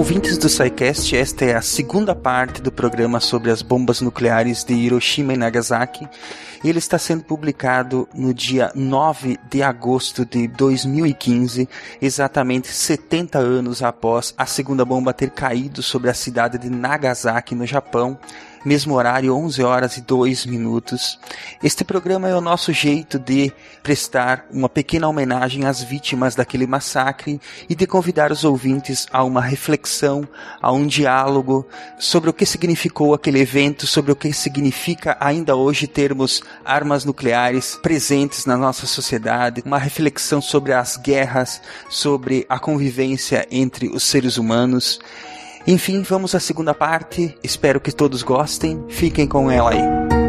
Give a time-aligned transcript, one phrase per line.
[0.00, 4.72] Ouvintes do SciCast, esta é a segunda parte do programa sobre as bombas nucleares de
[4.72, 6.08] Hiroshima e Nagasaki.
[6.64, 11.68] Ele está sendo publicado no dia 9 de agosto de 2015,
[12.00, 17.66] exatamente 70 anos após a segunda bomba ter caído sobre a cidade de Nagasaki, no
[17.66, 18.18] Japão
[18.64, 21.18] mesmo horário, 11 horas e 2 minutos.
[21.62, 23.52] Este programa é o nosso jeito de
[23.82, 29.40] prestar uma pequena homenagem às vítimas daquele massacre e de convidar os ouvintes a uma
[29.40, 30.28] reflexão,
[30.60, 31.66] a um diálogo
[31.98, 37.78] sobre o que significou aquele evento, sobre o que significa ainda hoje termos armas nucleares
[37.82, 44.36] presentes na nossa sociedade, uma reflexão sobre as guerras, sobre a convivência entre os seres
[44.36, 45.00] humanos.
[45.70, 47.38] Enfim, vamos à segunda parte.
[47.44, 48.84] Espero que todos gostem.
[48.88, 50.19] Fiquem com ela aí.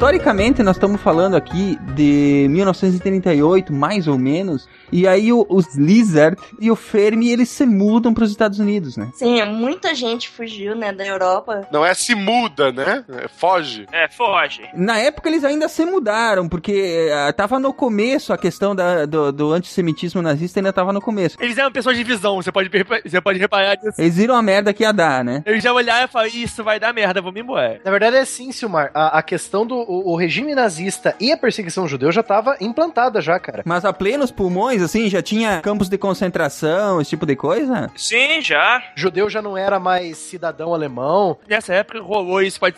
[0.00, 6.40] Historicamente, nós estamos falando aqui de 1938, mais ou menos, e aí o, os Lizard
[6.58, 9.10] e o Fermi, eles se mudam para os Estados Unidos, né?
[9.12, 11.68] Sim, muita gente fugiu, né, da Europa.
[11.70, 13.04] Não é se muda, né?
[13.10, 13.86] É, foge.
[13.92, 14.62] É, foge.
[14.74, 19.30] Na época eles ainda se mudaram, porque uh, tava no começo a questão da, do,
[19.30, 21.36] do antissemitismo nazista, ainda tava no começo.
[21.38, 22.70] Eles eram pessoas de visão, você pode,
[23.04, 24.00] você pode reparar disso.
[24.00, 25.42] Eles viram a merda que ia dar, né?
[25.44, 27.82] Eles já olharam e falaram, isso vai dar merda, vamos embora.
[27.84, 31.36] Na verdade é assim, Silmar, a, a questão do o, o regime nazista e a
[31.36, 33.62] perseguição judeu já tava implantada já, cara.
[33.66, 37.90] Mas a plenos pulmões, assim, já tinha campos de concentração, esse tipo de coisa?
[37.96, 38.82] Sim, já.
[38.94, 41.36] Judeu já não era mais cidadão alemão.
[41.48, 42.60] Nessa época rolou isso.
[42.60, 42.76] Pode...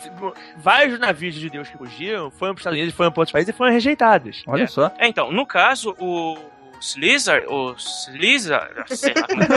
[0.57, 3.53] Vários navios de judeus que fugiram foram para os Estados Unidos, foram para outros países
[3.53, 4.43] e foram rejeitados.
[4.47, 4.67] Olha é.
[4.67, 4.91] só.
[4.97, 6.35] É, então, no caso, o
[6.83, 9.53] Slizard, o Slizard, sei lá como é que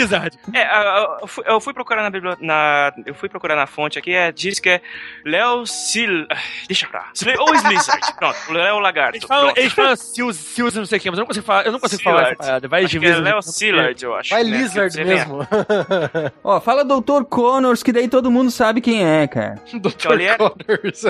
[0.00, 0.62] é.
[0.62, 2.36] É, eu fui, eu fui procurar na, bibli...
[2.40, 4.80] na eu fui procurar na fonte aqui, é, diz que é
[5.24, 6.26] Léo Sil,
[6.68, 7.10] deixa pra,
[7.40, 9.16] ou Slizard, pronto, Léo Lagarto.
[9.16, 11.80] Eles falam, eles falam não sei o que, mas eu não consigo falar, eu não
[11.80, 12.68] consigo falar essa parada.
[12.68, 14.30] Vai acho que é Léo Sillard, eu acho.
[14.30, 14.56] Vai né?
[14.56, 15.48] Lizard mesmo.
[16.44, 17.24] Ó, fala Dr.
[17.28, 19.56] Connors, que daí todo mundo sabe quem é, cara.
[19.74, 20.20] Dr.
[20.20, 21.02] é- Connors.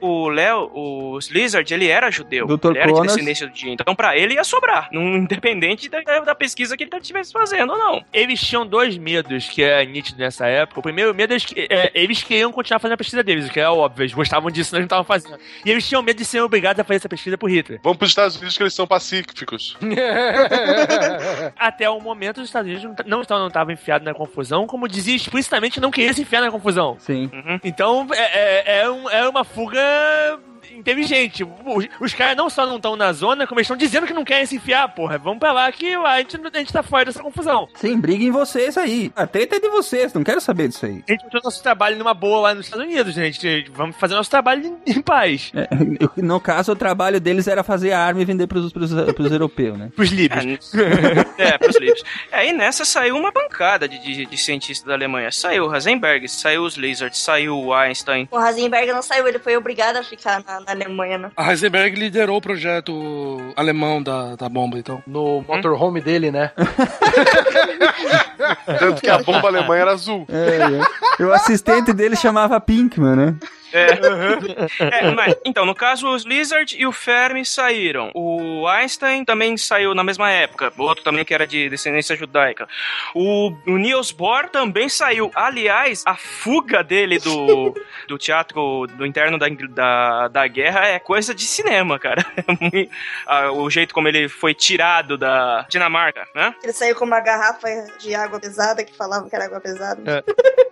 [0.00, 2.46] O Léo, o Lizard, ele era judeu.
[2.46, 2.70] Dr.
[2.70, 3.12] Ele era de Connors.
[3.14, 3.72] descendência do dia.
[3.72, 7.78] Então, pra ele ia sobrar, não, independente da, da pesquisa que ele estivesse fazendo ou
[7.78, 8.04] não.
[8.12, 10.80] Eles tinham dois medos que é nítido nessa época.
[10.80, 13.60] O primeiro medo é que é, eles queriam continuar fazendo a pesquisa deles, o que
[13.60, 15.38] é óbvio, eles gostavam disso, nós não estavam fazendo.
[15.64, 17.80] E eles tinham medo de serem obrigados a fazer essa pesquisa por Hitler.
[17.82, 19.76] Vamos pros Estados Unidos que eles são pacíficos.
[21.56, 25.16] Até o momento, os Estados Unidos não estavam não estavam enfiados na confusão, como dizia
[25.16, 26.96] explicitamente, não queria se enfiar na confusão.
[27.00, 27.30] Sim.
[27.32, 27.58] Uhum.
[27.64, 28.18] Então, é,
[28.78, 29.80] é, é, um- é uma fuga
[30.70, 31.44] inteligente.
[31.44, 34.24] Os, os caras não só não estão na zona, como eles estão dizendo que não
[34.24, 35.18] querem se enfiar, porra.
[35.18, 37.68] Vamos pra lá que a gente, a gente tá fora dessa confusão.
[37.74, 39.12] Sim, briguem vocês aí.
[39.14, 41.02] A treta é de vocês, não quero saber disso aí.
[41.08, 43.70] A gente botou nosso trabalho numa boa lá nos Estados Unidos, gente.
[43.72, 45.52] Vamos fazer nosso trabalho em, em paz.
[45.54, 45.68] É,
[46.16, 49.90] no caso, o trabalho deles era fazer arma e vender pros, pros, pros europeus, né?
[49.96, 50.72] Pros líbios.
[51.38, 52.02] É, é pros livros.
[52.30, 55.30] É, e nessa saiu uma bancada de, de, de cientistas da Alemanha.
[55.30, 58.28] Saiu o Heisenberg, saiu os Lizard, saiu o Einstein.
[58.30, 61.30] O Heisenberg não saiu, ele foi obrigado a ficar na, na Alemanha, né?
[61.36, 62.92] A Heisenberg liderou o projeto
[63.56, 65.02] alemão da, da bomba, então.
[65.06, 66.50] No motorhome dele, né?
[68.78, 70.26] Tanto que a bomba alemã era azul.
[70.28, 71.24] É, é.
[71.24, 73.34] O assistente dele chamava Pinkman, né?
[74.92, 78.10] É, mas, então, no caso, os Lizard e o Fermi saíram.
[78.14, 80.72] O Einstein também saiu na mesma época.
[80.76, 82.68] O outro também que era de descendência judaica.
[83.14, 85.30] O, o Niels Bohr também saiu.
[85.34, 87.74] Aliás, a fuga dele do,
[88.06, 92.24] do teatro do interno da, da, da guerra é coisa de cinema, cara.
[93.28, 96.54] É o jeito como ele foi tirado da Dinamarca, né?
[96.62, 97.68] Ele saiu com uma garrafa
[97.98, 100.02] de água pesada, que falava que era água pesada.
[100.06, 100.24] É.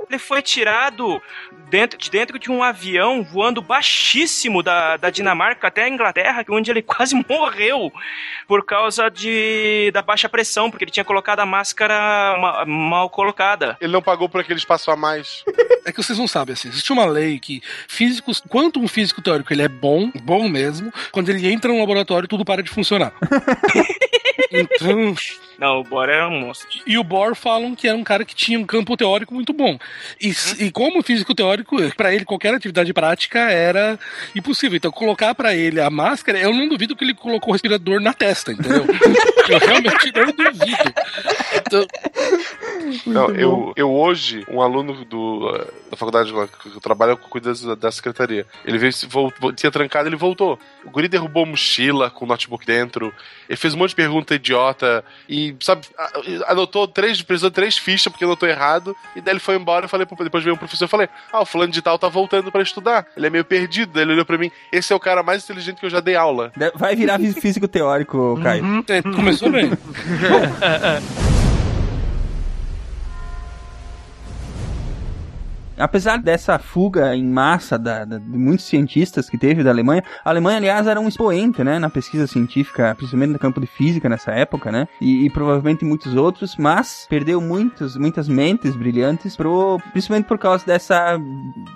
[0.08, 1.22] Ele foi tirado
[1.68, 2.89] dentro, de dentro de um avião
[3.30, 7.92] voando baixíssimo da, da Dinamarca até a Inglaterra, onde ele quase morreu
[8.48, 11.94] por causa de, da baixa pressão, porque ele tinha colocado a máscara
[12.38, 13.76] ma- mal colocada.
[13.80, 15.44] Ele não pagou por aquele espaço a mais.
[15.82, 19.50] É que vocês não sabem, assim, existe uma lei que físicos, quanto um físico teórico
[19.50, 23.14] ele é bom, bom mesmo, quando ele entra no laboratório tudo para de funcionar.
[24.52, 25.14] então,
[25.58, 26.68] Não, o Bohr era um monstro.
[26.86, 29.78] e o Bohr falam que era um cara que tinha um campo teórico muito bom.
[30.20, 33.98] E, s- e como físico teórico, para ele qualquer atividade prática era
[34.34, 34.76] impossível.
[34.76, 38.12] Então colocar para ele a máscara, eu não duvido que ele colocou o respirador na
[38.14, 38.84] testa, entendeu?
[39.48, 40.94] eu realmente não duvido.
[41.66, 41.86] Então,
[43.06, 47.28] Não, eu, eu hoje, um aluno do, eh, da faculdade lá, que eu trabalho com
[47.28, 50.58] cuida da, da secretaria, ele veio, se vol- vol- tinha trancado, ele voltou.
[50.84, 53.12] O guri derrubou mochila com notebook dentro,
[53.48, 55.86] ele fez um monte de pergunta idiota e, sabe,
[56.46, 58.94] anotou três, precisou de três fichas porque anotou errado.
[59.16, 59.84] E daí ele foi embora.
[59.86, 60.84] Eu falei, depois veio um professor.
[60.84, 63.06] Eu falei, ah, o fulano de tal tá voltando pra estudar.
[63.16, 63.92] Ele é meio perdido.
[63.94, 66.16] Daí ele olhou pra mim, esse é o cara mais inteligente que eu já dei
[66.16, 66.52] aula.
[66.74, 68.84] Vai virar fí- físico teórico, Caio.
[68.88, 69.70] É, começou bem.
[75.80, 80.30] Apesar dessa fuga em massa da- da- de muitos cientistas que teve da Alemanha, a
[80.30, 84.30] Alemanha, aliás, era um expoente, né, na pesquisa científica, principalmente no campo de física nessa
[84.32, 90.26] época, né, e, e provavelmente muitos outros, mas perdeu muitos, muitas mentes brilhantes, pro, principalmente
[90.26, 91.18] por causa dessa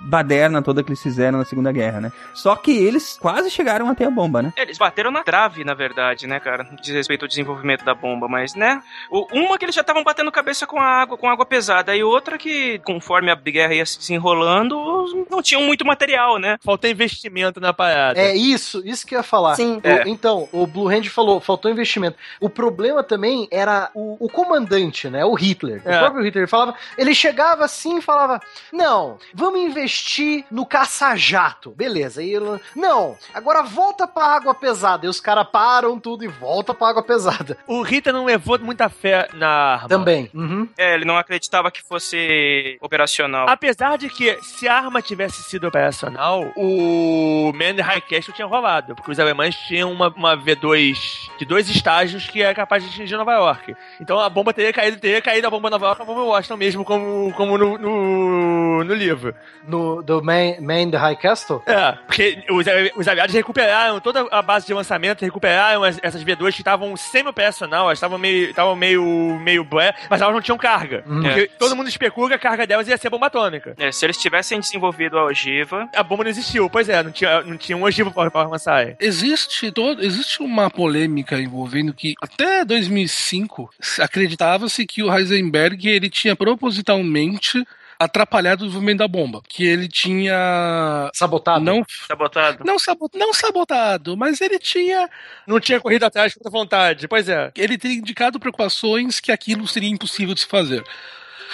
[0.07, 2.11] baderna toda que eles fizeram na Segunda Guerra, né.
[2.33, 4.53] Só que eles quase chegaram até a bomba, né.
[4.57, 6.67] Eles bateram na trave, na verdade, né, cara?
[6.81, 8.81] Diz respeito ao desenvolvimento da bomba, mas, né?
[9.11, 12.37] Uma que eles já estavam batendo cabeça com a água, com água pesada, e outra
[12.37, 16.57] que, conforme a guerra ia se desenrolando, não tinham muito material, né?
[16.63, 18.19] Faltou investimento na parada.
[18.19, 19.55] É isso, isso que eu ia falar.
[19.55, 19.77] Sim.
[19.83, 20.03] O- É.
[20.07, 22.17] Então, o Blue Hand falou, faltou investimento.
[22.39, 25.23] O problema também era o, o comandante, né?
[25.25, 25.81] O Hitler.
[25.85, 25.95] É.
[25.95, 28.39] O próprio Hitler ele falava, ele chegava assim e falava:
[28.71, 31.71] "Não, vamos investir no caça-jato".
[31.71, 32.23] Beleza.
[32.23, 35.05] E ele, não, agora volta pra água pesada.
[35.05, 37.57] E os caras param tudo e volta pra água pesada.
[37.67, 39.87] O Rita não levou muita fé na arma.
[39.89, 40.29] Também.
[40.33, 40.67] Uhum.
[40.77, 43.47] É, ele não acreditava que fosse operacional.
[43.49, 48.95] Apesar de que, se a arma tivesse sido operacional, o Man High Castle tinha rolado,
[48.95, 53.15] porque os alemães tinham uma, uma V2 de dois estágios que era capaz de atingir
[53.15, 53.75] Nova York.
[54.01, 56.57] Então a bomba teria caído, teria caído a bomba Nova York, a bomba em Washington
[56.57, 59.33] mesmo, como, como no, no, no livro.
[59.67, 61.61] No do Man, Man the High Castle.
[61.65, 62.65] É, porque os,
[62.97, 67.85] os aliados recuperaram toda a base de lançamento, recuperaram as- essas V2 que estavam semi-operacional,
[67.85, 69.03] elas estavam meio, estavam meio,
[69.41, 71.03] meio blé, mas elas não tinham carga.
[71.07, 71.21] Hum.
[71.21, 71.47] Porque É.
[71.57, 73.64] todo mundo especula que a carga delas ia ser bomba atômica.
[73.77, 77.41] É, se eles tivessem desenvolvido a ogiva, A bomba não existiu, pois é, não tinha,
[77.41, 78.95] não tinha um ogivo pra, pra lançar.
[78.99, 86.09] Existe, todo, existe uma polêmica envolvendo que até 2005 se- acreditava-se que o Heisenberg ele
[86.09, 87.65] tinha propositalmente
[87.97, 91.63] atrapalhado o desenvolvimento da bomba, que ele tinha Sabotado.
[91.63, 92.63] não sabotado.
[92.65, 95.09] não, sabo- não sabotado, mas ele tinha
[95.47, 97.51] Não tinha corrido atrás muita vontade, pois é.
[97.55, 100.83] ele teria indicado preocupações que aquilo seria impossível de se fazer.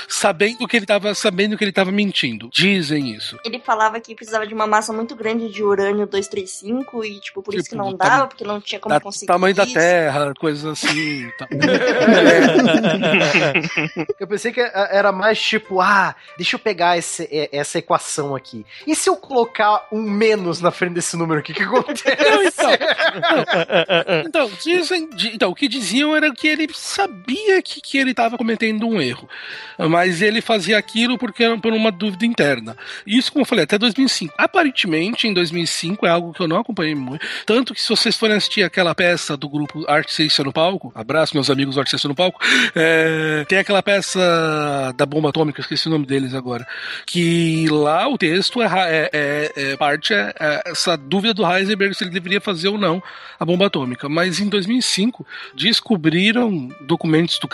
[0.07, 2.49] Sabendo que ele estava sabendo que ele estava mentindo.
[2.51, 3.37] Dizem isso.
[3.45, 7.53] Ele falava que precisava de uma massa muito grande de urânio 235 e, tipo, por
[7.53, 9.27] isso que Tipo, não dava, porque não tinha como Da, conseguir.
[9.27, 9.73] tamanho da isso.
[9.73, 11.29] Terra, coisas assim.
[11.37, 11.47] tá.
[14.19, 18.35] Eu pensei que eh, era mais tipo, ah, deixa eu pegar esse- eh, essa equação
[18.35, 18.65] aqui.
[18.85, 22.03] E se eu colocar um menos na frente desse número, o que que acontece?
[22.31, 22.71] Não, então,
[24.25, 28.37] Então, dizem, di- então, o que diziam era que ele sabia que, que ele estava
[28.37, 29.27] cometendo um erro,
[29.89, 32.75] mas ele fazia aquilo porque era por uma dúvida interna.
[33.05, 34.33] Isso, como eu falei, até 2005.
[34.37, 38.35] Aparentemente, em 2005, é algo que eu não acompanhei muito, tanto que se vocês forem
[38.35, 42.39] assistir aquela peça do grupo Arte no Palco, abraço meus amigos do Arte no Palco,
[42.75, 46.65] é, tem aquela peça da bomba atômica, esqueci o nome deles agora,
[47.05, 51.93] que lá o texto é, é- é- é- parte é, é essa dúvida do Heisenberg
[51.95, 53.01] se ele deveria fazer ou não
[53.39, 54.07] a bomba atômica.
[54.07, 55.25] Mas em 2005
[55.55, 57.47] descobriram documentos do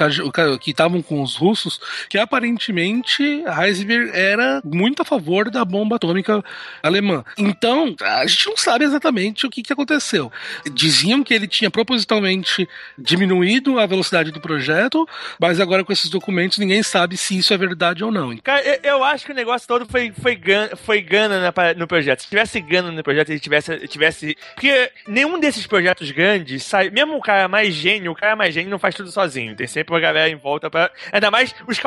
[0.59, 6.43] que estavam com os russos que aparentemente Heisenberg era muito a favor da bomba atômica
[6.81, 7.23] alemã.
[7.37, 10.31] Então a gente não sabe exatamente o que, que aconteceu.
[10.71, 15.07] Diziam que ele tinha propositalmente diminuído a velocidade do projeto,
[15.39, 18.35] mas agora com esses documentos ninguém sabe se isso é verdade ou não.
[18.37, 22.21] Cara, eu, eu acho que o negócio todo foi, foi, gana, foi gana no projeto.
[22.21, 24.37] Se tivesse gana no projeto, ele tivesse, tivesse.
[24.55, 26.89] Porque nenhum desses projetos grandes sai.
[26.89, 29.55] Mesmo o cara mais gênio, o cara mais gênio não faz tudo sozinho.
[29.55, 30.91] Tem sempre uma galera em volta pra.
[31.11, 31.79] Ainda mais os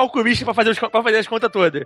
[0.45, 1.85] pra fazer, os, pra fazer as contas todas.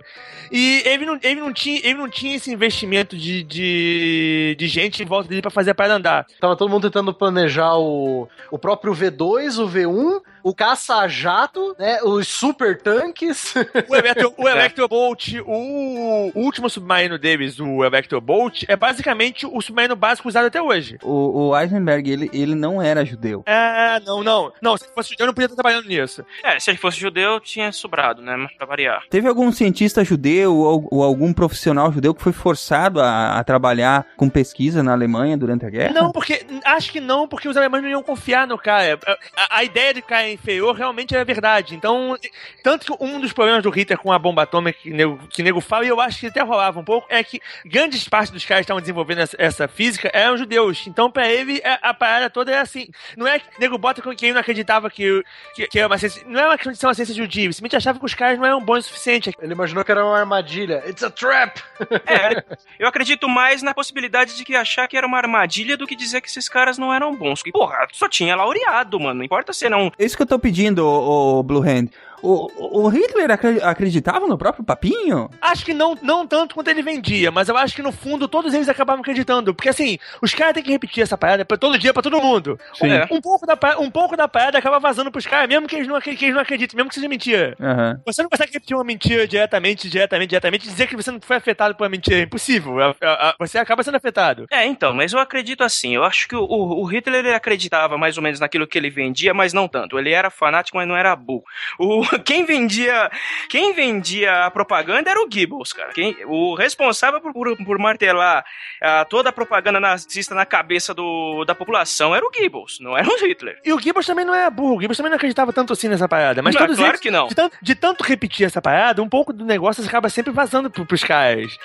[0.51, 5.01] E ele não, ele não, tinha, ele não tinha esse investimento de, de, de gente
[5.01, 6.25] em volta dele pra fazer a parada andar.
[6.39, 11.97] Tava todo mundo tentando planejar o, o próprio V2, o V1, o caça-jato, né?
[12.03, 13.55] Os super tanques.
[13.89, 19.95] O, Electro, o Electrobolt, o, o último submarino deles, o Electrobolt, é basicamente o submarino
[19.95, 20.99] básico usado até hoje.
[21.01, 23.41] O, o Eisenberg, ele, ele não era judeu.
[23.47, 24.53] É, não, não.
[24.61, 26.23] Não, se fosse eu não podia estar trabalhando nisso.
[26.43, 28.35] É, se ele fosse judeu, tinha sobrado, né?
[28.35, 29.03] Mas pra variar.
[29.09, 34.05] Teve algum cientista judeu ou, ou algum profissional judeu que foi forçado a, a trabalhar
[34.15, 35.93] com pesquisa na Alemanha durante a guerra?
[35.93, 36.45] Não, porque.
[36.63, 38.99] Acho que não, porque os alemães não iam confiar no cara.
[39.35, 41.75] A, a ideia de cara inferior realmente é verdade.
[41.75, 42.17] Então,
[42.63, 45.59] tanto que um dos problemas do Hitler com a bomba atômica que nego, que nego
[45.61, 48.61] fala, e eu acho que até rolava um pouco, é que grandes partes dos caras
[48.61, 50.85] que estavam desenvolvendo essa, essa física eram judeus.
[50.87, 52.87] Então, pra ele, é- a parada toda é assim.
[53.17, 55.23] Não é que nego bota com quem não acreditava que,
[55.55, 56.23] que, que era uma ciência.
[56.27, 57.43] Não é uma questão de ser uma ciência judia.
[57.43, 59.31] Ele simplesmente achava que os caras não eram bons o suficiente.
[59.41, 60.83] Ele imaginou que era uma armadilha.
[60.87, 61.59] It's a trap!
[62.07, 62.43] É,
[62.79, 66.21] eu acredito mais na possibilidade de que achar que era uma armadilha do que dizer
[66.21, 67.41] que esses caras não eram bons.
[67.45, 69.15] E, porra, só tinha laureado, mano.
[69.15, 69.91] Não importa se não.
[69.97, 71.89] É isso que eu tô pedindo, o, Blue Hand.
[72.25, 75.29] O, o Hitler acre- acreditava no próprio papinho?
[75.41, 78.53] Acho que não, não tanto quanto ele vendia, mas eu acho que no fundo todos
[78.53, 79.53] eles acabavam acreditando.
[79.53, 82.59] Porque assim, os caras têm que repetir essa parada pra todo dia pra todo mundo.
[82.73, 82.87] Sim.
[83.11, 85.87] Um, um pouco da, um pouco da parada acaba vazando pros caras, mesmo que eles
[85.87, 87.55] não, que eles não acreditem, mesmo que seja mentira.
[87.59, 88.01] Aham.
[88.05, 91.35] Você não consegue repetir uma mentira diretamente, diretamente, diretamente e dizer que você não foi
[91.37, 92.17] afetado por uma mentira.
[92.19, 92.79] É impossível.
[92.81, 94.45] A- a- a- Você acaba sendo afetado.
[94.51, 95.95] É, então, mas eu acredito assim.
[95.95, 98.89] Eu acho que o, o, o Hitler ele acreditava mais ou menos naquilo que ele
[98.89, 99.97] vendia, mas não tanto.
[99.99, 101.43] Ele era fanático, mas não era burro.
[101.79, 103.09] O, quem vendia
[103.49, 105.91] quem vendia a propaganda era o Goebbels, cara.
[105.93, 108.43] Quem, o responsável por, por, por martelar
[108.81, 113.07] ah, toda a propaganda nazista na cabeça do, da população era o Goebbels, não era
[113.07, 113.59] o Hitler.
[113.63, 114.73] E o Goebbels também não é burro.
[114.73, 116.41] O Goebbels também não acreditava tanto assim nessa parada.
[116.41, 117.27] Mas Não, todos claro eles, que não.
[117.27, 120.85] De tanto, de tanto repetir essa parada, um pouco do negócio acaba sempre vazando pro,
[120.85, 121.57] pros caras.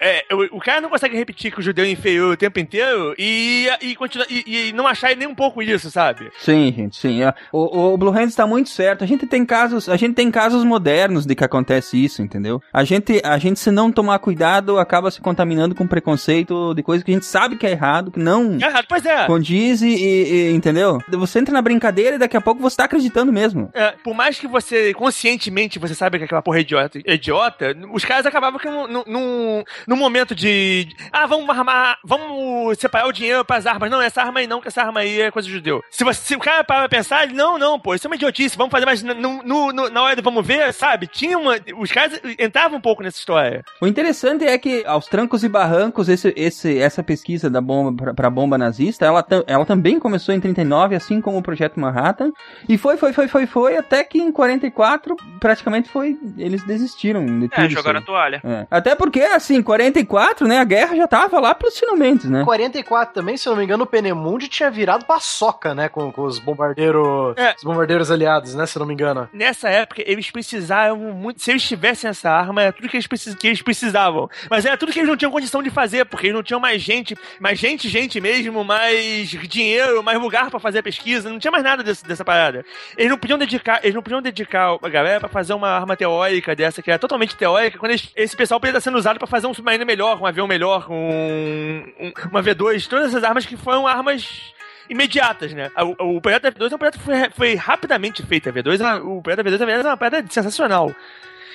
[0.00, 3.14] É, o, o cara não consegue repetir que o judeu é inferior o tempo inteiro
[3.18, 6.30] e, e, continua, e, e não achar nem um pouco isso, sabe?
[6.38, 7.22] Sim, gente, sim.
[7.22, 9.04] É, O, o Blue Hands está muito certo.
[9.04, 12.62] A gente tem casos, a gente tem casos modernos de que acontece isso, entendeu?
[12.72, 17.04] A gente, a gente se não tomar cuidado, acaba se contaminando com preconceito de coisa
[17.04, 19.26] que a gente sabe que é errado, que não É pois é.
[19.26, 20.98] condiz e, e- entendeu?
[21.10, 23.70] Você entra na brincadeira e daqui a pouco você tá acreditando mesmo.
[23.74, 27.76] É, por mais que você, conscientemente, você saiba que aquela porra é idiota, é idiota
[27.92, 30.88] os caras acabavam que num, num- num, num momento de.
[31.12, 31.98] Ah, vamos armar.
[32.04, 33.90] Vamos separar o dinheiro pras armas.
[33.90, 35.82] Não, essa arma aí não, que essa arma aí é coisa de judeu.
[35.90, 38.56] Se, você, se o cara para pra pensar, não, não, pô, isso é uma idiotice,
[38.56, 41.06] vamos fazer, mas no, no- no- na hora do vamos ver, sabe?
[41.06, 41.54] Tinha uma.
[41.78, 43.64] Os caras entravam um pouco nessa história.
[43.80, 48.14] O interessante é que, aos trancos e barrancos, esse, esse, essa pesquisa da bomba pra,
[48.14, 52.30] pra bomba nazista, ela, ela também começou em 39, assim como o Projeto Manhattan,
[52.68, 57.48] e foi, foi, foi, foi, foi, até que em 44, praticamente foi, eles desistiram de
[57.48, 58.40] tudo É, jogaram a toalha.
[58.44, 58.66] É.
[58.70, 62.44] Até porque, assim, 44, né, a guerra já tava lá pelos finalmente, né?
[62.44, 65.88] 44 também, se eu não me engano, o Penemundi tinha virado paçoca, né?
[65.88, 67.34] Com, com os bombardeiros.
[67.36, 67.54] É.
[67.56, 68.66] Os bombardeiros aliados, né?
[68.66, 69.28] Se eu não me engano.
[69.32, 71.42] Nessa época, eles precisavam muito.
[71.42, 74.28] Se eles tivessem essa arma, era tudo que eles, precis, que eles precisavam.
[74.50, 76.80] Mas era tudo que eles não tinham condição de fazer, porque eles não tinham mais
[76.82, 81.50] gente, mais gente, gente mesmo, mais dinheiro, mais lugar pra fazer a pesquisa, não tinha
[81.50, 82.64] mais nada desse- dessa parada.
[82.96, 86.54] Eles não podiam dedicar, eles não podiam dedicar a galera pra fazer uma arma teórica
[86.54, 89.46] dessa, que era totalmente teórica, quando eles- esse pessoal podia estar sendo usado pra fazer
[89.46, 93.86] um submarino melhor, um avião melhor, um, um- uma V2, todas essas armas que foram
[93.86, 94.52] armas
[94.88, 95.70] imediatas, né?
[95.98, 98.48] O, o projeto V2 é um projeto que foi, foi rapidamente feito.
[98.48, 100.94] A V2, é- o projeto V2 é uma parada sensacional.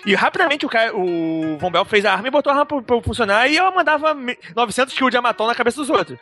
[0.05, 2.81] E rapidamente o, cara, o Von Bell fez a arma e botou a arma pra,
[2.81, 6.17] pra funcionar e ela mandava me- 900 kg de amatom na cabeça dos outros.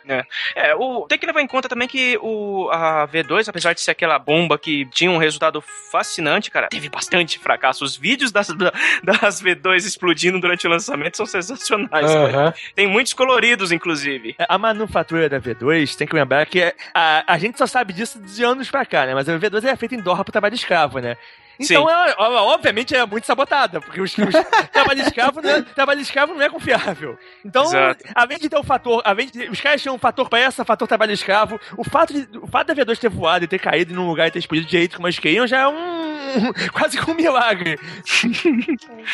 [0.54, 3.90] É, o, tem que levar em conta também que o, a V2, apesar de ser
[3.90, 5.60] aquela bomba que tinha um resultado
[5.90, 7.84] fascinante, cara, teve bastante fracasso.
[7.84, 8.72] Os vídeos das, da-
[9.02, 12.06] das V2 explodindo durante o lançamento são sensacionais.
[12.30, 12.54] cara.
[12.74, 14.34] Tem muitos coloridos, inclusive.
[14.48, 18.20] A manufatura da V2, tem que lembrar que é- a, a gente só sabe disso
[18.20, 19.14] de anos pra cá, né?
[19.14, 21.16] Mas a V2 é feita em Doha pro trabalho escravo, né?
[21.64, 24.16] Então, ela, ela, obviamente, é muito sabotada, porque os, os
[24.72, 27.18] trabalho, escravo não é, trabalho escravo não é confiável.
[27.44, 28.04] Então, Exato.
[28.14, 30.86] além de ter o fator, além de, os caras tinham um fator pra essa, fator
[30.88, 34.06] trabalho escravo, o fato, de, o fato da V2 ter voado e ter caído num
[34.08, 36.02] lugar e ter explodido de jeito como eles queriam já é um.
[36.72, 37.78] quase que um milagre.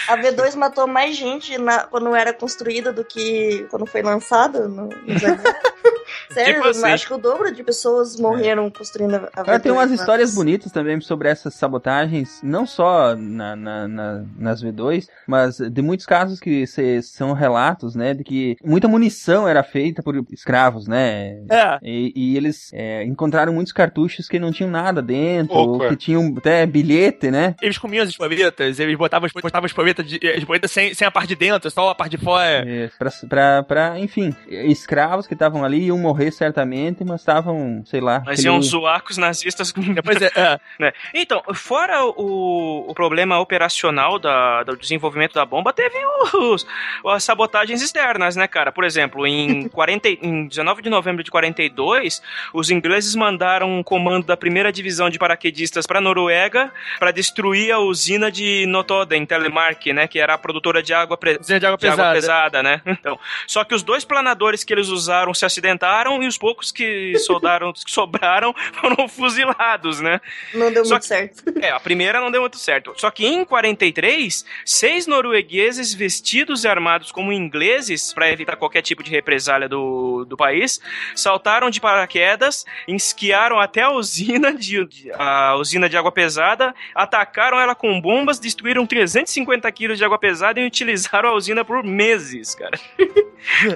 [0.09, 4.69] A V2 matou mais gente na- quando era construída do que quando foi lançada.
[4.69, 5.23] No, anos.
[6.31, 6.87] Sério, Tipo assim.
[6.87, 9.55] acho que o dobro de pessoas morreram construindo a a V2.
[9.55, 14.63] Ah, tem umas histórias bonitas também sobre essas sabotagens, não só na, na- na- nas
[14.63, 19.63] V2, mas de muitos casos que cê- são relatos, né, de que muita munição era
[19.63, 21.39] feita por escravos, né?
[21.51, 21.79] É.
[21.83, 26.35] E, e eles é, encontraram muitos cartuchos que não tinham nada dentro, ou que tinham
[26.37, 27.55] até bilhete, né?
[27.63, 31.07] Eles comiam as espoletas, eles botavam, as- botavam as espoletas, de, as espoletas sem, sem
[31.07, 32.65] a parte de dentro, só a parte de fora.
[32.67, 38.01] É, pra, pra, pra, enfim, escravos que estavam ali iam morrer certamente, mas estavam, sei
[38.01, 38.23] lá.
[38.25, 39.73] Mas aquele- iam zoar com os nazistas.
[39.73, 40.61] Depois é, é.
[40.79, 40.93] né?
[41.15, 45.97] Então, fora o, o problema operacional da, do desenvolvimento da bomba, teve
[46.35, 46.67] os,
[47.07, 48.71] as sabotagens externas, né, cara?
[48.73, 53.83] Por exemplo, em, 40, e- em 19 de novembro de 42, os ingleses mandaram um
[53.83, 59.87] comando da primeira divisão de paraquedistas para Noruega para destruir a usina de Notoden, Telemark,
[59.93, 62.13] né, que era a produtora de água, pre- de água de água pesada.
[62.15, 62.81] pesada, né?
[62.87, 65.88] Então, só que os dois planadores que eles usaram se acidentaram
[66.23, 70.21] e os poucos que soldaram, que sobraram foram fuzilados, né?
[70.55, 71.43] Não deu Só muito que- certo.
[71.61, 72.93] É, a primeira não deu muito certo.
[72.97, 79.03] Só que em 43, seis noruegueses vestidos e armados como ingleses, para evitar qualquer tipo
[79.03, 80.81] de represália do, do país,
[81.17, 87.59] saltaram de paraquedas, esquiaram até a usina de, de- a usina de água pesada, atacaram
[87.59, 92.55] ela com bombas, destruíram 350 quilos de água pesada e utilizaram a usina por meses,
[92.55, 92.79] cara.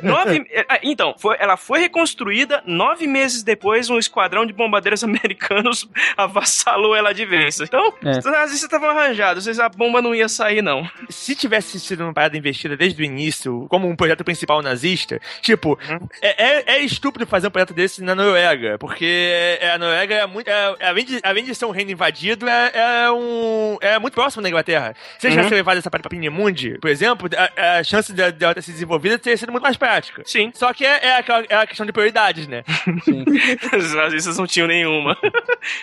[0.03, 5.89] Nove, ah, então, foi- ela foi reconstruída nove meses depois, um esquadrão de bombardeiros americanos
[6.17, 7.61] avassalou ela de vez.
[7.61, 8.11] Então, É.
[8.19, 10.89] as nazistas estavam arranjados, a bomba não ia sair, não.
[11.09, 15.79] Se tivesse sido uma parada investida desde o início, como um projeto principal nazista, tipo,
[15.89, 16.09] Uhum.
[16.21, 20.27] é, é- é estúpido fazer um projeto desse na Noruega, porque é- a Noruega é
[20.27, 20.49] muito.
[20.49, 24.43] é- além, de, além de ser um reino invadido, é, é um, é muito próximo
[24.43, 24.95] da Inglaterra.
[25.19, 25.43] Se eles Uhum.
[25.43, 28.63] tivessem levado essa parada pra Pinimundi, por exemplo, a, a chance de, de ela ter
[28.63, 30.23] se desenvolvida teria sido muito mais prática.
[30.27, 32.65] Sim, Só que é, é, aquela, é a questão de prioridades, né?
[33.05, 33.25] Sim.
[33.77, 35.17] os nazistas não tinham nenhuma.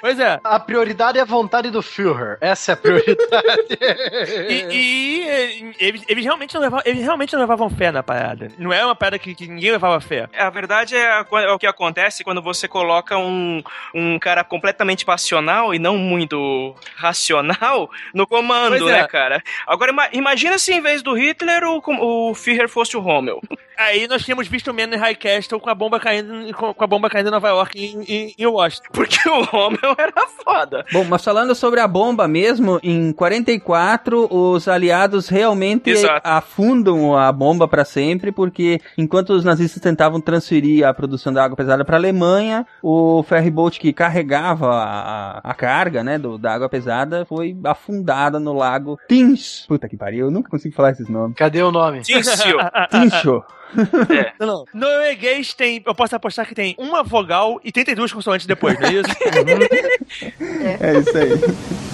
[0.01, 0.39] Pois é.
[0.43, 2.38] A prioridade é a vontade do Führer.
[2.41, 3.77] Essa é a prioridade.
[4.49, 8.49] E, e, eles, eles realmente não levavam, eles realmente não levavam fé na parada.
[8.57, 10.27] Não é uma parada que, que ninguém levava fé.
[10.38, 13.61] A verdade é, é o que acontece quando você coloca um,
[13.93, 19.01] um cara completamente passional e não muito racional no comando, Pois é.
[19.01, 19.43] né, cara?
[19.67, 21.81] Agora, ima- imagina se em vez do Hitler o,
[22.29, 23.41] o Führer fosse o Rommel.
[23.79, 26.87] Aí nós tínhamos visto o Man in High Castle com a bomba caindo, com, a
[26.87, 28.89] bomba caindo em Nova York e em, em, em Washington.
[28.91, 30.85] Porque o Rommel era foda.
[30.91, 36.27] Bom, mas falando sobre a bomba mesmo, em 44 os aliados realmente Exato.
[36.27, 41.55] afundam a bomba para sempre, porque enquanto os nazistas tentavam transferir a produção da água
[41.55, 46.67] pesada para a Alemanha, o ferryboat que carregava a, a carga, né, do, da água
[46.67, 49.65] pesada foi afundada no lago Tinch.
[49.69, 51.37] Puta que pariu, eu nunca consigo falar esses nomes.
[51.37, 52.01] Cadê o nome?
[52.01, 53.45] Tincho.
[54.39, 54.65] Não, não.
[54.74, 58.94] Norueguês tem, eu posso apostar que tem uma vogal e 32 consoantes depois, não é
[58.94, 59.10] isso?
[60.82, 61.88] É isso aí.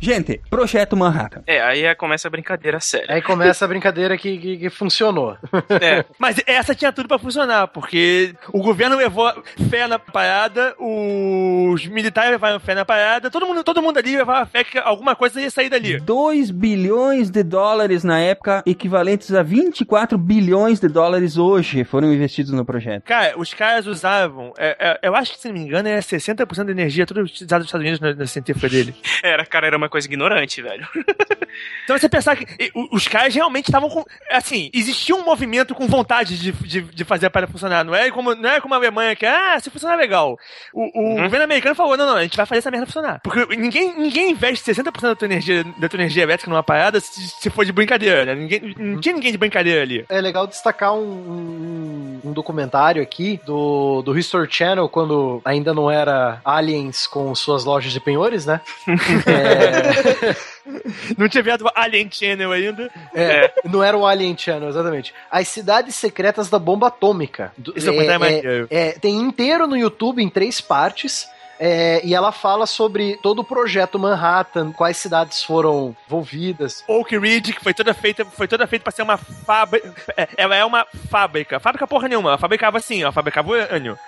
[0.00, 1.42] Gente, Projeto Manhattan.
[1.46, 3.06] É, aí é- começa a brincadeira séria.
[3.14, 5.36] Aí começa a brincadeira que, que, que funcionou.
[5.80, 6.04] É.
[6.18, 9.32] Mas essa tinha tudo pra funcionar, porque o governo levou
[9.68, 14.44] fé na parada, os militares levaram fé na parada, todo mundo, todo mundo ali levava
[14.46, 15.98] fé que alguma coisa ia sair dali.
[16.00, 22.52] 2 bilhões de dólares na época, equivalentes a 24 bilhões de dólares hoje, foram investidos
[22.52, 23.04] no projeto.
[23.04, 26.64] Cara, os caras usavam, é, é, eu acho que se não me engano, é 60%
[26.64, 28.94] da energia toda utilizada nos Estados Unidos na, na centrífuga dele.
[29.22, 30.86] Era, cara, era uma coisa ignorante, velho.
[31.82, 32.46] Então você pensar que
[32.92, 34.04] os caras realmente estavam com.
[34.30, 37.84] Assim, existia um movimento com vontade de, de, de fazer a parada funcionar.
[37.84, 40.38] Não é como, não é como a Alemanha que, ah, se funcionar legal.
[40.72, 41.22] O, o Uhum.
[41.24, 43.20] governo americano falou: não, não, a gente vai fazer essa merda funcionar.
[43.24, 47.20] Porque ninguém, ninguém investe 60% da tua energia, da tua energia elétrica numa parada se,
[47.28, 48.34] se for de brincadeira, né?
[48.36, 50.04] Ninguém, não tinha ninguém de brincadeira ali.
[50.08, 55.90] É legal destacar um, um, um documentário aqui do, do History Channel, quando ainda não
[55.90, 58.60] era Aliens com suas lojas de penhores, né?
[59.26, 59.79] É,
[61.16, 62.90] Não tinha viado Alien Channel ainda.
[63.14, 65.14] é, Não era o Alien Channel, exatamente.
[65.30, 67.52] As cidades secretas da bomba atômica.
[67.56, 68.66] Do- Esse documentário é maneiro.
[68.70, 71.28] é, tem inteiro no YouTube em três partes.
[71.62, 76.82] é, e ela fala sobre todo o projeto Manhattan, quais cidades foram envolvidas.
[76.88, 79.92] Oak Ridge, que foi toda feita, foi toda feita pra ser uma fábrica.
[80.16, 81.60] é, Ela é uma fábrica.
[81.60, 82.30] Fábrica porra nenhuma.
[82.30, 83.98] Ela fabricava assim, ó, fabricava urânio.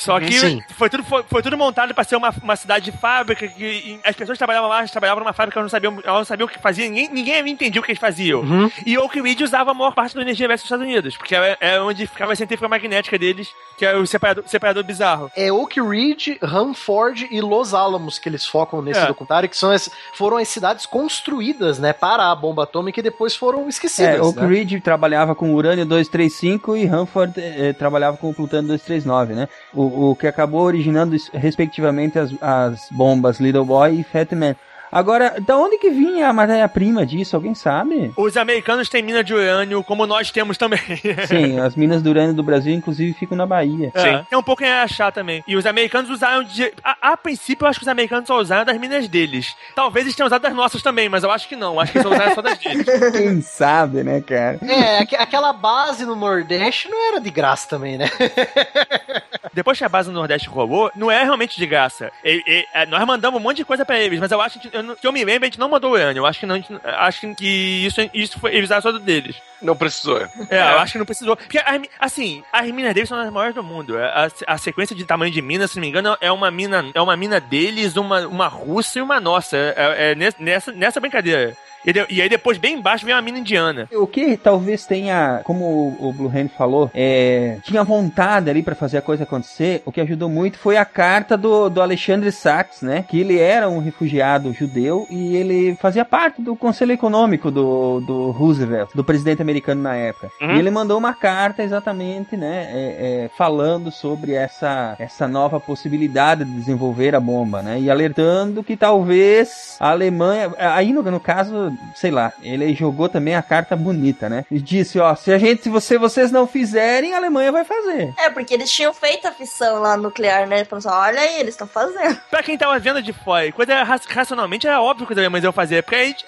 [0.00, 0.62] Só que Sim.
[0.76, 4.00] foi tudo, foi, foi tudo montado pra ser uma, uma cidade de fábrica, que e
[4.02, 6.48] as pessoas que trabalhavam lá, trabalhavam numa fábrica, elas não sabiam, elas não sabiam o
[6.48, 8.40] que faziam, ninguém, ninguém entendia o que eles faziam.
[8.40, 8.70] Uhum.
[8.86, 11.56] E Oak Ridge usava a maior parte da energia elétrica dos Estados Unidos, porque é,
[11.60, 15.30] é onde ficava a centrífuga magnética deles, que é o separador, separador bizarro.
[15.36, 19.06] É Oak Ridge, Hanford e Los Alamos que eles focam nesse É.
[19.06, 23.36] documentário, que são as, foram as cidades construídas, né, para a bomba atômica e depois
[23.36, 24.16] foram esquecidas.
[24.16, 24.46] É, Oak né?
[24.46, 29.48] Ridge trabalhava com urânio 235 e Hanford eh, trabalhava com plutônio 239, né?
[29.74, 34.54] O, o que acabou originando, es- respectivamente, as, as bombas Little Boy e Fat Man.
[34.92, 37.36] Agora, da onde que vinha a matéria-prima disso?
[37.36, 38.12] Alguém sabe?
[38.16, 40.80] Os americanos têm mina de urânio, como nós temos também.
[41.28, 43.92] Sim, as minas do urânio do Brasil, inclusive, ficam na Bahia.
[43.94, 45.44] É, é um pouco em achar também.
[45.46, 46.72] E os americanos usaram de.
[46.82, 49.54] A, a princípio, eu acho que os americanos só usaram das minas deles.
[49.74, 51.78] Talvez eles tenham usado das nossas também, mas eu acho que não.
[51.78, 52.86] Acho que eles só usaram só das deles.
[53.12, 54.58] Quem sabe, né, cara?
[54.66, 58.08] É, aque- aquela base no Nordeste não era de graça também, né?
[59.52, 62.10] Depois que a base no Nordeste rolou, não é realmente de graça.
[62.24, 64.70] E- e- é, nós mandamos um monte de coisa pra eles, mas eu acho que,
[64.80, 66.20] eu, que eu me lembro, a gente não mandou urânio.
[66.20, 67.46] Eu acho que não, gente- acho que
[67.86, 69.36] isso, isso foi usaram só do deles.
[69.62, 70.18] Não precisou.
[70.48, 71.36] É, eu acho que não precisou.
[71.36, 73.98] Porque, as assim, as minas deles são as maiores do mundo.
[73.98, 76.84] É, A, a sequência de tamanho de mina, se não me engano, é uma mina,
[76.94, 79.56] é uma mina deles, uma, uma russa e uma nossa.
[79.56, 81.56] É, é nes- nessa, nessa brincadeira.
[81.84, 83.88] E, aí depois, bem embaixo, vem uma mina indiana.
[83.92, 88.74] O que talvez tenha, como o, o Blue Hand falou, é, tinha vontade ali pra
[88.74, 92.82] fazer a coisa acontecer, o que ajudou muito foi a carta do, do Alexandre Sachs,
[92.82, 93.04] né?
[93.08, 98.30] Que ele era um refugiado judeu e ele fazia parte do conselho econômico do, do
[98.30, 100.30] Roosevelt, do presidente americano na época.
[100.40, 100.56] Uhum.
[100.56, 102.70] E ele mandou uma carta exatamente, né?
[102.70, 107.80] é, é, falando sobre essa, essa nova possibilidade de desenvolver a bomba, né?
[107.80, 113.34] E alertando que talvez a Alemanha, aí no, no caso, sei lá, ele jogou também
[113.34, 114.44] a carta bonita, né?
[114.50, 118.12] E disse, ó, se a gente, se você, vocês não fizerem, a Alemanha vai fazer.
[118.18, 120.64] É, porque eles tinham feito a fissão lá nuclear, né?
[120.64, 122.18] Falando assim, olha aí, eles estão fazendo.
[122.30, 125.52] Pra quem tava vendo de fora, coisa ra- racionalmente era óbvio que os alemães iam
[125.52, 125.82] fazer.
[125.82, 126.24] Porque a gente,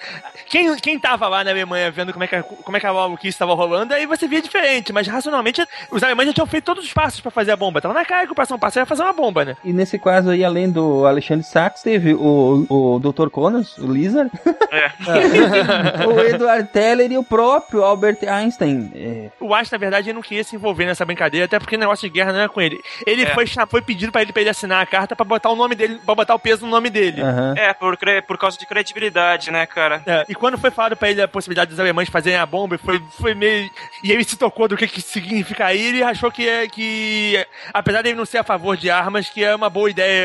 [0.47, 2.93] quem, quem tava lá na Alemanha vendo como é que, a- como é que a
[2.93, 4.91] maluquice estava rolando, aí você via diferente.
[4.93, 7.81] Mas racionalmente, os alemães já tinham feito todos os passos pra fazer a bomba.
[7.81, 9.55] Tava na cara que o próximo passo era fazer uma bomba, né?
[9.63, 13.29] E nesse caso aí, além do Alexandre Sachs, teve o, o Dr.
[13.29, 14.31] Connors, o Lizard,
[14.71, 14.91] É.
[16.07, 18.91] o Edward Teller e o próprio Albert Einstein.
[18.95, 21.79] É, O Einstein, na verdade, ele não queria se envolver nessa brincadeira, até porque o
[21.79, 22.81] negócio de guerra não era com ele.
[23.05, 23.27] Ele É.
[23.33, 25.99] foi, foi pedido pra ele, pra ele assinar a carta pra botar o nome dele,
[26.05, 27.21] pra botar o peso no nome dele.
[27.21, 27.53] aham.
[27.57, 30.01] É, por, por causa de credibilidade, né, cara?
[30.05, 33.01] É, e quando foi falado pra ele a possibilidade dos alemães fazerem a bomba, foi,
[33.19, 33.69] foi meio.
[34.03, 38.01] E ele se tocou do que, que significa aí, ele achou que, é- que, apesar
[38.01, 40.23] dele não ser a favor de armas, que é uma boa ideia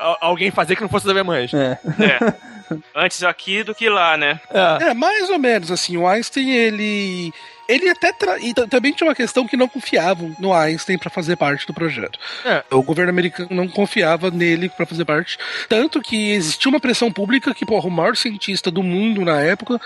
[0.00, 1.52] a- alguém fazer que não fosse os alemães.
[1.54, 1.78] É.
[2.00, 2.34] É.
[2.94, 4.40] Antes aqui do que lá, né?
[4.50, 4.90] É.
[4.90, 7.32] É, mais ou menos, assim, o Einstein, ele.
[7.66, 8.12] Ele até.
[8.12, 8.38] Tra...
[8.38, 12.18] E também tinha uma questão que não confiavam no Einstein pra fazer parte do projeto.
[12.44, 12.62] É.
[12.70, 15.38] O governo americano não confiava nele pra fazer parte.
[15.68, 19.80] Tanto que existia uma pressão pública que, porra, o maior cientista do mundo na época.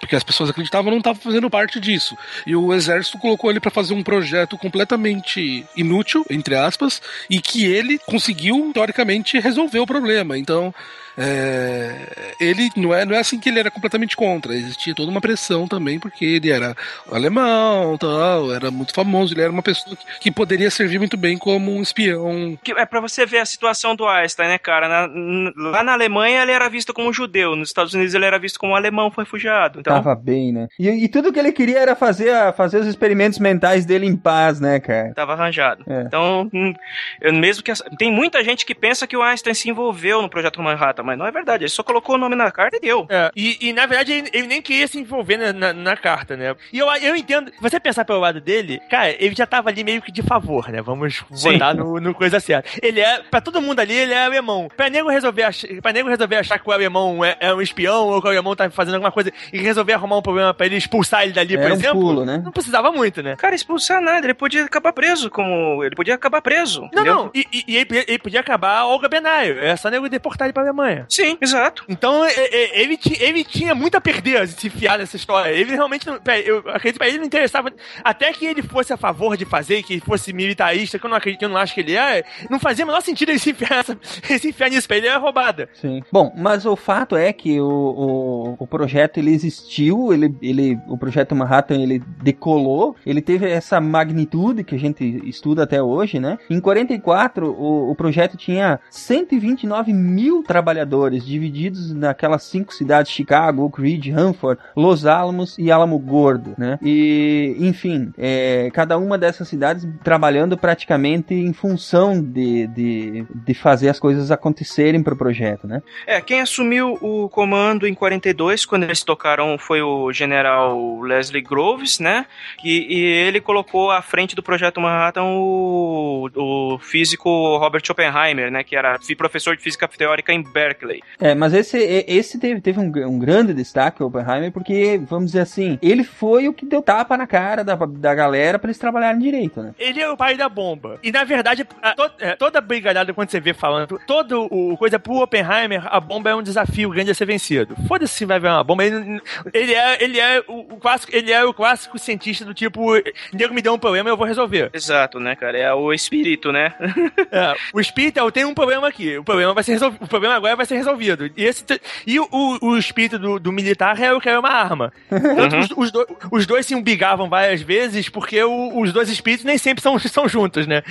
[0.00, 2.16] Porque as pessoas acreditavam não estava fazendo parte disso.
[2.46, 7.66] E o exército colocou ele pra fazer um projeto completamente inútil, entre aspas, e que
[7.66, 10.38] ele conseguiu, teoricamente, resolver o problema.
[10.38, 10.74] Então,
[11.20, 14.54] é, ele não é, não é assim que ele era completamente contra.
[14.54, 16.74] Existia toda uma pressão também, porque ele era
[17.10, 21.36] alemão, tal, era muito famoso, ele era uma pessoa que, que poderia servir muito bem
[21.36, 22.58] como um espião.
[22.62, 24.88] Que é pra você ver a situação do Einstein, né, cara?
[24.88, 28.58] Na- lá na Alemanha ele era visto como judeu, nos Estados Unidos ele era visto
[28.58, 29.80] como alemão refugiado.
[29.80, 30.68] Então, Tava bem, né?
[30.78, 34.16] E, e tudo que ele queria era fazer, a- fazer os experimentos mentais dele em
[34.16, 35.12] paz, né, cara?
[35.14, 35.84] tava arranjado.
[35.86, 36.02] É.
[36.02, 36.72] Então, hum,
[37.20, 40.62] eu mesmo que tem muita gente que pensa que o Einstein se envolveu no projeto
[40.62, 41.64] Manhattan, mas não é verdade.
[41.64, 43.06] Ele só colocou o nome na carta e deu.
[43.08, 46.36] É, e, e, na verdade ele, ele nem queria se envolver na, na- na carta,
[46.36, 46.54] né?
[46.72, 50.00] E eu, eu entendo, você pensar pelo lado dele, cara, ele já tava ali meio
[50.02, 50.80] que de favor, né?
[50.80, 51.52] Vamos Sim.
[51.54, 52.68] botar no, no coisa certa.
[52.82, 54.68] Ele é, pra todo mundo ali, ele é alemão.
[54.76, 58.06] Pra nego resolver, ach, pra nego resolver achar que o alemão é, é um espião
[58.08, 60.76] ou que o alemão tá fazendo alguma coisa e resolver arrumar um problema pra ele
[60.76, 62.00] expulsar ele dali, por Era um exemplo.
[62.00, 62.40] pulo, né?
[62.44, 63.36] Não precisava muito, né?
[63.36, 65.82] Cara, expulsar nada, ele podia acabar preso, como.
[65.84, 66.80] Ele podia acabar preso.
[66.82, 67.14] Não, entendeu?
[67.14, 67.30] não.
[67.34, 69.58] E, e- e ele, podia- ele podia acabar a Olga Benaio.
[69.60, 70.89] É só nego deportar ele pra Alemanha.
[71.08, 71.84] Sim, exato.
[71.88, 75.50] Então, e- e- ele, ti- ele tinha muito a perder se enfiar nessa história.
[75.52, 76.18] Ele realmente não.
[76.44, 77.70] Eu acredito que pra ele não interessava.
[78.04, 81.16] Até que ele fosse a favor de fazer, que ele fosse militarista, que eu não
[81.16, 83.50] acredito, que eu não acho que ele é, não fazia o menor sentido ele se
[83.50, 83.98] enfiar, nessa,
[84.28, 84.86] ele se enfiar nisso.
[84.88, 85.68] Pra ele era roubada.
[85.74, 86.02] Sim.
[86.12, 90.96] Bom, mas o fato é que o, o, o projeto ele existiu, ele, ele, o
[90.98, 96.38] projeto Manhattan ele decolou, ele teve essa magnitude que a gente estuda até hoje, né?
[96.48, 100.79] Em 44 o, o projeto tinha 129 mil trabalhadores
[101.24, 106.78] divididos naquelas cinco cidades: Chicago, Oak Ridge, Hanford, Los Alamos e Alamo Gordo, né?
[106.82, 113.88] E enfim, é, cada uma dessas cidades trabalhando praticamente em função de, de, de fazer
[113.88, 115.82] as coisas acontecerem para o projeto, né?
[116.06, 121.98] É, quem assumiu o comando em 42, quando eles tocaram, foi o general Leslie Groves,
[121.98, 122.26] né?
[122.64, 128.64] E, e ele colocou à frente do projeto Manhattan o, o físico Robert Oppenheimer, né?
[128.64, 130.69] Que era professor de física teórica em Berkeley.
[131.18, 135.40] É, mas esse, esse teve, teve um, um grande destaque, o Oppenheimer, porque, vamos dizer
[135.40, 139.20] assim, ele foi o que deu tapa na cara da, da galera para eles trabalharem
[139.20, 139.74] direito, né?
[139.78, 140.98] Ele é o pai da bomba.
[141.02, 144.98] E na verdade, a- to- é, toda brigalhada quando você vê falando, todo o coisa
[144.98, 147.74] pro Oppenheimer, a bomba é um desafio grande a ser vencido.
[147.88, 148.84] Foda-se se vai ver uma bomba.
[148.84, 149.20] Ele,
[149.54, 152.92] ele é, ele é o, o clássico, ele é o clássico cientista do tipo,
[153.32, 154.70] nego me deu um problema, eu vou resolver.
[154.72, 155.58] Exato, né, cara?
[155.58, 156.74] É o espírito, né?
[157.32, 159.16] É, o espírito é, eu tenho um problema aqui.
[159.18, 160.02] O problema vai ser resolvido.
[160.04, 161.30] O problema agora vai ser resolvido.
[161.36, 161.64] E, esse,
[162.06, 162.28] e o,
[162.60, 164.92] o, espírito do, do militar é eu quero uma arma.
[165.08, 169.08] Tanto que os, os, do- os dois se umbigavam várias vezes porque o- os dois
[169.08, 170.82] espíritos nem sempre são, são juntos, né?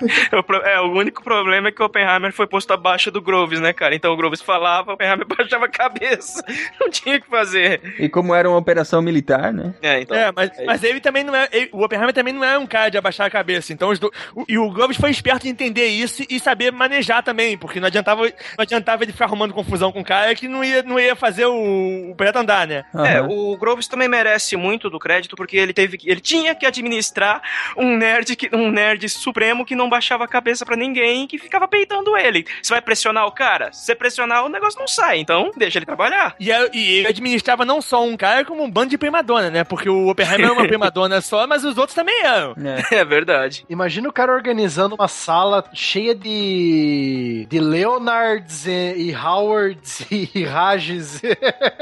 [0.64, 3.94] É, o único problema é que o Oppenheimer foi posto abaixo do Groves, né, cara?
[3.94, 6.42] Então o Groves falava, o Oppenheimer baixava a cabeça.
[6.80, 7.80] Não tinha o que fazer.
[7.98, 9.74] E como era uma operação militar, né?
[9.82, 10.16] É, então.
[10.16, 11.48] É, mas, mas ele também não é.
[11.52, 13.72] ele- o Oppenheimer também não é um cara de abaixar a cabeça.
[13.72, 17.22] Então, os do, o- e o Groves foi esperto em entender isso e saber manejar
[17.22, 20.64] também, porque não adiantava, não adiantava ele ficar arrumando confusão com o cara que não
[20.64, 22.84] ia, não ia fazer o, o projeto andar, né?
[22.94, 23.28] É, Aham.
[23.30, 27.42] o Groves também merece muito do crédito porque ele teve ele tinha que administrar
[27.76, 31.38] um nerd que, um nerd supremo que não baixava a cabeça pra ninguém e que
[31.38, 32.46] ficava peitando ele.
[32.62, 33.72] Você vai pressionar o cara?
[33.72, 36.34] Se você pressionar, o negócio não sai, então deixa ele trabalhar.
[36.40, 39.64] E, e ele administrava não só um cara, como um bando de primadona, né?
[39.64, 42.54] Porque o Oppenheimer é uma primadona só, mas os outros também eram.
[42.64, 43.00] É.
[43.00, 43.64] É verdade.
[43.68, 47.46] Imagina o cara organizando uma sala cheia de.
[47.48, 51.22] de Leonards e, e Howards e Rages.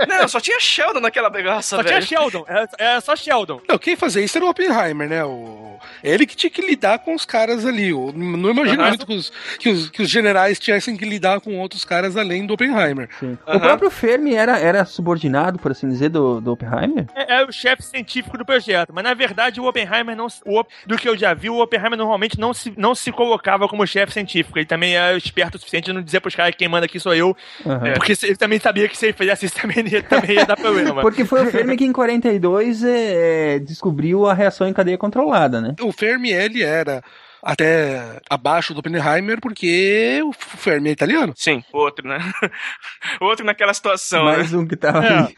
[0.06, 2.06] Não, só tinha Sheldon naquela bagaça, Só tinha velho.
[2.06, 3.60] Sheldon, era, era só Sheldon.
[3.68, 5.24] Não, quem fazia isso era o Oppenheimer, né?
[5.24, 5.78] O...
[6.02, 7.92] Ele que tinha que lidar com os caras ali.
[8.06, 8.88] Eu não imagino Aham.
[8.90, 12.46] muito que os, que, os, que os generais tivessem que lidar com outros caras além
[12.46, 13.08] do Oppenheimer.
[13.18, 13.36] Sim.
[13.46, 13.56] Aham.
[13.56, 17.06] O próprio Fermi era, era subordinado, por assim dizer, do, do Oppenheimer?
[17.14, 20.26] É, é o chefe científico do projeto, mas na verdade o Oppenheimer não.
[20.46, 23.86] O, do que eu já vi, o Oppenheimer normalmente não se, não se colocava como
[23.86, 24.58] chefe científico.
[24.58, 27.00] Ele também é esperto o suficiente de não dizer pros caras que quem manda aqui
[27.00, 27.92] sou eu, Aham.
[27.94, 30.56] porque se- ele também sabia que se ele fizesse isso também ia, também ia dar
[30.56, 31.00] problema.
[31.08, 35.74] Porque foi o Fermi que em 42 é, descobriu a reação em cadeia controlada, né?
[35.80, 37.02] O Fermi, ele era
[37.42, 41.32] até abaixo do Oppenheimer porque o Fermi é italiano.
[41.36, 42.18] Sim, outro, né?
[43.20, 44.36] outro naquela situação, né?
[44.36, 45.18] Mais um que tava É.
[45.18, 45.36] ali.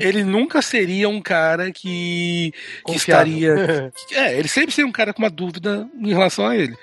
[0.00, 2.52] Ele nunca seria um cara que,
[2.86, 3.54] que estaria.
[4.12, 6.76] É, ele sempre seria um cara com uma dúvida em relação a ele.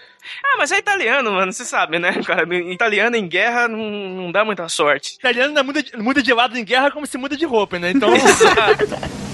[0.44, 2.14] Ah, mas é italiano, mano, você sabe, né?
[2.26, 5.16] Cara, italiano em guerra não, não dá muita sorte.
[5.16, 7.92] italiano muda, de- muda de lado em guerra como se muda de roupa, né?
[7.92, 8.10] Então.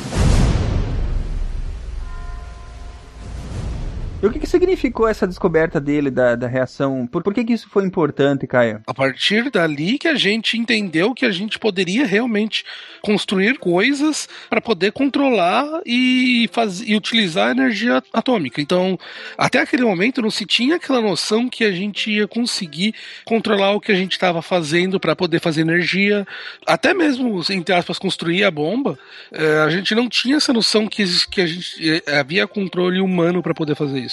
[4.22, 7.08] E o que, que significou essa descoberta dele da, da reação?
[7.08, 8.82] Por, por que, que isso foi importante, Caio?
[8.86, 12.66] A partir dali que a gente entendeu que a gente poderia realmente
[13.02, 18.60] construir coisas para poder controlar e, faz, e utilizar a energia atômica.
[18.60, 19.00] Então,
[19.38, 23.80] até aquele momento não se tinha aquela noção que a gente ia conseguir controlar o
[23.80, 26.28] que a gente estava fazendo para poder fazer energia.
[26.68, 29.00] Até mesmo, entre aspas, construir a bomba,
[29.32, 33.42] eh, a gente não tinha essa noção que, que a gente eh, havia controle humano
[33.42, 34.09] para poder fazer isso.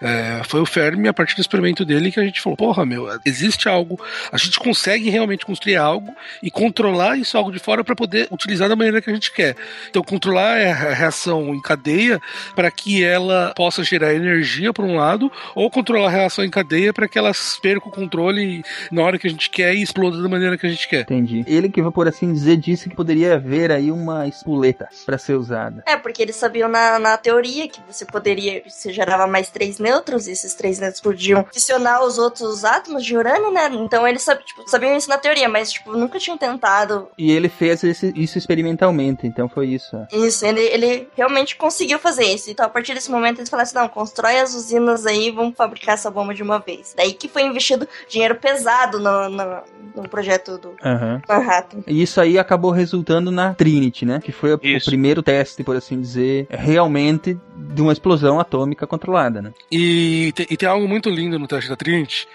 [0.00, 3.08] É, foi o Fermi, a partir do experimento dele, que a gente falou: porra, meu,
[3.24, 7.94] existe algo, a gente consegue realmente construir algo e controlar isso algo de fora para
[7.94, 9.56] poder utilizar da maneira que a gente quer.
[9.88, 12.20] Então, controlar a reação em cadeia
[12.54, 16.92] para que ela possa gerar energia, por um lado, ou controlar a reação em cadeia
[16.92, 20.28] para que ela perca o controle na hora que a gente quer e exploda da
[20.28, 21.02] maneira que a gente quer.
[21.02, 21.44] Entendi.
[21.46, 25.82] Ele que, por assim dizer, disse que poderia haver aí uma espoleta para ser usada.
[25.86, 30.26] É, porque eles sabiam na, na teoria que você poderia, você gerava mais três nêutrons,
[30.26, 33.68] e esses três nêutrons podiam adicionar os outros átomos de urânio, né?
[33.72, 37.48] Então eles sab, tipo, sabiam isso na teoria, mas tipo, nunca tinham tentado E ele
[37.48, 39.96] fez esse- isso experimentalmente, então foi isso.
[40.12, 40.44] isso.
[40.44, 42.50] Ele, ele realmente conseguiu fazer isso.
[42.50, 45.94] Então, a partir desse momento, eles falaram assim: não, constrói as usinas aí, vamos fabricar
[45.94, 46.94] essa bomba de uma vez.
[46.96, 49.62] Daí que foi investido dinheiro pesado no, no,
[49.96, 51.20] no projeto do Aham.
[51.28, 51.78] Manhattan.
[51.86, 54.20] E isso aí acabou resultando na Trinity, né?
[54.22, 59.52] Que foi o primeiro teste, por assim dizer, realmente de uma explosão atômica controlada, né?
[59.70, 62.28] E, te- e tem algo muito lindo no teste da Trinity.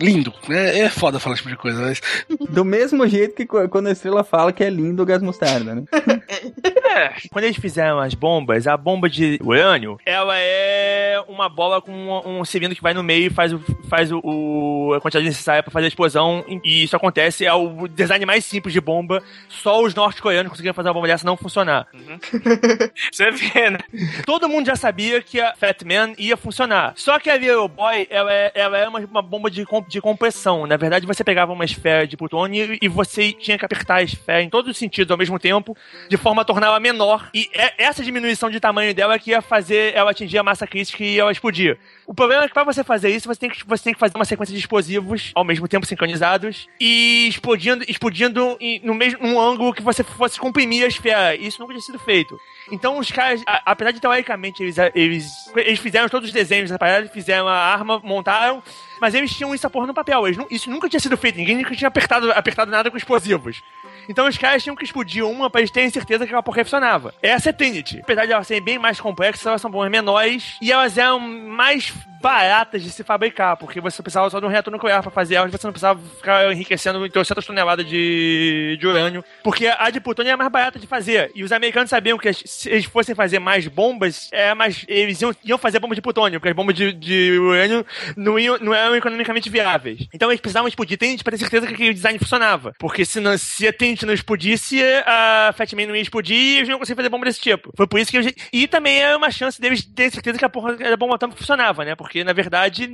[0.00, 0.78] Lindo, né?
[0.78, 2.00] É foda falar esse tipo de coisa, mas
[2.48, 5.82] Do mesmo jeito que quando a estrela fala que é lindo o gás mostarda, né?
[6.94, 11.90] É, Quando eles fizeram as bombas, a bomba de urânio, ela é uma bola com
[11.92, 15.26] um, um cilindro que vai no meio e faz, o, faz o, o- a quantidade
[15.26, 16.44] necessária pra fazer a explosão.
[16.62, 19.22] E isso acontece, é o design mais simples de bomba.
[19.48, 21.86] Só os norte-coreanos conseguiram fazer uma bomba dessa não funcionar.
[23.12, 23.78] você vê, né?
[24.26, 26.92] Todo mundo já sabia que a Fat Man ia funcionar.
[26.96, 30.00] Só que a Little Boy, ela é, ela é uma, uma bomba de, com- de
[30.00, 30.66] compressão.
[30.66, 34.02] Na verdade, você pegava uma esfera de plutônio e, e você tinha que apertar a
[34.02, 35.76] esfera em todos os sentidos ao mesmo tempo,
[36.08, 37.30] de forma a torná-la menor.
[37.32, 41.02] E é essa diminuição de tamanho dela que ia fazer ela atingir a massa crítica
[41.02, 41.78] e ela explodir.
[42.06, 44.14] O problema é que para você fazer isso, você tem que, você tem que fazer
[44.16, 49.40] uma sequência de explosivos ao mesmo tempo sincronizados e explodindo, explodindo em- no mesmo num
[49.40, 51.34] ângulo que você fosse comprimir a esfera.
[51.34, 52.38] Isso nunca tinha sido feito.
[52.70, 56.78] Então os caras, a- apesar de teoricamente eles, eles, eles fizeram todos os desenhos da
[56.78, 58.62] parada, fizeram a arma, montaram,
[59.00, 60.26] mas eles tinham isso a porra no papel.
[60.26, 63.62] Eles isso nunca tinha sido feito, ninguém nunca tinha apertado, apertado nada com explosivos.
[64.08, 67.14] Então os caras tinham que explodir uma pra eles terem certeza que aquela porra funcionava.
[67.22, 68.00] Essa é Trinity.
[68.02, 71.92] Apesar de elas serem bem mais complexas, elas são bombas menores e elas eram mais
[72.24, 75.52] baratas de se fabricar, porque você precisava só de um reator nuclear para fazer elas,
[75.52, 80.32] você não precisava ficar enriquecendo em 300 toneladas de, de urânio, porque a de plutônio
[80.32, 81.30] é mais barata de fazer.
[81.34, 85.36] E os americanos sabiam que se eles fossem fazer mais bombas, é mais, eles iam,
[85.44, 87.84] iam fazer bombas de plutônio, porque as bombas de, de urânio
[88.16, 90.08] não, iam, não eram economicamente viáveis.
[90.14, 92.72] Então eles precisavam explodir Trinity para ter certeza que aquele design funcionava.
[92.78, 96.78] Porque se, não, se a Não explodisse, a Fatman não ia explodir e eles não
[96.78, 97.70] conseguiam fazer bomba desse tipo.
[97.76, 98.34] Foi por isso que eles...
[98.52, 101.84] E também era uma chance deles terem certeza que a porra da bomba atômica funcionava,
[101.84, 101.94] né?
[101.94, 102.88] Porque, na verdade,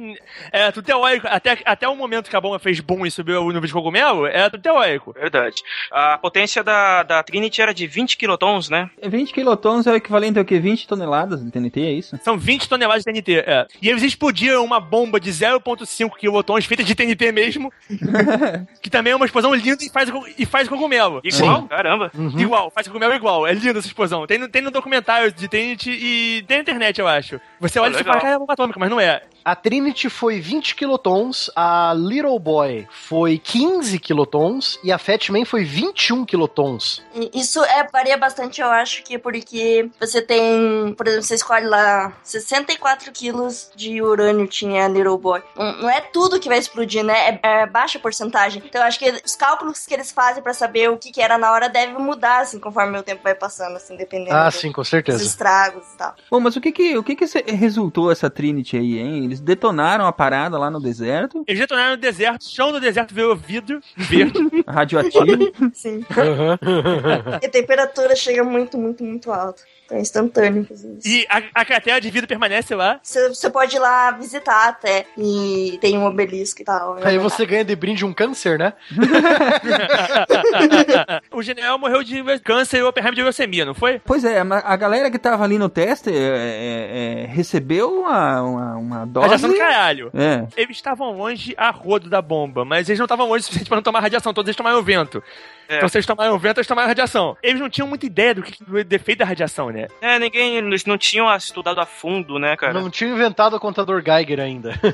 [0.53, 1.27] era tudo teórico.
[1.29, 4.27] Até, até o momento que a bomba fez boom e subiu o nível de cogumelo,
[4.27, 5.13] era tudo teórico.
[5.13, 5.57] Verdade.
[5.91, 8.91] A potência da, da Trinity era de 20 kilotons, né?
[9.03, 10.59] 20 quilotons é o equivalente ao que?
[10.59, 12.19] 20 toneladas de TNT, é isso?
[12.23, 13.67] São 20 toneladas de TNT, é.
[13.81, 17.73] E eles explodiram uma bomba de 0.5 kilotons feita de TNT mesmo,
[18.83, 20.90] que também é uma explosão linda e faz, e faz cogumelo.
[21.25, 21.63] Igual?
[21.69, 22.11] Caramba.
[22.37, 23.47] Igual, faz cogumelo igual.
[23.47, 24.27] É linda essa explosão.
[24.27, 27.41] Tem, no- tem no documentário de Trinity e tem na internet, eu acho.
[27.61, 29.23] Você olha e fala, cara, é bomba atômica, mas não é.
[29.43, 35.47] A Trinity foi 20 kilotons, a Little Boy foi 15 kilotons e a Fat Man
[35.47, 37.03] foi 21 kilotons.
[37.15, 41.67] E Isso é, varia bastante, eu acho que porque você tem, por exemplo, você escolhe
[41.67, 45.43] lá 64 quilos de urânio tinha a Little Boy.
[45.57, 47.39] Não, não é tudo que vai explodir, né?
[47.43, 48.63] É, é baixa porcentagem.
[48.65, 51.37] Então eu acho que os cálculos que eles fazem pra saber o que, que era
[51.39, 54.73] na hora devem mudar, assim, conforme o tempo vai passando, assim, dependendo Ah, do- sim,
[54.73, 55.23] com dos certeza.
[55.23, 56.15] estragos e tal.
[56.31, 59.25] Bom, mas o que que, o que que resultou essa Trinity aí, hein?
[59.25, 63.15] Eles detonaram a parada lá no deserto, Eles detonaram no deserto, o chão do deserto
[63.15, 64.39] virou vidro verde.
[64.67, 65.53] radioativo.
[65.75, 66.05] Sim.
[67.43, 69.63] E a temperatura chega muito, muito, muito alta.
[69.91, 70.67] É instantâneo
[71.05, 73.01] e a, a cratera de vidro permanece lá.
[73.03, 75.07] Você, pode ir lá visitar até.
[75.17, 76.99] E tem um obelisco e tal.
[77.03, 78.73] Aí você ganha de brinde um câncer, né?
[81.33, 84.01] o general morreu de câncer e o Oppenheimer de leucemia, não foi?
[84.05, 88.77] Pois é, a galera que tava ali no teste é, é, é, recebeu uma, uma,
[88.77, 89.27] uma dose.
[89.27, 90.11] Radiação do caralho.
[90.15, 90.47] É.
[90.57, 93.77] Eles estavam longe a rodo da bomba, mas eles não estavam longe o suficiente pra
[93.77, 94.33] não tomar radiação.
[94.33, 95.23] Todos eles tomaram vento.
[95.69, 95.77] É.
[95.77, 97.37] Então, se eles tomaram vento, eles tomaram radiação.
[97.41, 99.80] Eles não tinham muita ideia do, que, do defeito da radiação, né?
[100.01, 100.57] É, ninguém.
[100.57, 102.73] Eles não tinham estudado a fundo, né, cara?
[102.73, 104.75] Não tinha inventado o contador Geiger ainda.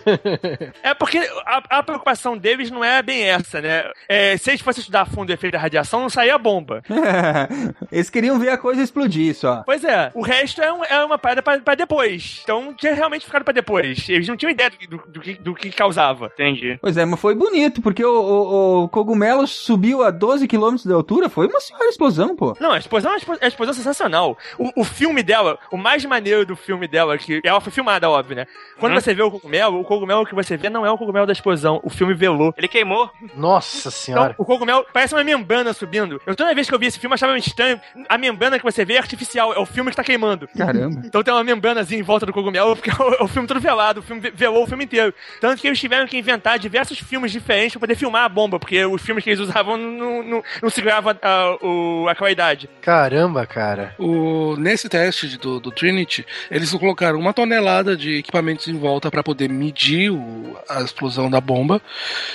[0.83, 3.85] É porque a, a preocupação deles não é bem essa, né?
[4.09, 6.83] É, se eles fossem estudar a fundo o efeito da radiação, não saía bomba.
[7.91, 9.63] Eles queriam ver a coisa explodir só.
[9.65, 12.41] Pois é, o resto é, um- é uma parada pra, pra depois.
[12.43, 14.09] Então tinha realmente ficado pra depois.
[14.09, 16.27] Eles não tinham ideia do, do- do que, do que causava.
[16.35, 16.79] Entendi.
[16.81, 20.93] Pois é, mas foi bonito, porque o, o- o cogumelo subiu a 12 km de
[20.93, 21.29] altura.
[21.29, 22.57] Foi uma senhora explosão, pô.
[22.61, 24.37] Não, a explosão é uma é uma explosão sensacional.
[24.59, 28.37] O, o filme dela, o mais maneiro do filme dela, que ela foi filmada, óbvio,
[28.37, 28.47] né?
[28.79, 29.01] Quando Uhum.
[29.01, 31.81] você vê o cogumelo, o cogumelo que você vê não é o cogumelo da explosão.
[31.83, 32.53] O filme velou.
[32.57, 33.11] Ele queimou.
[33.35, 34.35] Nossa Então, senhora.
[34.39, 36.21] o cogumelo parece uma membrana subindo.
[36.27, 37.81] Eu toda vez que eu vi esse filme, achava estranho.
[38.09, 40.47] A membrana que você vê é artificial, é o filme que tá queimando.
[40.57, 41.01] Caramba.
[41.05, 43.61] Então tem uma membranazinha em volta do cogumelo, porque é o, é o filme todo
[43.61, 45.15] velado, o filme ve- velou o filme inteiro.
[45.41, 48.85] Tanto que eles tiveram que inventar diversos filmes diferentes pra poder filmar a bomba, porque
[48.85, 52.69] os filmes que eles usavam não, não, não seguravam a, o- a qualidade.
[52.83, 53.95] Caramba, cara.
[53.99, 59.23] O, nesse teste do, do Trinity, eles colocaram uma tonelada de equipamentos em volta para
[59.23, 61.81] poder medir o- a explosão da bomba.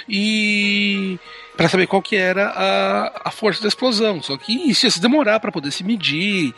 [0.08, 1.20] E
[1.62, 4.20] para saber qual que era a, a força da explosão.
[4.24, 6.56] Só que isso ia se demorar para poder se medir,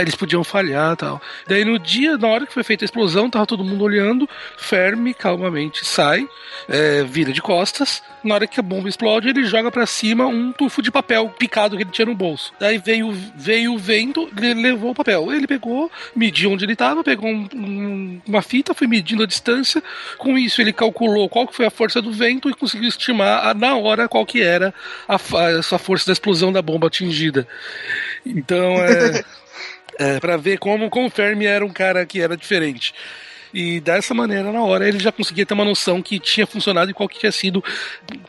[0.00, 1.20] eles podiam falhar tal.
[1.46, 5.12] Daí no dia, na hora que foi feita a explosão, tava todo mundo olhando, Fermi
[5.12, 6.26] calmamente sai,
[6.68, 8.02] é, vira de costas.
[8.24, 11.76] Na hora que a bomba explode, ele joga pra cima um tufo de papel picado
[11.76, 12.52] que ele tinha no bolso.
[12.58, 15.30] Daí veio, veio o vento, ele levou o papel.
[15.32, 19.82] Ele pegou, mediu onde ele estava, pegou um- um- uma fita, foi medindo a distância.
[20.18, 23.54] Com isso, ele calculou qual que foi a força do vento e conseguiu estimar a-
[23.54, 24.42] na hora qual que
[25.08, 27.46] a, fa- essa força da explosão da bomba atingida.
[28.24, 29.24] Então, é,
[30.16, 32.94] é para ver como, como o Fermi era um cara que era diferente.
[33.54, 36.94] E dessa maneira, na hora, ele já conseguia ter uma noção que tinha funcionado e
[36.94, 37.64] qual que tinha sido,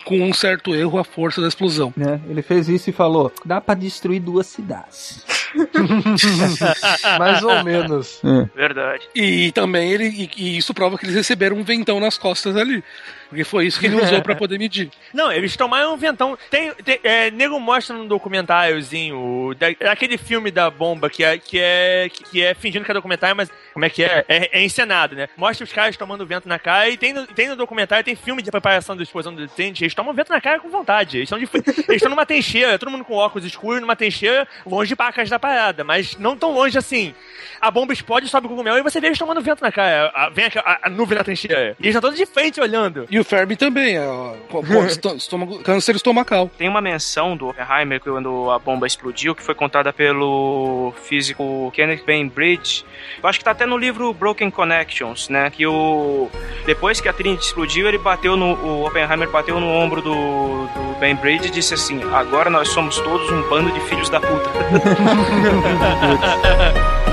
[0.05, 1.93] com um certo erro, a força da explosão.
[1.97, 2.21] Né?
[2.29, 5.25] Ele fez isso e falou: dá pra destruir duas cidades.
[7.19, 8.21] Mais ou menos.
[8.55, 9.07] Verdade.
[9.15, 12.83] E também ele e, e isso prova que eles receberam um ventão nas costas ali.
[13.29, 14.89] Porque foi isso que ele usou pra poder medir.
[15.13, 16.37] Não, eles tomaram um ventão.
[16.49, 21.59] Tem, tem é, nego mostra num documentáriozinho da, aquele filme da bomba que é, que
[21.59, 24.25] é que é fingindo que é documentário, mas como é que é?
[24.27, 25.27] É, é encenado, né?
[25.37, 28.41] Mostra os caras tomando vento na cara e tem no, tem no documentário, tem filme
[28.41, 31.17] de preparação da explosão do detente, eles tomam vento na cara com vontade.
[31.17, 31.47] Eles estão de,
[31.87, 35.37] eles estão numa trincheira, todo mundo com óculos escuros, numa trincheira, longe de pacas da,
[35.37, 37.13] parada, mas não tão longe assim.
[37.59, 40.11] A bomba explode, sobe o cogumelo e você vê eles tomando vento na cara.
[40.13, 41.75] A- Vem a, a- a nuvem na trincheira.
[41.79, 43.07] E eles estão todos de frente olhando.
[43.09, 44.33] E o Fermi também, é, ó,
[45.15, 46.49] estômago- câncer estomacal.
[46.57, 52.03] Tem uma menção do Oppenheimer quando a bomba explodiu, que foi contada pelo físico Kenneth
[52.05, 52.85] Bainbridge.
[53.21, 55.49] Eu acho que tá até no livro Broken Connections, né?
[55.49, 56.29] Que o
[56.65, 60.99] depois que a Trinity explodiu, ele bateu no o Oppenheimer bateu no ombro do, do
[60.99, 64.49] Bainbridge e disse assim: "Agora nós somos todos um bando de filhos da puta".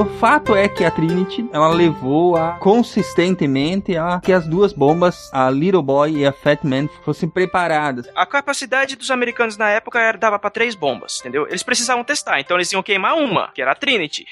[0.00, 5.28] O fato é que a Trinity, ela levou a consistentemente a que as duas bombas,
[5.30, 8.08] a Little Boy e a Fat Man, fossem preparadas.
[8.16, 11.46] A capacidade dos americanos na época era, dava pra três bombas, entendeu?
[11.46, 14.24] Eles precisavam testar, então eles iam queimar uma, que era a Trinity.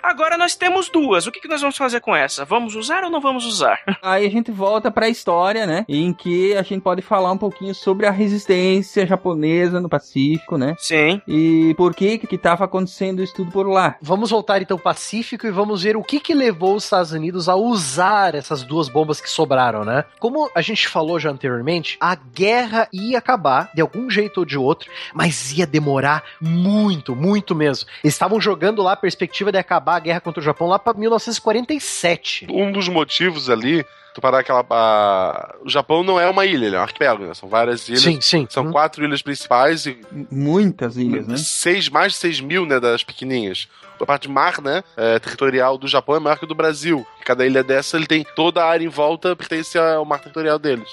[0.00, 1.26] Agora nós temos duas.
[1.26, 2.44] O que, que nós vamos fazer com essa?
[2.44, 3.80] Vamos usar ou não vamos usar?
[4.00, 5.84] Aí a gente volta pra história, né?
[5.88, 10.76] Em que a gente pode falar um pouquinho sobre a resistência japonesa no Pacífico, né?
[10.78, 11.20] Sim.
[11.26, 13.96] E por que que tava acontecendo isso tudo por lá.
[14.00, 15.15] Vamos voltar então ao Pacífico
[15.46, 19.20] e vamos ver o que que levou os Estados Unidos a usar essas duas bombas
[19.20, 20.04] que sobraram, né?
[20.18, 24.58] Como a gente falou já anteriormente, a guerra ia acabar de algum jeito ou de
[24.58, 27.88] outro, mas ia demorar muito, muito mesmo.
[28.02, 30.98] Eles estavam jogando lá a perspectiva de acabar a guerra contra o Japão lá para
[30.98, 32.46] 1947.
[32.50, 33.84] Um dos motivos ali,
[34.16, 34.64] tu parar aquela.
[34.70, 37.34] a- O Japão não é uma ilha, ele é um arquipélago, né?
[37.34, 38.02] São várias ilhas.
[38.02, 38.46] Sim, sim.
[38.50, 38.72] São Hum.
[38.72, 39.98] quatro ilhas principais e
[40.30, 41.36] Muitas ilhas, né?
[41.36, 43.68] seis, mais de 6 mil, né, das pequenininhas.
[44.00, 47.06] A parte mar, né, é, territorial do Japão é maior que a do Brasil.
[47.24, 50.88] Cada ilha dessa, ele tem toda a área em volta, pertence ao mar territorial deles.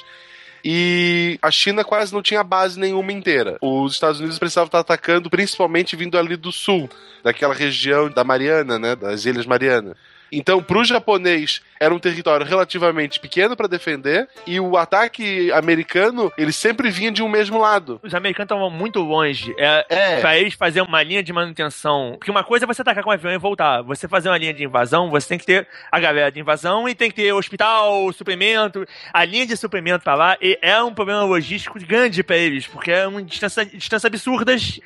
[0.65, 3.57] E a China quase não tinha base nenhuma inteira.
[3.61, 6.89] Os Estados Unidos precisavam estar atacando, principalmente vindo ali do sul,
[7.21, 9.95] daquela região da Mariana, né, das Ilhas Mariana.
[10.37, 16.31] Então, para o japonês, era um território relativamente pequeno para defender, e o ataque americano,
[16.37, 17.99] ele sempre vinha de um mesmo lado.
[18.03, 19.53] Os americanos estavam muito longe.
[19.57, 20.19] É, É.
[20.19, 22.15] Pra eles fazer uma linha de manutenção.
[22.17, 23.81] Porque uma coisa é você atacar com um avião e voltar.
[23.83, 26.95] Você fazer uma linha de invasão, você tem que ter a galera de invasão e
[26.95, 28.85] tem que ter hospital, suprimento.
[29.13, 32.91] A linha de suprimento pra lá e é um problema logístico grande pra eles, porque
[32.91, 34.79] é uma distância, distâncias absurdas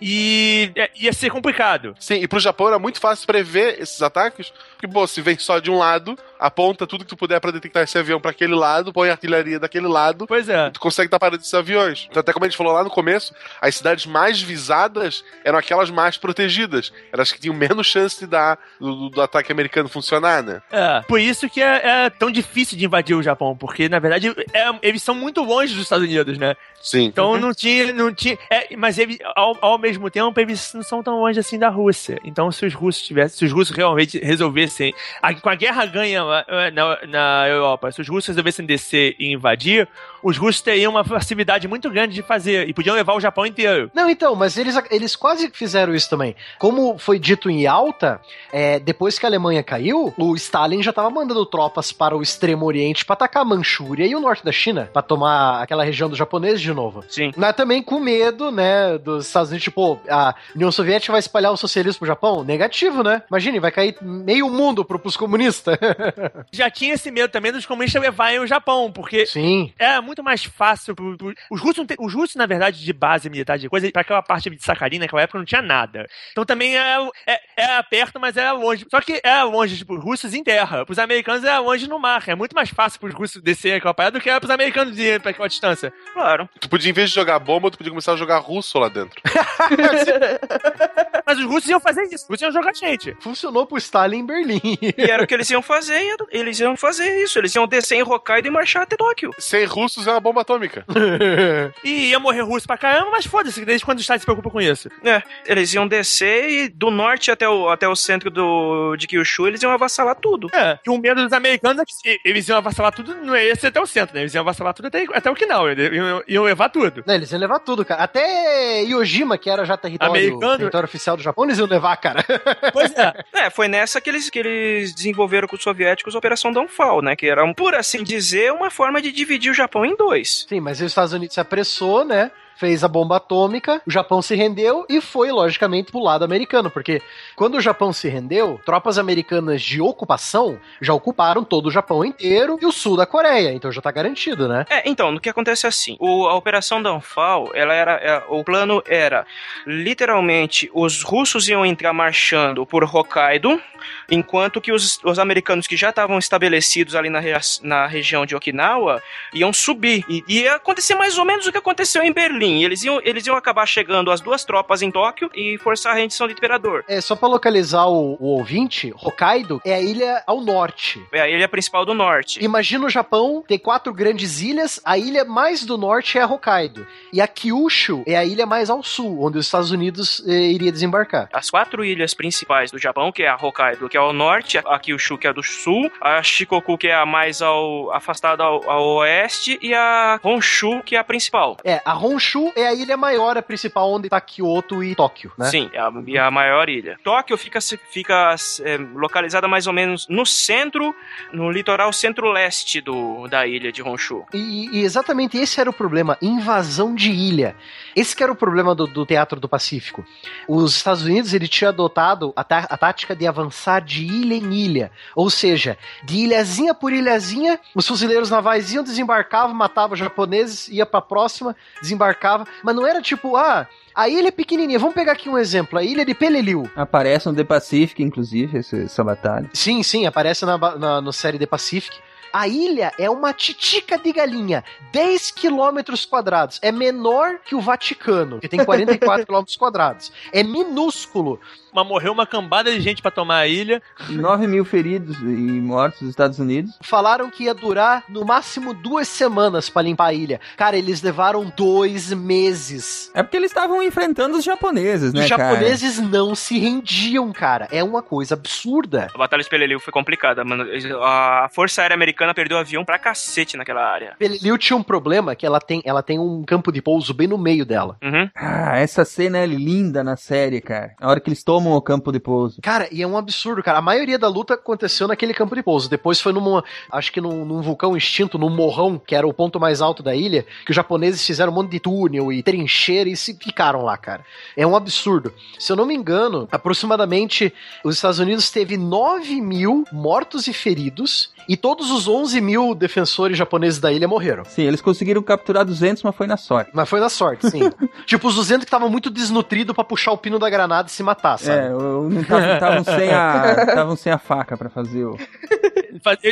[0.00, 1.94] e é, ia ser complicado.
[1.98, 5.58] Sim, e pro Japão era muito fácil prever esses ataques, porque, pô, se vem só
[5.58, 8.92] de um lado, aponta tudo que tu puder pra detectar esse avião pra aquele lado,
[8.92, 10.70] põe artilharia daquele lado, Pois é.
[10.70, 12.06] tu consegue tapar esses aviões.
[12.10, 15.90] Então, até como a gente falou lá no começo, as cidades mais visadas eram aquelas
[15.90, 16.92] mais protegidas.
[17.12, 20.62] Eram as que tinham menos chance de dar do, do- do ataque americano funcionar, né?
[20.70, 24.28] É, por isso que é, é tão difícil de invadir o Japão, porque na verdade
[24.52, 26.54] é- eles são muito longe dos Estados Unidos, né?
[26.80, 27.04] Sim.
[27.06, 28.38] Então não tinha, não tinha.
[28.50, 32.18] é, mas eles, ao, ao mesmo tempo, eles não são tão longe assim da Rússia.
[32.24, 36.22] Então, se os russos tivessem, se os russos realmente resolvessem, a- com a guerra ganha
[36.48, 39.88] eh, na, na Europa, se os russos resolvessem descer e invadir,
[40.22, 43.90] os russos teriam uma facilidade muito grande de fazer e podiam levar o Japão inteiro.
[43.94, 46.34] Não, então, mas eles, eles quase fizeram isso também.
[46.58, 48.20] Como foi dito em alta,
[48.52, 52.64] é, depois que a Alemanha caiu, o Stalin já tava mandando tropas para o extremo
[52.66, 56.18] oriente para atacar a Manchúria e o norte da China, para tomar aquela região dos
[56.18, 57.04] japoneses de novo.
[57.08, 57.32] Sim.
[57.36, 61.56] Mas também com medo, né, dos Estados Unidos, tipo, a União Soviética vai espalhar o
[61.56, 62.44] socialismo pro Japão?
[62.44, 63.22] Negativo, né?
[63.30, 65.76] Imagine, vai cair meio mundo pro, pros comunistas.
[66.52, 69.72] Já tinha esse medo também dos comunistas levarem o Japão, porque Sim.
[69.78, 70.94] É muito mais fácil.
[70.94, 74.02] Pro, pro- os, russos tem- os russos, na verdade, de base militar, de coisa, pra
[74.02, 76.06] aquela parte de Sacarina, naquela época não tinha nada.
[76.32, 78.86] Então também era, é, era perto, mas era longe.
[78.90, 80.84] Só que era longe, tipo, os russos em terra.
[80.84, 82.22] Pros americanos era longe no mar.
[82.26, 85.20] É muito mais fácil pros russos descerem aquela parada do que era pros americanos irem
[85.20, 85.92] pra aquela distância.
[86.12, 86.48] Claro.
[86.60, 89.20] Tu podia, em vez de jogar bomba, tu podia começar a jogar russo lá dentro.
[91.26, 92.24] Mas os russos iam fazer isso.
[92.24, 93.16] Os russos iam jogar gente.
[93.20, 94.60] Funcionou pro Stalin em Berlim.
[94.96, 97.38] E era o que eles iam fazer, eles iam fazer isso.
[97.38, 99.30] Eles iam descer em Hokkaido e marchar até Tóquio.
[99.38, 100.84] Sem russos é uma bomba atômica.
[101.84, 104.60] E ia morrer russo pra caramba, mas foda-se, desde quando os Estados se preocupam com
[104.60, 104.88] isso.
[105.04, 109.46] É, eles iam descer e do norte até o, até o centro do, de Kyushu
[109.46, 110.48] eles iam avassalar tudo.
[110.52, 113.68] É, e o medo dos americanos é que eles iam avassalar tudo, não ia ser
[113.68, 114.22] até o centro, né?
[114.22, 117.02] Eles iam avassalar tudo até, até o Okinawa, iam, iam levar tudo.
[117.06, 118.02] Não, eles iam levar tudo, cara.
[118.02, 120.58] Até Yojima, que era já território, Americano?
[120.58, 122.24] território oficial do Japão, eles iam levar, cara.
[122.72, 123.24] Pois é.
[123.32, 127.16] É, foi nessa que eles, que eles desenvolveram com os soviéticos a Operação Downfall, né?
[127.16, 130.46] Que era, um, por assim dizer, uma forma de dividir o Japão em dois.
[130.48, 132.30] Sim, mas os Estados Unidos se apressou, né?
[132.58, 137.00] Fez a bomba atômica, o Japão se rendeu e foi, logicamente, pro lado americano, porque
[137.36, 142.58] quando o Japão se rendeu, tropas americanas de ocupação já ocuparam todo o Japão inteiro
[142.60, 144.66] e o sul da Coreia, então já tá garantido, né?
[144.68, 148.42] É, então, o que acontece é assim, o, a Operação Downfall, ela era, é, o
[148.42, 149.24] plano era,
[149.64, 153.62] literalmente, os russos iam entrar marchando por Hokkaido,
[154.10, 157.20] enquanto que os, os americanos que já estavam estabelecidos ali na,
[157.62, 159.02] na região de Okinawa
[159.32, 160.04] iam subir.
[160.08, 162.62] E ia acontecer mais ou menos o que aconteceu em Berlim.
[162.62, 166.26] Eles iam, eles iam acabar chegando as duas tropas em Tóquio e forçar a rendição
[166.26, 166.84] do imperador.
[166.88, 171.02] É, só pra localizar o, o ouvinte, Hokkaido é a ilha ao norte.
[171.12, 172.42] É a ilha principal do norte.
[172.42, 176.86] Imagina o Japão ter quatro grandes ilhas, a ilha mais do norte é a Hokkaido.
[177.12, 180.72] E a Kyushu é a ilha mais ao sul, onde os Estados Unidos eh, iria
[180.72, 181.28] desembarcar.
[181.32, 184.78] As quatro ilhas principais do Japão, que é a Hokkaido, que é ao norte, a
[184.78, 188.84] Kyushu, que é do sul, a Shikoku, que é a mais ao, afastada ao, ao
[188.96, 191.58] oeste, e a Honshu, que é a principal.
[191.62, 195.46] É, a Honshu é a ilha maior, a principal, onde tá Kyoto e Tóquio, né?
[195.46, 196.98] Sim, é a, é a maior ilha.
[197.04, 200.94] Tóquio fica, fica é, localizada mais ou menos no centro,
[201.32, 202.82] no litoral centro-leste
[203.28, 204.24] da ilha de Honshu.
[204.32, 207.54] E, e exatamente esse era o problema, invasão de ilha.
[207.94, 210.06] Esse que era o problema do, do Teatro do Pacífico.
[210.46, 214.90] Os Estados Unidos ele tinha adotado a, a tática de avançar de ilha em ilha,
[215.14, 220.86] ou seja, de ilhazinha por ilhazinha, os fuzileiros navais iam, desembarcavam, matavam os japoneses, ia
[220.86, 225.28] pra próxima, desembarcava, mas não era tipo, ah, a ilha é pequenininha, vamos pegar aqui
[225.28, 226.70] um exemplo, a ilha de Peleliu.
[226.76, 229.50] Aparece no The Pacific, inclusive, essa batalha.
[229.52, 231.98] Sim, sim, aparece na, na no série The Pacific.
[232.32, 236.58] A ilha é uma titica de galinha, 10 quilômetros quadrados.
[236.62, 240.12] É menor que o Vaticano, que tem 44 quilômetros quadrados.
[240.32, 241.40] É minúsculo.
[241.78, 243.80] Mas morreu uma cambada de gente pra tomar a ilha.
[244.10, 246.72] 9 mil feridos e mortos nos Estados Unidos.
[246.82, 250.40] Falaram que ia durar no máximo duas semanas pra limpar a ilha.
[250.56, 253.10] Cara, eles levaram dois meses.
[253.14, 255.50] É porque eles estavam enfrentando os japoneses, né, Os cara?
[255.50, 257.68] japoneses não se rendiam, cara.
[257.70, 259.08] É uma coisa absurda.
[259.14, 260.64] A Batalha de Peleliu foi complicada, mano.
[261.02, 264.14] A Força Aérea Americana perdeu avião pra cacete naquela área.
[264.18, 267.38] Peleliu tinha um problema que ela tem, ela tem um campo de pouso bem no
[267.38, 267.96] meio dela.
[268.02, 268.28] Uhum.
[268.34, 270.92] Ah, essa cena é linda na série, cara.
[271.00, 272.60] A hora que eles tomam o campo de pouso.
[272.62, 273.78] Cara, e é um absurdo, cara.
[273.78, 275.88] A maioria da luta aconteceu naquele campo de pouso.
[275.88, 279.58] Depois foi numa, acho que num, num vulcão extinto, num morrão, que era o ponto
[279.60, 283.16] mais alto da ilha, que os japoneses fizeram um monte de túnel e trincheira e
[283.16, 284.24] se ficaram lá, cara.
[284.56, 285.32] É um absurdo.
[285.58, 287.52] Se eu não me engano, aproximadamente
[287.84, 293.36] os Estados Unidos teve 9 mil mortos e feridos e todos os 11 mil defensores
[293.36, 294.44] japoneses da ilha morreram.
[294.44, 296.70] Sim, eles conseguiram capturar 200, mas foi na sorte.
[296.74, 297.60] Mas foi na sorte, sim.
[298.04, 301.02] tipo, os 200 que estavam muito desnutridos pra puxar o pino da granada e se
[301.02, 301.66] matar, sabe?
[301.66, 305.16] É, eu- não tavam tavam sem a estavam sem a faca pra fazer o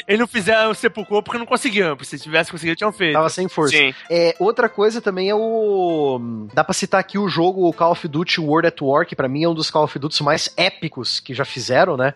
[0.07, 1.97] Ele não fizeram o sepulcro porque não conseguiam.
[2.03, 3.14] Se tivesse conseguido, tinham feito.
[3.14, 3.77] Tava sem força.
[3.77, 3.93] Sim.
[4.11, 6.47] É, outra coisa também é o.
[6.55, 9.29] Dá pra citar aqui o jogo o Call of Duty World at War, que pra
[9.29, 12.14] mim é um dos Call of Duty mais épicos que já fizeram, né?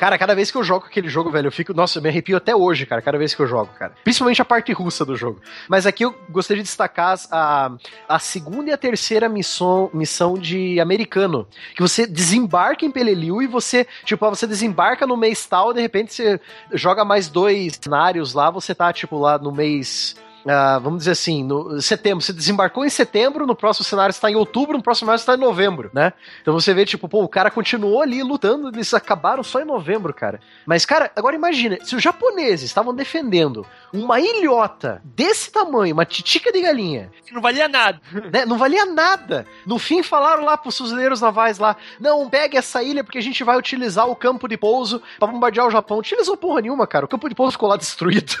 [0.00, 1.74] Cara, cada vez que eu jogo aquele jogo, velho, eu fico.
[1.74, 3.92] Nossa, eu me arrepio até hoje, cara, cada vez que eu jogo, cara.
[4.02, 5.42] Principalmente a parte russa do jogo.
[5.68, 7.72] Mas aqui eu gostaria de destacar a,
[8.08, 11.46] a segunda e a terceira missão, missão de americano.
[11.76, 16.14] Que você desembarca em Peleliu e você, tipo, você desembarca no mês tal, de repente
[16.14, 16.40] você
[16.72, 20.16] joga mais dois cenários lá, você tá, tipo, lá no mês.
[20.46, 24.34] Ah, vamos dizer assim, no setembro, você desembarcou em setembro, no próximo cenário está em
[24.36, 26.12] outubro, no próximo cenário está em novembro, né?
[26.40, 30.14] Então você vê, tipo, pô, o cara continuou ali lutando, eles acabaram só em novembro,
[30.14, 30.40] cara.
[30.64, 36.52] Mas, cara, agora imagina, se os japoneses estavam defendendo uma ilhota desse tamanho, uma titica
[36.52, 38.00] de galinha, Que não valia nada.
[38.32, 38.44] né?
[38.46, 39.46] Não valia nada.
[39.66, 43.44] No fim, falaram lá pros fuzileiros navais lá: não, pegue essa ilha porque a gente
[43.44, 45.98] vai utilizar o campo de pouso pra bombardear o Japão.
[45.98, 47.04] Utilizou porra nenhuma, cara.
[47.04, 48.34] O campo de pouso ficou lá destruído.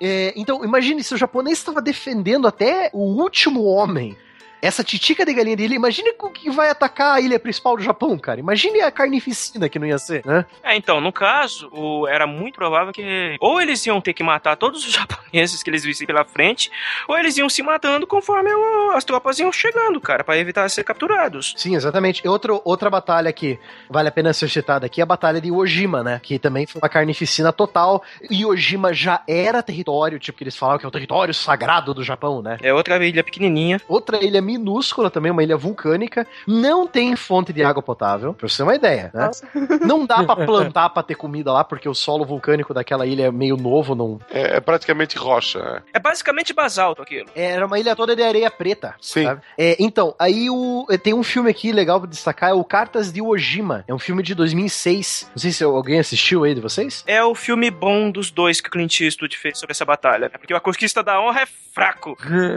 [0.00, 4.16] É, então, imagine se o japonês estava defendendo até o último homem.
[4.66, 8.18] Essa titica de galinha dele, imagine o que vai atacar a ilha principal do Japão,
[8.18, 8.40] cara.
[8.40, 10.44] Imagine a carnificina que não ia ser, né?
[10.62, 14.56] É, então, no caso, o- era muito provável que ou eles iam ter que matar
[14.56, 16.70] todos os japoneses que eles vissem pela frente,
[17.06, 20.82] ou eles iam se matando conforme o- as tropas iam chegando, cara, pra evitar ser
[20.84, 21.54] capturados.
[21.56, 22.22] Sim, exatamente.
[22.24, 23.58] E Outro, outra batalha que
[23.88, 26.20] vale a pena ser citada aqui é a Batalha de Iwo Jima, né?
[26.22, 28.02] Que também foi uma carnificina total.
[28.30, 32.02] Iwo Jima já era território, tipo, que eles falavam que é o território sagrado do
[32.02, 32.58] Japão, né?
[32.62, 33.80] É outra ilha pequenininha.
[33.88, 38.58] Outra ilha minúscula também, uma ilha vulcânica, não tem fonte de água potável, pra você
[38.58, 39.30] ter uma ideia, né?
[39.82, 43.30] Não dá pra plantar pra ter comida lá, porque o solo vulcânico daquela ilha é
[43.30, 44.18] meio novo, não...
[44.30, 45.58] É, é praticamente rocha.
[45.62, 45.82] né?
[45.92, 47.28] É basicamente basalto aquilo.
[47.34, 48.94] Era uma ilha toda de areia preta.
[49.00, 49.24] Sim.
[49.24, 49.42] sabe?
[49.58, 53.20] É, então, aí o, tem um filme aqui legal pra destacar, é o Cartas de
[53.22, 53.84] Ojima.
[53.86, 55.30] É um filme de 2006.
[55.34, 57.04] Não sei se alguém assistiu aí de vocês.
[57.06, 60.28] É o filme bom dos dois que o Clint Eastwood fez sobre essa batalha.
[60.28, 60.38] né?
[60.38, 62.16] Porque a Conquista da Honra é fraco.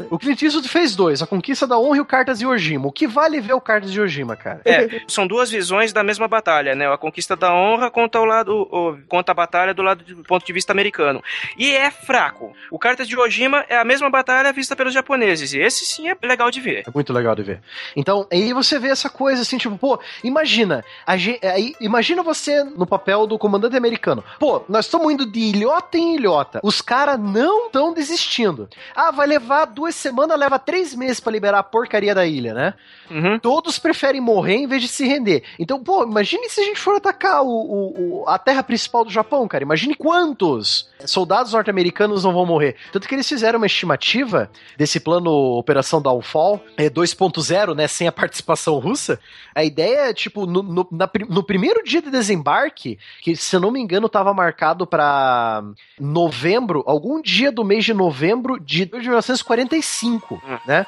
[0.10, 2.88] O Clint Eastwood fez dois, A Conquista da Honra e o Cartas de Ojima.
[2.88, 4.62] O que vale ver o Cartas de Ojima, cara?
[4.66, 6.92] É, são duas visões da mesma batalha, né?
[6.92, 10.46] A conquista da honra contra o lado, o- contra a batalha do lado do ponto
[10.46, 11.24] de vista americano.
[11.58, 12.54] E é fraco.
[12.72, 15.54] O Cartas de Ojima é a mesma batalha vista pelos japoneses.
[15.54, 16.84] E esse sim é legal de ver.
[16.88, 17.62] É muito legal de ver.
[17.96, 22.64] Então, aí você vê essa coisa assim, tipo, pô, imagina, a gen- aí, imagina você
[22.64, 24.24] no papel do comandante americano.
[24.40, 26.60] Pô, nós estamos indo de ilhota em ilhota.
[26.64, 28.68] Os caras não estão desistindo.
[28.96, 32.74] Ah, vai levar duas semanas, leva três meses pra liberar a porcaria da ilha, né?
[33.09, 33.39] Uhum.
[33.39, 35.43] Todos preferem morrer em vez de se render.
[35.57, 39.11] Então, pô, imagine se a gente for atacar o, o- o- a terra principal do
[39.11, 39.63] Japão, cara.
[39.63, 42.76] Imagine quantos soldados norte-americanos não vão morrer.
[42.91, 48.11] Tanto que eles fizeram uma estimativa desse plano Operação Downfall é 2.0, né, sem a
[48.11, 49.20] participação russa.
[49.55, 53.59] A ideia é, tipo, no, no- na no primeiro dia de desembarque, que se eu
[53.59, 55.63] não me engano estava marcado pra
[55.99, 60.57] novembro, algum dia do mês de novembro de 1945, Hum.
[60.67, 60.86] né?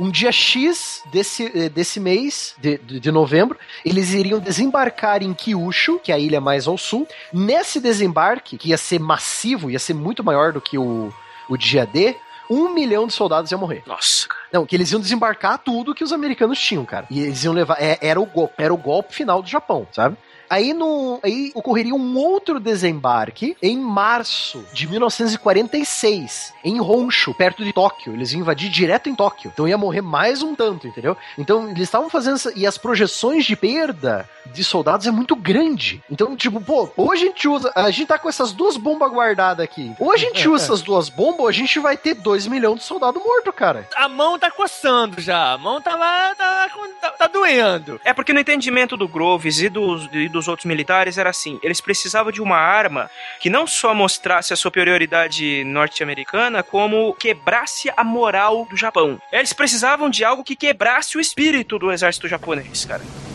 [0.00, 5.34] Um dia X desse, eh, desse mês, de, de, de novembro, eles iriam desembarcar em
[5.34, 7.06] Kyushu, que é a ilha mais ao sul.
[7.32, 11.12] Nesse desembarque, que ia ser massivo, ia ser muito maior do que o,
[11.50, 12.16] o dia D,
[12.48, 13.82] um milhão de soldados ia morrer.
[13.86, 14.40] Nossa, cara.
[14.52, 17.06] Não, que eles iam desembarcar tudo que os americanos tinham, cara.
[17.10, 17.76] E eles iam levar.
[17.78, 20.16] é- era, o golpe, era o golpe final do Japão, sabe?
[20.50, 27.72] Aí, no, aí ocorreria um outro desembarque em março de 1946, em Honshu, perto de
[27.72, 28.12] Tóquio.
[28.12, 29.52] Eles iam invadir direto em Tóquio.
[29.54, 31.16] Então ia morrer mais um tanto, entendeu?
[31.38, 36.02] Então eles estavam fazendo essa, E as projeções de perda de soldados é muito grande.
[36.10, 37.70] Então, tipo, pô, ou a gente usa.
[37.74, 39.94] A gente tá com essas duas bombas guardadas aqui.
[39.98, 42.84] Ou a gente usa essas duas bombas, ou a gente vai ter 2 milhões de
[42.84, 43.88] soldados mortos, cara.
[43.94, 45.52] A mão tá coçando já.
[45.52, 46.70] A mão tá lá, tá,
[47.00, 48.00] tá, tá doendo.
[48.04, 51.80] É porque no entendimento do Groves e dos, e dos outros militares era assim: eles
[51.80, 53.10] precisavam de uma arma
[53.40, 59.20] que não só mostrasse a superioridade norte-americana, como quebrasse a moral do Japão.
[59.32, 63.29] Eles precisavam de algo que quebrasse o espírito do exército japonês, cara.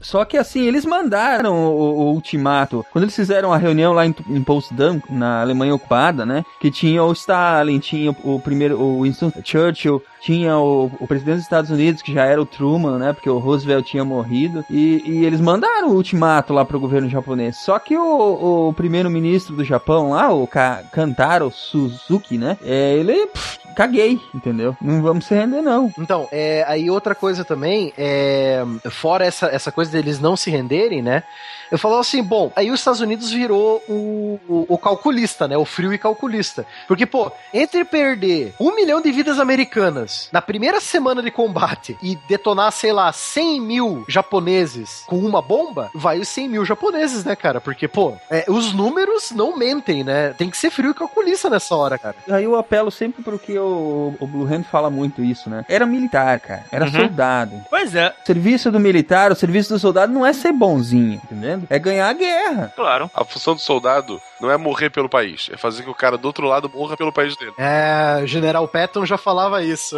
[0.00, 1.76] Só que assim, eles mandaram o,
[2.08, 2.84] o- ultimato.
[2.92, 6.44] Quando eles fizeram a reunião lá em, em Potsdam, na Alemanha ocupada, né?
[6.60, 11.36] Que tinha o Stalin, tinha o, o primeiro, o Winston Churchill, tinha o, o presidente
[11.36, 13.12] dos Estados Unidos, que já era o Truman, né?
[13.12, 14.64] Porque o Roosevelt tinha morrido.
[14.70, 17.58] E, e eles mandaram o ultimato lá pro governo japonês.
[17.58, 22.56] Só que o, o primeiro-ministro do Japão lá, o Ka- Kantaro Suzuki, né?
[22.64, 23.26] É, ele.
[23.26, 24.76] pff, caguei, entendeu?
[24.78, 25.90] Não vamos se render, não.
[25.98, 31.00] Então, é, aí outra coisa também, é, fora essa, essa coisa deles não se renderem,
[31.00, 31.22] né?
[31.70, 35.56] Eu falo assim, bom, aí os Estados Unidos virou o, o, o calculista, né?
[35.56, 36.66] O frio e calculista.
[36.88, 42.16] Porque, pô, entre perder um milhão de vidas americanas na primeira semana de combate e
[42.28, 47.36] detonar, sei lá, 100 mil japoneses com uma bomba, vai os 100 mil japoneses, né,
[47.36, 47.60] cara?
[47.60, 50.34] Porque, pô, é, os números não mentem, né?
[50.36, 52.16] Tem que ser frio e calculista nessa hora, cara.
[52.28, 55.64] Aí eu apelo sempre pro que o, o Blue Hand fala muito isso, né?
[55.68, 56.64] Era militar, cara.
[56.70, 56.90] Era Uhum.
[56.92, 57.52] soldado.
[57.70, 58.08] Pois é.
[58.22, 61.66] O serviço do militar, o serviço do soldado não é ser bonzinho, entendendo?
[61.70, 62.72] É ganhar a guerra.
[62.74, 63.10] Claro.
[63.14, 66.24] A função do soldado não é morrer pelo país, é fazer que o cara do
[66.26, 67.52] outro lado morra pelo país dele.
[67.58, 69.96] É, o General Patton já falava isso.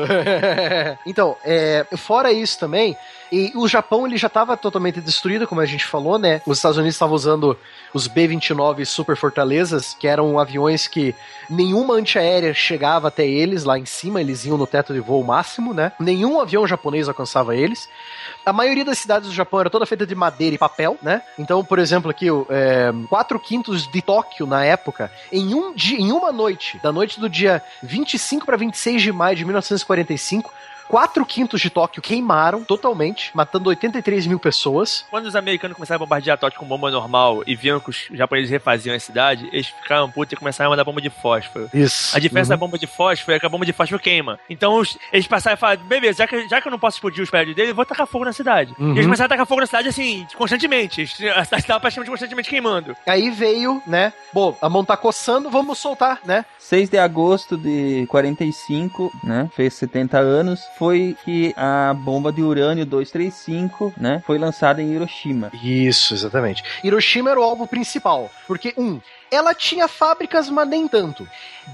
[1.06, 2.96] então, é, fora isso também,
[3.32, 6.42] e o Japão ele já estava totalmente destruído, como a gente falou, né?
[6.46, 7.58] Os Estados Unidos estavam usando
[7.94, 11.14] os B-29 Super Fortalezas, que eram aviões que
[11.48, 15.72] nenhuma antiaérea chegava até eles lá em cima, eles iam no teto de voo máximo,
[15.72, 15.92] né?
[15.98, 17.88] Nenhum avião japonês alcançava eles.
[18.44, 21.22] A maioria das cidades do Japão era toda feita de madeira e papel, né?
[21.38, 26.12] Então, por exemplo, aqui, é, 4 quintos de Tóquio na época, em, um dia, em
[26.12, 30.52] uma noite, da noite do dia 25 para 26 de maio de 1945,
[30.92, 35.06] 4 quintos de Tóquio queimaram totalmente, matando 83 mil pessoas.
[35.08, 38.50] Quando os americanos começaram a bombardear Tóquio com bomba normal e viam que os japoneses
[38.50, 41.70] refaziam a cidade, eles ficaram putos e começaram a mandar bomba de fósforo.
[41.72, 42.14] Isso.
[42.14, 44.38] A diferença da bomba de fósforo é que a bomba de fósforo queima.
[44.50, 47.22] Então os- eles passaram e falaram: beleza, já que, já que eu não posso explodir
[47.24, 48.74] os prédios dele, eu vou tacar fogo na cidade.
[48.78, 48.88] Uhum.
[48.90, 51.04] E eles começaram a tacar fogo na cidade assim, constantemente.
[51.34, 52.94] A cidade estava praticamente constantemente queimando.
[53.06, 54.12] Aí veio, né?
[54.30, 56.44] Bom, a mão tá coçando, vamos soltar, né?
[56.58, 59.48] 6 de agosto de 45, né?
[59.56, 60.60] Fez 70 anos.
[60.82, 65.52] Foi que a bomba de urânio 235, né, foi lançada em Hiroshima.
[65.62, 66.64] Isso, exatamente.
[66.82, 71.24] Hiroshima era o alvo principal, porque um, ela tinha fábricas, mas nem tanto.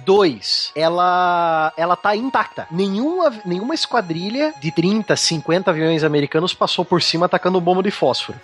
[0.05, 2.67] Dois, ela ela tá intacta.
[2.71, 8.39] Nenhuma, nenhuma esquadrilha de 30, 50 aviões americanos passou por cima atacando bomba de fósforo.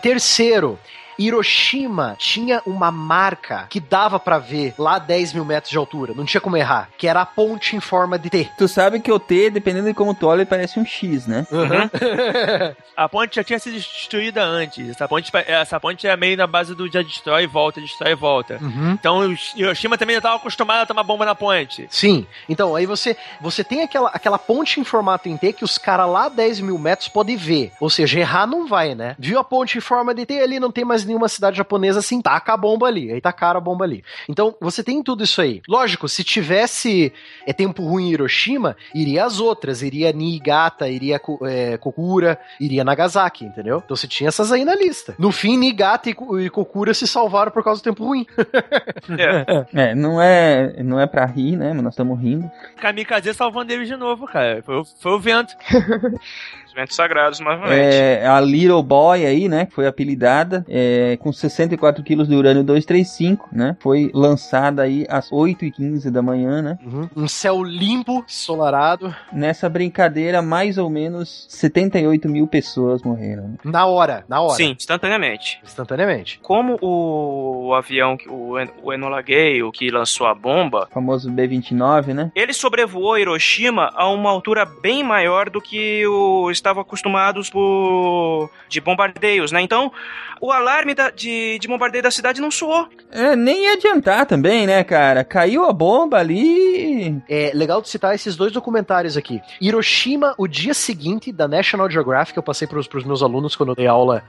[0.00, 0.78] Terceiro,
[1.18, 6.14] Hiroshima tinha uma marca que dava pra ver lá a 10 mil metros de altura,
[6.14, 8.50] não tinha como errar, que era a ponte em forma de T.
[8.56, 11.46] Tu sabe que o T, dependendo de como tu olha, parece um X, né?
[12.96, 14.88] A ponte já tinha sido destruída antes.
[14.90, 18.14] Essa ponte, essa ponte é meio na base do já destrói e volta, destrói e
[18.14, 18.58] volta.
[18.60, 18.92] Uhum.
[18.92, 21.86] Então o Hiroshima também já estava acostumado a tomar bomba na ponte.
[21.90, 25.76] Sim, então aí você você tem aquela, aquela ponte em formato em T que os
[25.76, 27.72] caras lá a 10 mil metros podem ver.
[27.80, 29.16] Ou seja, errar não vai, né?
[29.18, 32.20] Viu a ponte em forma de T ali, não tem mais nenhuma cidade japonesa assim,
[32.20, 33.12] taca a bomba ali.
[33.12, 34.04] Aí tacaram a bomba ali.
[34.28, 35.62] Então você tem tudo isso aí.
[35.68, 37.12] Lógico, se tivesse
[37.46, 39.82] é, tempo ruim em Hiroshima, iria as outras.
[39.82, 43.82] Iria Niigata, iria é, Kokura, iria Nagasaki, entendeu?
[43.84, 45.14] Então você tinha essas aí na lista.
[45.18, 48.26] No fim, Niigata e, e Kokura se salvaram por causa do tempo ruim.
[49.16, 49.90] É.
[49.90, 51.72] É, não é, não é pra rir, né?
[51.72, 52.50] Mas nós estamos rindo.
[52.76, 54.62] Kamikaze salvando eles de novo, cara.
[54.62, 55.54] Foi, foi o vento.
[56.74, 57.94] Os ventos sagrados, novamente.
[57.94, 59.66] É, a Little Boy aí, né?
[59.66, 63.76] que Foi apelidada é, com 64 quilos de urânio 235, né?
[63.80, 66.78] Foi lançada aí às 8h15 da manhã, né?
[67.16, 73.44] Um céu limpo, solarado, Nessa brincadeira, mais ou menos 78 mil pessoas morreram.
[73.48, 73.54] né?
[73.64, 74.54] na hora, na hora.
[74.54, 75.60] Sim, instantaneamente.
[75.62, 76.40] Instantaneamente.
[76.42, 80.92] Como o, avião, que- o, En- o Enola Gay, o que lançou a bomba, O
[80.94, 82.32] famoso B-29, né?
[82.34, 88.80] ele sobrevoou Hiroshima a uma altura bem maior do que o estavam acostumados por de
[88.80, 89.60] bombardeios, né?
[89.60, 89.92] Então,
[90.40, 92.88] o alarme da- de, de bombardeio da cidade não soou.
[93.10, 95.22] É, nem ia adiantar também, né, cara?
[95.24, 97.22] Caiu a bomba ali.
[97.28, 99.40] É legal de citar esses dois documentários aqui.
[99.60, 103.76] Hiroshima, o dia seguinte da National Geographic, eu passei pros, pros meus alunos quando eu
[103.76, 104.24] dei aula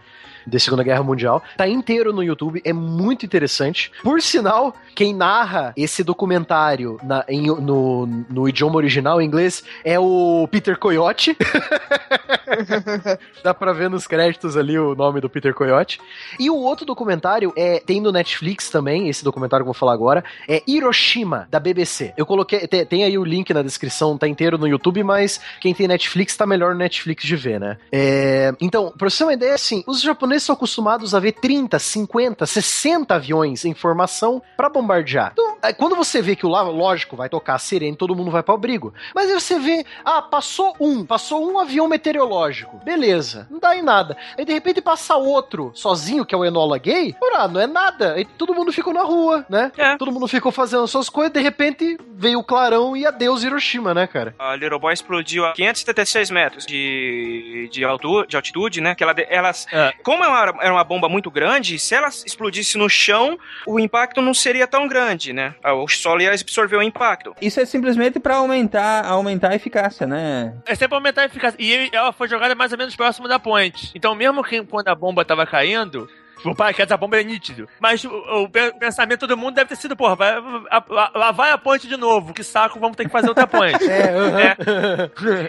[0.45, 1.41] de Segunda Guerra Mundial.
[1.57, 3.91] Tá inteiro no YouTube, é muito interessante.
[4.03, 9.99] Por sinal, quem narra esse documentário na- em- no, no idioma original, em inglês, é
[9.99, 11.35] o Peter Coyote.
[13.43, 15.99] Dá pra ver nos créditos ali o nome do Peter Coyote.
[16.39, 19.93] E o outro documentário é tem no Netflix também, esse documentário que eu vou falar
[19.93, 22.13] agora, é Hiroshima, da BBC.
[22.17, 25.73] Eu coloquei, te- tem, aí o link na descrição, tá inteiro no YouTube, mas quem
[25.73, 27.77] tem Netflix tá melhor no Netflix de ver, né?
[27.91, 31.77] É, então, pra você ter uma ideia, assim, os japoneses são acostumados a ver 30,
[31.79, 35.31] 50, 60 aviões em formação pra bombardear.
[35.33, 38.43] Então, é, quando você vê que o lógico, vai tocar a sirene, todo mundo vai
[38.43, 38.93] pro abrigo.
[39.13, 42.34] Mas aí você vê, ah, passou um, passou um avião meteorológico.
[42.83, 44.15] Beleza, não dá em nada.
[44.37, 47.15] Aí de repente passa outro sozinho, que é o Enola Gay.
[47.21, 48.13] Ora, não é nada.
[48.13, 49.71] Aí todo mundo ficou na rua, né?
[49.77, 49.97] É.
[49.97, 54.07] Todo mundo ficou fazendo suas coisas, de repente veio o clarão e adeus Hiroshima, né,
[54.07, 54.33] cara?
[54.39, 58.95] A Little Boy explodiu a 576 metros de, de, altura, de altitude, né?
[58.95, 59.93] Que ela, elas, É.
[60.03, 64.21] Como é uma- era uma bomba muito grande, se ela explodisse no chão, o impacto
[64.21, 65.53] não seria tão grande, né?
[65.63, 67.35] O solo ia absorver o impacto.
[67.41, 70.53] Isso é simplesmente pra aumentar, aumentar a eficácia, né?
[70.65, 71.57] É sempre aumentar a eficácia.
[71.59, 73.91] E ela foi jogada mais ou menos próximo da ponte.
[73.95, 76.09] Então, mesmo que quando a bomba tava caindo.
[76.43, 77.67] O paraquedas da bomba é nítido.
[77.79, 80.31] Mas o, o pe- pensamento de todo mundo deve ter sido, porra, vai,
[80.69, 82.33] a- a- lá vai a ponte de novo.
[82.33, 83.75] Que saco, vamos ter que fazer outra ponte.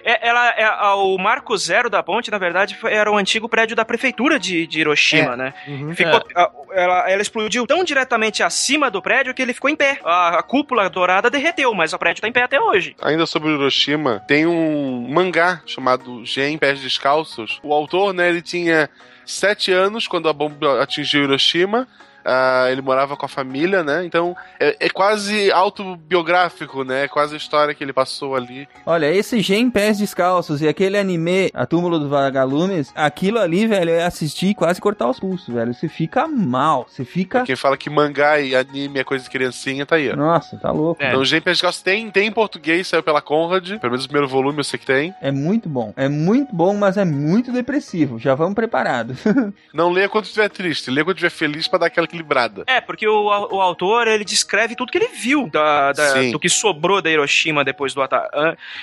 [0.05, 3.49] É, ela, é, a- o marco zero da ponte, na verdade, foi- era o antigo
[3.49, 5.37] prédio da prefeitura de, de Hiroshima, É.
[5.37, 5.55] né?
[5.69, 5.95] Uhum.
[5.95, 9.99] Ficou, a- ela, ela explodiu tão diretamente acima do prédio que ele ficou em pé.
[10.05, 12.95] A, a cúpula dourada derreteu, mas o prédio tá em pé até hoje.
[13.03, 17.61] Ainda sobre Hiroshima, tem um mangá chamado Gen Pés Descalços.
[17.63, 18.89] O autor, né, ele tinha
[19.27, 21.87] sete anos quando a bomba atingiu Hiroshima.
[22.27, 24.05] Ah, ele morava com a família, né?
[24.05, 27.05] Então é, é quase autobiográfico, né?
[27.05, 28.69] É quase a história que ele passou ali.
[28.85, 33.91] Olha, esse Gen Pés Descalços e aquele anime A Túmulo dos Vagalumes, aquilo ali, velho,
[33.91, 35.73] é assistir e quase cortar os pulsos, velho.
[35.73, 37.43] Você fica mal, você fica...
[37.43, 40.17] Quem fala que mangá e anime é coisa de criancinha, tá aí, ó.
[40.17, 41.03] Nossa, tá louco.
[41.03, 41.09] É.
[41.09, 43.79] Então, Gen Pés Descalços tem, tem em português, saiu pela Conrad.
[43.79, 45.15] Pelo menos o primeiro volume eu sei que tem.
[45.21, 45.93] É muito bom.
[45.97, 48.19] É muito bom, mas é muito depressivo.
[48.19, 49.19] Já vamos preparados.
[49.73, 52.65] Não leia quando estiver triste, leia quando estiver feliz pra dar aquela equilibrada.
[52.67, 56.49] É, porque o, o autor, ele descreve tudo que ele viu da, da- do que
[56.49, 58.29] sobrou da Hiroshima depois do ataque.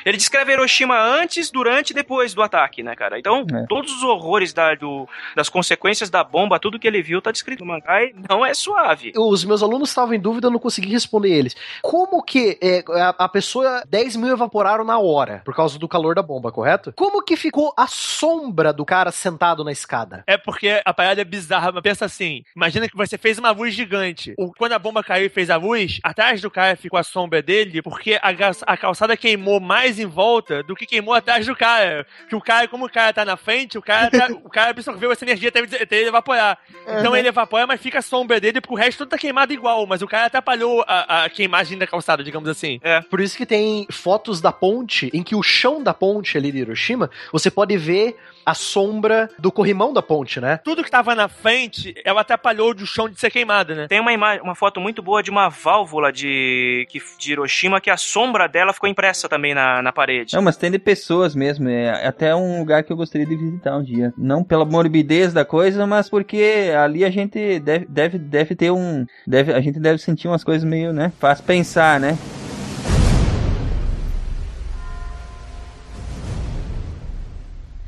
[0.05, 3.17] Ele descreve Hiroshima antes, durante e depois do ataque, né, cara?
[3.19, 3.65] Então, É.
[3.67, 7.63] todos os horrores da- do- das consequências da bomba, tudo que ele viu tá descrito
[7.65, 9.11] no mangá e não é suave.
[9.15, 11.55] Os meus alunos estavam em dúvida, eu não consegui responder eles.
[11.81, 16.15] Como que é, a, a pessoa, 10 mil evaporaram na hora, por causa do calor
[16.15, 16.93] da bomba, correto?
[16.95, 20.23] Como que ficou a sombra do cara sentado na escada?
[20.27, 23.74] É porque a parada é bizarra, mas pensa assim: imagina que você fez uma luz
[23.74, 24.34] gigante.
[24.38, 27.41] O- quando a bomba caiu e fez a luz, atrás do cara ficou a sombra
[27.41, 28.34] dele, porque a,
[28.67, 32.05] a calçada queimou mais em volta do que queimou atrás do cara.
[32.28, 35.11] Que o cara, como o cara tá na frente, o cara, tá- o cara absorveu
[35.11, 36.57] essa energia até, ele- até ele evaporar.
[36.99, 39.88] Então ele evapora, mas fica a sombra dele, porque o resto tudo tá queimado igual.
[39.88, 42.80] Mas o cara atrapalhou a, a queimagem da calçada, digamos assim.
[43.09, 46.57] Por isso que tem fotos da ponte em que o chão da ponte ali de
[46.59, 50.59] Hiroshima, você pode ver a sombra do corrimão da ponte, né?
[50.63, 53.87] Tudo que tava na frente, ela atrapalhou do chão de ser queimado, né?
[53.87, 57.89] Tem uma, ima- uma foto muito boa de uma válvula de, que- de Hiroshima que
[57.89, 60.35] a sombra dela ficou impressa também na, na parede.
[60.35, 61.69] Não, mas tem de pessoas mesmo.
[61.69, 64.13] É até um lugar que eu gostaria de visitar um dia.
[64.17, 69.05] Não pela morbidez da coisa, mas porque ali a gente deve, deve, deve ter um.
[69.27, 71.11] Deve, a gente deve sentir umas coisas meio, né?
[71.19, 72.17] Faz pensar, né?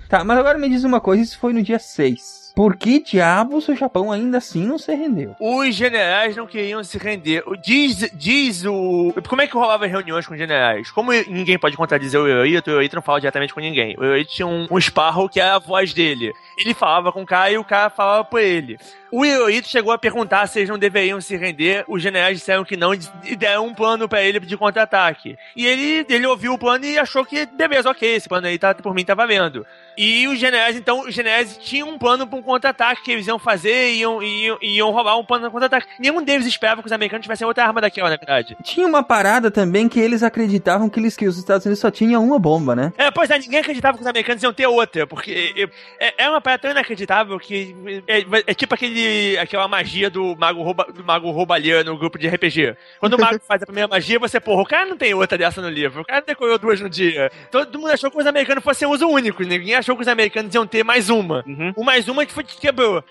[0.08, 2.45] Tá, mas agora me diz uma coisa: isso foi no dia 6.
[2.56, 5.36] Por que diabos o Japão ainda assim não se rendeu?
[5.42, 7.44] Os generais não queriam se render.
[7.62, 9.14] Diz, diz o.
[9.28, 10.90] Como é que rolava reuniões com generais?
[10.90, 13.94] Como ninguém pode contradizer o Yoito, o Yoito não fala diretamente com ninguém.
[13.98, 16.32] O Yoito tinha um, um Sparrow que era a voz dele.
[16.58, 18.78] Ele falava com o cara e o cara falava por ele.
[19.12, 21.86] O Yoito chegou a perguntar se eles não deveriam se render.
[21.88, 25.38] Os generais disseram que não e deram um plano pra ele de contra-ataque.
[25.56, 28.74] E ele, ele ouviu o plano e achou que, beleza, ok, esse plano aí tá,
[28.76, 29.66] por mim tá valendo.
[29.98, 33.40] E os generais, então, os generais tinham um plano pra um contra-ataque que eles iam
[33.40, 35.88] fazer e iam, iam, iam roubar um plano de contra-ataque.
[36.00, 38.56] Nenhum deles esperava que os americanos tivessem outra arma daquela, na verdade.
[38.64, 42.24] Tinha uma parada também que eles acreditavam que, eles, que os Estados Unidos só tinham
[42.24, 42.94] uma bomba, né?
[42.98, 45.70] É, pois é, ninguém acreditava que os americanos iam ter outra, porque
[46.00, 47.76] é, é uma parada tão inacreditável que
[48.08, 52.28] é, é tipo aquele, aquela magia do mago, rouba, do mago roubalheiro no grupo de
[52.28, 52.76] RPG.
[53.00, 55.62] Quando o mago faz a primeira magia, você, porra, o cara não tem outra dessa
[55.62, 57.32] no livro, o cara decorou duas no dia.
[57.50, 60.68] Todo mundo achou que os americanos fossem uso único, ninguém achou que os americanos iam
[60.68, 61.44] ter mais uma.
[61.48, 61.74] Uhum.
[61.76, 62.35] O mais uma que.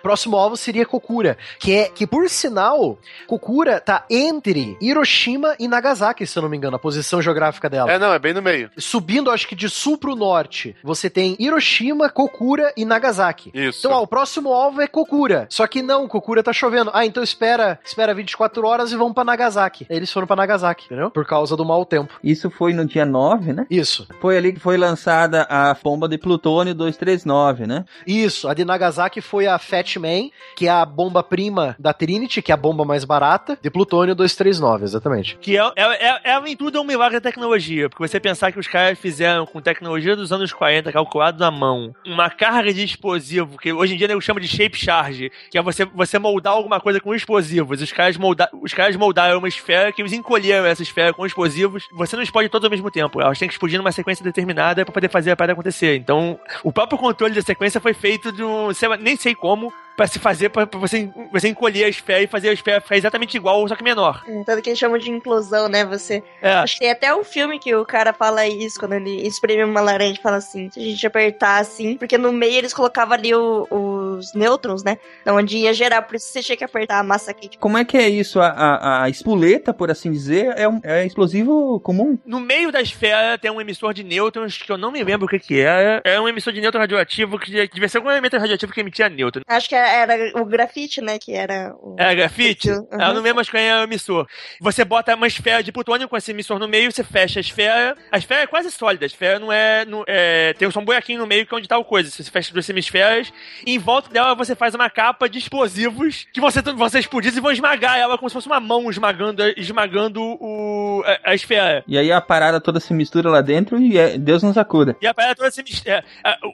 [0.03, 6.27] Próximo alvo seria Kokura, que é que por sinal, Kokura tá entre Hiroshima e Nagasaki,
[6.27, 7.91] se eu não me engano, a posição geográfica dela.
[7.91, 8.71] É, não, é bem no meio.
[8.77, 13.51] Subindo, acho que de sul pro norte, você tem Hiroshima, Kokura e Nagasaki.
[13.55, 13.81] Isso.
[13.81, 15.47] Então, ó, o próximo alvo é Kokura.
[15.51, 16.91] Só que não, Kokura tá chovendo.
[16.95, 19.87] Ah, então espera, espera 24 horas e vão pra Nagasaki.
[19.89, 21.11] Eles foram pra Nagasaki, entendeu?
[21.11, 22.15] Por causa do mau tempo.
[22.23, 23.67] Isso foi no dia 9, né?
[23.71, 24.07] Isso.
[24.21, 27.85] Foi ali que foi lançada a bomba de plutônio 239, né?
[28.07, 32.43] Isso, a de Nagasaki foi a Fat Man, que é a bomba prima da Trinity,
[32.43, 35.37] que é a bomba mais barata, de plutônio 239, exatamente.
[35.41, 37.89] Que é, é, é, é tudo é um milagre da tecnologia.
[37.89, 41.95] Porque você pensar que os caras fizeram com tecnologia dos anos 40, calculado na mão,
[42.07, 45.63] uma carga de explosivo, que hoje em dia eu chamo de shape charge, que é
[45.63, 47.81] você, você moldar alguma coisa com explosivos.
[47.81, 51.85] Os caras, molda, os caras moldaram uma esfera que eles encolheram essa esfera com explosivos.
[51.93, 53.21] Você não explode todas ao mesmo tempo.
[53.21, 55.97] Elas têm que explodir numa sequência determinada para poder fazer a parada acontecer.
[55.97, 58.73] Então, o próprio controle da sequência foi feito de um.
[59.05, 59.73] Nem sei como.
[59.97, 62.97] Pra se fazer, pra, pra você, você encolher a esfera e fazer a esfera ficar
[62.97, 64.25] exatamente igual, só que menor.
[64.45, 65.85] Tanto que eles chamam de implosão, né?
[65.85, 66.21] Você.
[66.43, 66.51] É.
[66.55, 69.81] Acho que tem até um filme que o cara fala isso, quando ele espreme uma
[69.81, 73.33] laranja e fala assim, se a gente apertar assim, porque no meio eles colocavam ali
[73.37, 73.69] o-
[74.17, 74.99] os nêutrons, né?
[75.27, 77.59] Onde ia gerar, por isso você tinha que apertar a massa quente.
[77.59, 78.41] Como é que é isso?
[78.41, 82.19] A, a, a espoleta, por assim dizer, é, um, é explosivo comum?
[82.25, 85.29] No meio da esfera tem um emissor de nêutrons que eu não me lembro o
[85.29, 86.01] que que é.
[86.05, 89.43] É um emissor de nêutron radioativo que devia ser algum elemento radioativo que emitia nêutron.
[89.47, 91.19] Acho que era o grafite, né?
[91.19, 91.97] Que era o.
[91.99, 92.71] É grafite?
[92.71, 92.87] Uhum.
[92.93, 94.27] Eu não lembro mais quem é o emissor.
[94.61, 97.97] Você bota uma esfera de plutônio com esse emissor no meio, você fecha a esfera.
[98.11, 99.85] A esfera é quase sólida, a esfera não é.
[99.85, 102.11] Não, é tem só um buraquinho no meio que é onde tá o coisa.
[102.11, 103.33] Você fecha duas hemisferas
[103.67, 107.41] e em volta dela você faz uma capa de explosivos que você, você explodir e
[107.41, 111.83] vão esmagar ela como se fosse uma mão esmagando, esmagando o, a, a esfera.
[111.87, 114.97] E aí a parada toda se mistura lá dentro e é- Deus nos acuda.
[115.01, 116.03] E a parada toda se mis- é,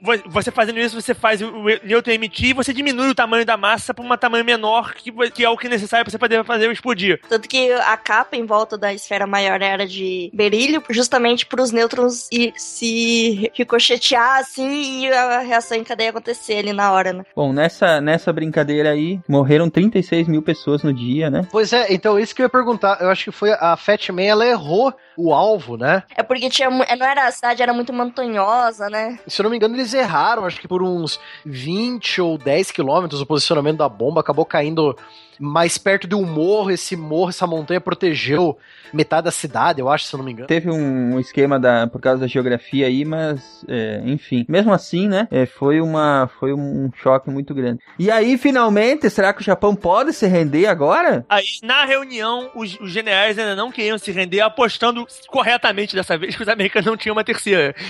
[0.02, 1.50] vo- Você fazendo isso, você faz o
[1.84, 5.44] nêutron emitir e você diminui o tamanho da massa para um tamanho menor, que, que
[5.44, 7.20] é o que é necessário para você poder fazer o explodir.
[7.28, 11.70] Tanto que a capa em volta da esfera maior era de berílio, justamente para os
[11.72, 17.24] nêutrons e se ricochetear assim e a reação em cadeia acontecer ali na hora, né?
[17.40, 21.48] Bom, nessa, nessa brincadeira aí, morreram 36 mil pessoas no dia, né?
[21.50, 22.98] Pois é, então isso que eu ia perguntar.
[23.00, 26.02] Eu acho que foi a Fat Man, ela errou o alvo, né?
[26.14, 29.18] É porque tinha, mu- não era a cidade, era muito montanhosa, né?
[29.26, 33.22] Se eu não me engano, eles erraram, acho que por uns 20 ou 10 quilômetros
[33.22, 34.94] o posicionamento da bomba acabou caindo
[35.40, 36.70] mais perto de um morro.
[36.70, 38.58] Esse morro, essa montanha protegeu
[38.92, 40.48] metade da cidade, eu acho, se eu não me engano.
[40.48, 44.44] Teve um esquema da, por causa da geografia aí, mas, é, enfim.
[44.48, 45.28] Mesmo assim, né?
[45.30, 47.80] é, foi, uma, foi um choque muito grande.
[47.98, 51.24] E aí, finalmente, será que o Japão pode se render agora?
[51.28, 56.34] Aí, na reunião, os, os generais ainda não queriam se render, apostando corretamente dessa vez
[56.34, 57.74] que os americanos não tinham uma terceira.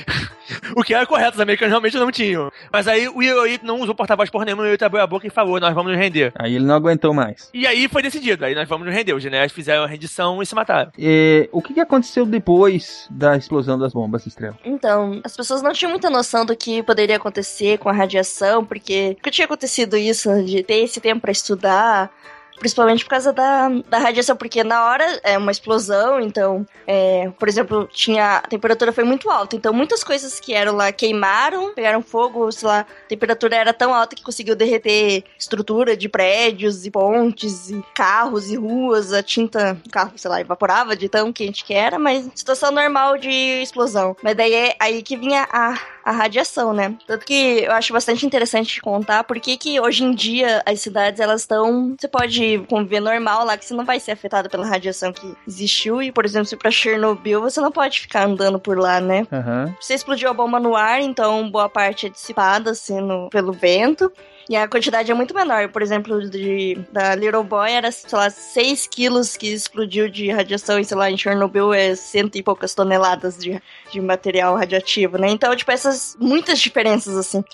[0.74, 2.50] O que era correto, os americanos realmente não tinham.
[2.72, 5.30] Mas aí o Hirohito não usou porta-voz por nenhuma, o Hirohito abriu a boca e
[5.30, 6.32] falou, nós vamos nos render.
[6.34, 7.39] Aí ele não aguentou mais.
[7.52, 9.12] E aí foi decidido, aí nós vamos nos render.
[9.12, 10.92] Os generais fizeram a rendição e se mataram.
[10.98, 14.58] E, o que, que aconteceu depois da explosão das bombas, Estrela?
[14.64, 19.16] Então, as pessoas não tinham muita noção do que poderia acontecer com a radiação, porque
[19.16, 22.10] nunca tinha acontecido isso, de ter esse tempo pra estudar.
[22.60, 27.48] Principalmente por causa da, da radiação, porque na hora é uma explosão, então, é, por
[27.48, 28.36] exemplo, tinha.
[28.36, 32.68] A temperatura foi muito alta, então muitas coisas que eram lá queimaram, pegaram fogo, sei
[32.68, 37.82] lá, a temperatura era tão alta que conseguiu derreter estrutura de prédios e pontes e
[37.94, 41.98] carros e ruas, a tinta, o carro, sei lá, evaporava de tão quente que era,
[41.98, 43.30] mas situação normal de
[43.62, 44.14] explosão.
[44.22, 46.94] Mas daí é aí que vinha a, a radiação, né?
[47.06, 51.20] Tanto que eu acho bastante interessante contar por que que hoje em dia as cidades
[51.20, 55.12] elas estão, você pode conviver normal lá que você não vai ser afetado pela radiação
[55.12, 59.00] que existiu e, por exemplo, se pra Chernobyl, você não pode ficar andando por lá,
[59.00, 59.26] né?
[59.32, 59.74] Aham.
[59.80, 64.12] Você explodiu a bomba no ar, então boa parte é dissipada assim no, pelo vento.
[64.50, 65.68] E a quantidade é muito menor.
[65.68, 70.80] Por exemplo, de, da Little Boy era, sei lá, 6 quilos que explodiu de radiação
[70.80, 75.28] e, sei lá, em Chernobyl é cento e poucas toneladas de, de material radioativo, né?
[75.28, 77.44] Então, tipo, essas muitas diferenças, assim.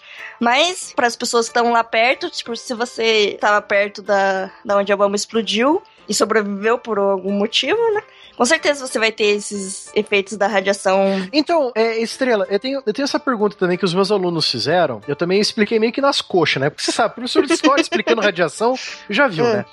[0.40, 4.78] Mas, para as pessoas que estão lá perto, tipo, se você estava perto da, da
[4.78, 8.02] onde a bomba explodiu e sobreviveu por algum motivo, né?
[8.36, 11.26] Com certeza você vai ter esses efeitos da radiação.
[11.32, 15.00] Então, é, Estrela, eu tenho, eu tenho essa pergunta também que os meus alunos fizeram.
[15.09, 16.68] Eu também expliquei meio que nas coxas, né?
[16.68, 18.74] Porque você sabe, professor de história explicando radiação,
[19.09, 19.64] já viu, né?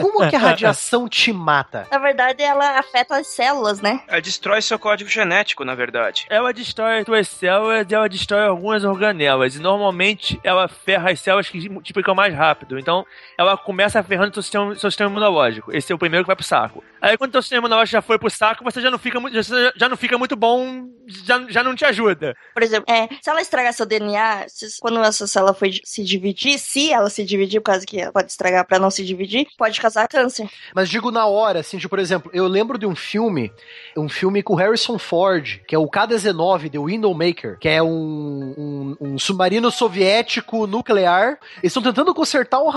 [0.00, 1.86] Como que a radiação te mata?
[1.90, 4.00] Na verdade, ela afeta as células, né?
[4.08, 6.26] Ela destrói seu código genético, na verdade.
[6.30, 9.54] Ela destrói as tuas células e ela destrói algumas organelas.
[9.56, 12.78] E normalmente ela ferra as células que multiplicam mais rápido.
[12.78, 13.04] Então
[13.36, 15.67] ela começa ferrando seu sistema, seu sistema imunológico.
[15.72, 16.82] Esse é o primeiro que vai pro saco.
[17.00, 19.72] Aí quando teu sistema imunológico já foi pro saco, você já não fica muito, já,
[19.76, 22.36] já não fica muito bom, já, já não te ajuda.
[22.52, 26.58] Por exemplo, é, se ela estragar seu DNA, se- quando essa célula for se dividir,
[26.58, 29.80] se ela se dividir, por causa que ela pode estragar pra não se dividir, pode
[29.80, 30.48] causar câncer.
[30.74, 33.52] Mas digo na hora, assim, tipo, por exemplo, eu lembro de um filme,
[33.96, 38.96] um filme com Harrison Ford, que é o K-19, The Windowmaker, que é um, um,
[39.12, 41.38] um submarino soviético nuclear.
[41.58, 42.68] Eles estão tentando consertar o,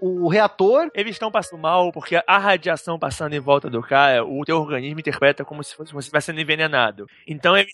[0.00, 0.90] o, o reator.
[0.94, 5.00] Eles estão passando mal porque a radiação passando em volta do cara, o teu organismo
[5.00, 7.06] interpreta como se fosse, você estivesse sendo envenenado.
[7.26, 7.70] Então ele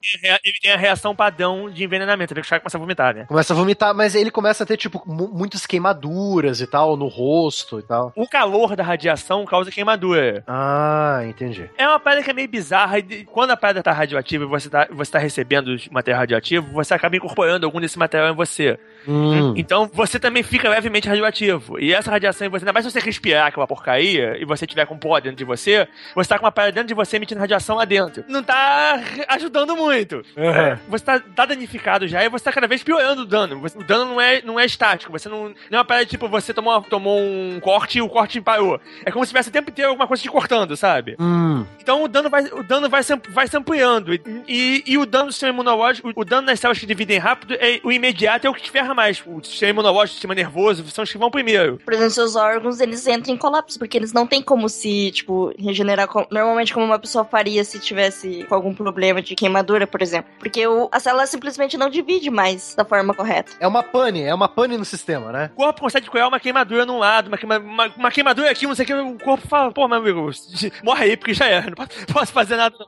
[0.63, 2.33] tem, a reação padrão de envenenamento.
[2.35, 3.25] Que o cara começa a vomitar, né?
[3.27, 7.09] Começa a vomitar, mas ele começa a ter, tipo, mu- muitas queimaduras e tal, no
[7.09, 8.13] rosto e tal.
[8.15, 10.45] O calor da radiação causa queimadura.
[10.47, 11.69] Ah, entendi.
[11.77, 12.99] É uma parada que é meio bizarra.
[13.01, 16.95] E quando a parada tá radioativa e você tá, você tá recebendo material radioativo, você
[16.95, 18.79] acaba incorporando algum desse material em você.
[19.07, 19.55] Hum.
[19.57, 21.79] Então você também fica levemente radioativo.
[21.79, 24.97] E essa radiação você, ainda mais se você respirar aquela porcaria e você tiver com
[24.99, 27.85] pó dentro de você, você tá com uma parada dentro de você emitindo radiação lá
[27.85, 28.25] dentro.
[28.29, 30.17] Não tá ajudando muito.
[30.37, 30.79] Uhum.
[30.89, 33.61] Você tá, tá danificado já e você tá cada vez piorando o dano.
[33.61, 35.13] Você- o dano não é, não é estático.
[35.13, 35.45] Você não.
[35.45, 38.81] Não é uma parada tipo, você tomou, tomou um corte e o corte parou.
[39.05, 41.17] É como se tivesse o tempo inteiro alguma coisa te cortando, sabe?
[41.19, 41.65] Hum.
[41.81, 44.15] Então o dano vai, o dano vai, se, vai se ampliando.
[44.15, 47.19] E, e, e o dano do sistema imunológico, o, o dano nas células que dividem
[47.19, 49.23] rápido, é, o imediato é o que te ferra mais.
[49.27, 51.79] O sistema imunológico, o sistema nervoso, são os que vão primeiro.
[51.85, 55.53] Por exemplo, seus órgãos, eles entram em colapso, porque eles não têm como se, tipo,
[55.59, 60.01] regenerar co- normalmente como uma pessoa faria se tivesse com algum problema de queimadura, por
[60.03, 60.31] exemplo.
[60.39, 63.53] Porque o, a célula simplesmente não divide mais da forma correta.
[63.61, 65.51] É uma pane, é uma pane no sistema, né?
[65.55, 68.75] O corpo consegue criar uma queimadura num lado, uma, queima- uma, uma queimadura aqui, não
[68.75, 68.95] sei o que.
[68.95, 70.31] O corpo fala, pô, meu amigo,
[70.83, 71.67] morre aí, porque já era.
[71.67, 71.75] Não
[72.15, 72.87] posso, fazer nada, não.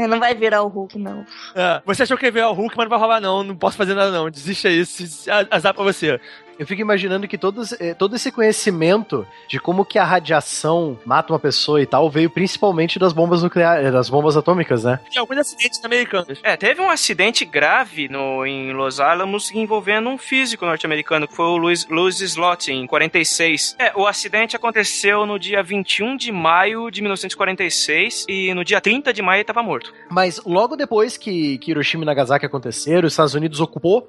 [0.00, 1.24] É, não vai virar o Hulk, não.
[1.54, 3.42] É, você achou que ia ver o Hulk, mas não vai rolar, não.
[3.42, 4.30] Não posso fazer nada, não.
[4.30, 6.20] Desiste aí, se- azar pra você.
[6.58, 11.32] Eu fico imaginando que todos, eh, todo esse conhecimento de como que a radiação mata
[11.32, 15.00] uma pessoa e tal veio principalmente das bombas nucleares, das bombas atômicas, né?
[15.10, 16.38] Tem alguns acidentes americanos.
[16.42, 21.46] É, teve um acidente grave no, em Los Alamos envolvendo um físico norte-americano, que foi
[21.46, 23.76] o Louis, Louis Slot, em 46.
[23.78, 29.12] É, o acidente aconteceu no dia 21 de maio de 1946 e no dia 30
[29.12, 29.92] de maio ele estava morto.
[30.10, 34.08] Mas logo depois que, que Hiroshima e Nagasaki aconteceram, os Estados Unidos ocupou,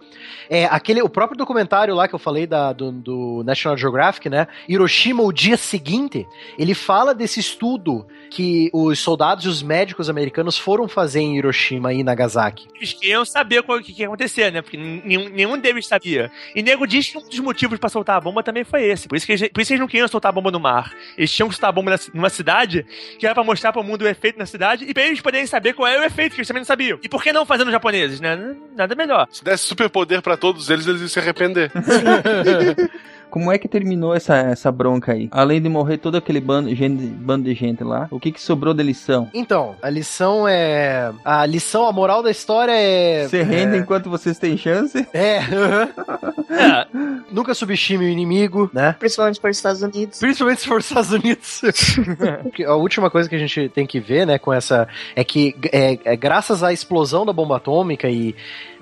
[0.50, 4.48] é, aquele, o próprio documentário lá que eu falei da, do, do National Geographic, né?
[4.68, 6.28] Hiroshima, o dia seguinte,
[6.58, 11.94] ele fala desse estudo que os soldados e os médicos americanos foram fazer em Hiroshima
[11.94, 12.68] e Nagasaki.
[12.76, 14.62] Eles queriam saber o que, que ia acontecer, né?
[14.62, 16.32] Porque nenhum, nenhum deles sabia.
[16.56, 19.08] E nego diz que um dos motivos pra soltar a bomba também foi esse.
[19.08, 20.94] Por isso que eles, por isso que eles não queriam soltar a bomba no mar.
[21.18, 22.86] Eles tinham que soltar a bomba na numa cidade,
[23.20, 25.74] que era pra mostrar pro mundo o efeito na cidade, e pra eles poderem saber
[25.74, 27.00] qual era o efeito, que eles também não sabiam.
[27.04, 28.56] E por que não fazendo os japoneses, né?
[28.76, 29.28] Nada melhor.
[29.30, 31.72] Se desse superpoder pra todos eles, eles iam se arrepender.
[33.34, 35.28] como é que terminou essa, essa bronca aí?
[35.32, 38.76] Além de morrer todo aquele bando, gente, bando de gente lá, o que que sobrou
[38.76, 39.28] da lição?
[39.34, 41.12] Então, a lição é.
[41.26, 43.28] A lição, a moral da história é.
[43.28, 45.08] Você rende enquanto vocês têm chance?
[45.12, 45.38] É.
[45.38, 46.88] É,
[47.32, 48.96] Nunca subestime o inimigo, né?
[49.00, 50.20] Principalmente para os Estados Unidos.
[50.20, 51.62] Principalmente se for os Estados Unidos.
[52.54, 54.88] Que a última coisa que a gente tem que ver, né, com essa.
[55.16, 58.36] É que é, é graças à explosão da bomba atômica e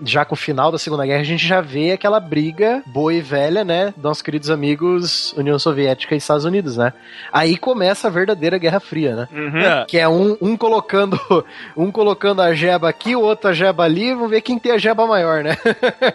[0.03, 3.21] já com o final da Segunda Guerra, a gente já vê aquela briga boa e
[3.21, 3.93] velha, né?
[3.95, 6.93] Dos nossos queridos amigos União Soviética e Estados Unidos, né?
[7.31, 9.27] Aí começa a verdadeira Guerra Fria, né?
[9.31, 9.85] uhum.
[9.87, 11.19] Que é um, um colocando
[11.75, 14.77] um colocando a jeba aqui, o outro a jeba ali, vamos ver quem tem a
[14.77, 15.57] jeba maior, né?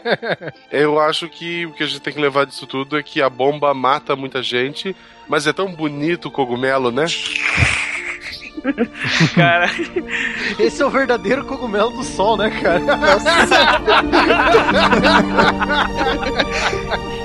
[0.70, 3.30] Eu acho que o que a gente tem que levar disso tudo é que a
[3.30, 4.94] bomba mata muita gente,
[5.28, 7.06] mas é tão bonito o cogumelo, né?
[9.34, 9.70] Cara,
[10.58, 12.82] Esse é o verdadeiro cogumelo do sol, né, cara?
[12.94, 13.18] A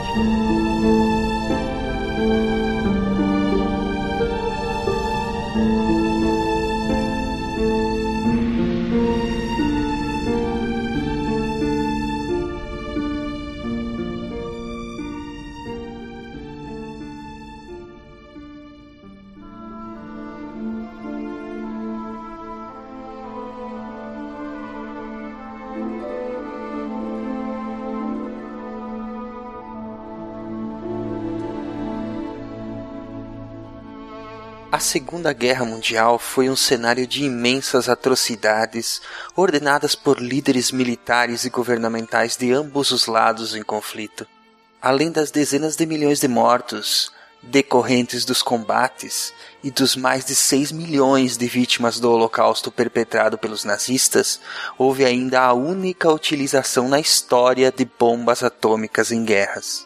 [34.82, 39.00] Segunda Guerra Mundial foi um cenário de imensas atrocidades
[39.36, 44.26] ordenadas por líderes militares e governamentais de ambos os lados em conflito.
[44.82, 47.12] Além das dezenas de milhões de mortos
[47.44, 49.32] decorrentes dos combates
[49.64, 54.42] e dos mais de 6 milhões de vítimas do Holocausto perpetrado pelos nazistas,
[54.80, 59.86] houve ainda a única utilização na história de bombas atômicas em guerras.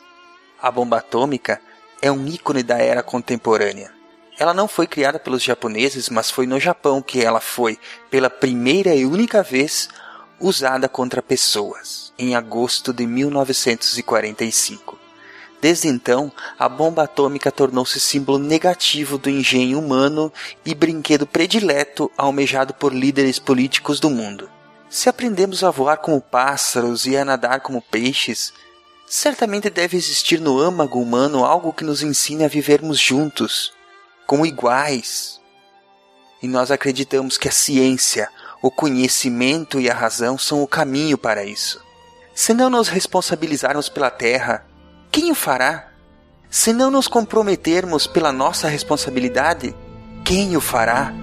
[0.59, 1.61] A bomba atômica
[2.01, 3.93] é um ícone da era contemporânea.
[4.37, 7.79] Ela não foi criada pelos japoneses, mas foi no Japão que ela foi,
[8.09, 9.87] pela primeira e única vez,
[10.39, 14.99] usada contra pessoas, em agosto de 1945.
[15.61, 20.31] Desde então, a bomba atômica tornou-se símbolo negativo do engenho humano
[20.65, 24.49] e brinquedo predileto almejado por líderes políticos do mundo.
[24.89, 28.53] Se aprendemos a voar como pássaros e a nadar como peixes,
[29.07, 33.73] certamente deve existir no âmago humano algo que nos ensine a vivermos juntos,
[34.25, 35.41] como iguais.
[36.41, 38.29] E nós acreditamos que a ciência,
[38.61, 41.83] o conhecimento e a razão são o caminho para isso.
[42.33, 44.65] Se não nos responsabilizarmos pela Terra,
[45.11, 45.91] quem o fará?
[46.49, 49.75] Se não nos comprometermos pela nossa responsabilidade,
[50.23, 51.13] quem o fará?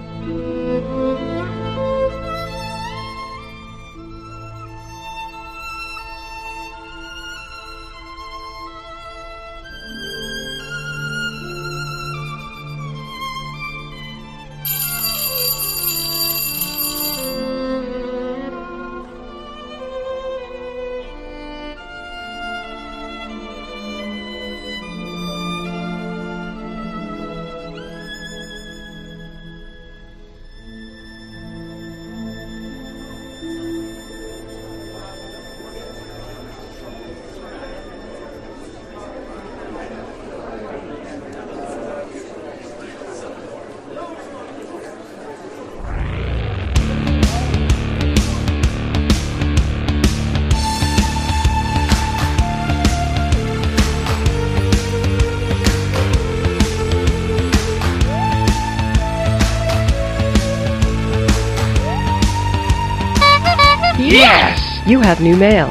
[64.93, 65.69] You have new mail.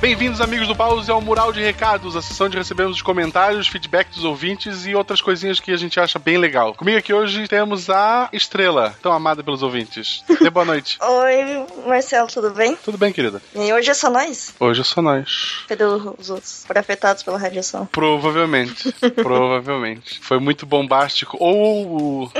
[0.00, 4.08] Bem-vindos, amigos do Pause, ao Mural de Recados, a sessão onde recebemos os comentários, feedback
[4.08, 6.74] dos ouvintes e outras coisinhas que a gente acha bem legal.
[6.74, 10.22] Comigo aqui hoje temos a Estrela, tão amada pelos ouvintes.
[10.40, 10.96] Dê boa noite.
[11.02, 12.76] Oi, Marcelo, tudo bem?
[12.76, 13.42] Tudo bem, querida?
[13.54, 14.54] E hoje é só nós?
[14.58, 15.64] Hoje é só nós.
[15.68, 16.64] Cadê os outros?
[16.66, 17.84] Foram afetados pela radiação.
[17.86, 18.92] Provavelmente.
[19.22, 20.20] Provavelmente.
[20.22, 21.36] Foi muito bombástico.
[21.40, 22.30] Ou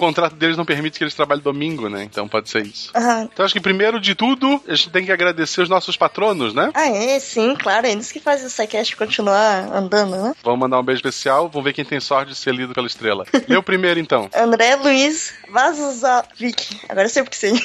[0.00, 2.02] contrato deles não permite que eles trabalhem domingo, né?
[2.02, 2.90] Então pode ser isso.
[2.96, 3.28] Aham.
[3.32, 6.70] Então acho que primeiro de tudo, a gente tem que agradecer os nossos patronos, né?
[6.74, 7.86] Ah, é, sim, claro.
[7.86, 10.34] Eles que fazem o SciCast continuar andando, né?
[10.42, 13.26] Vamos mandar um beijo especial, vamos ver quem tem sorte de ser lido pela estrela.
[13.46, 16.80] Lê o primeiro então, André Luiz Vazovic.
[16.88, 17.60] Agora eu sei porque sim.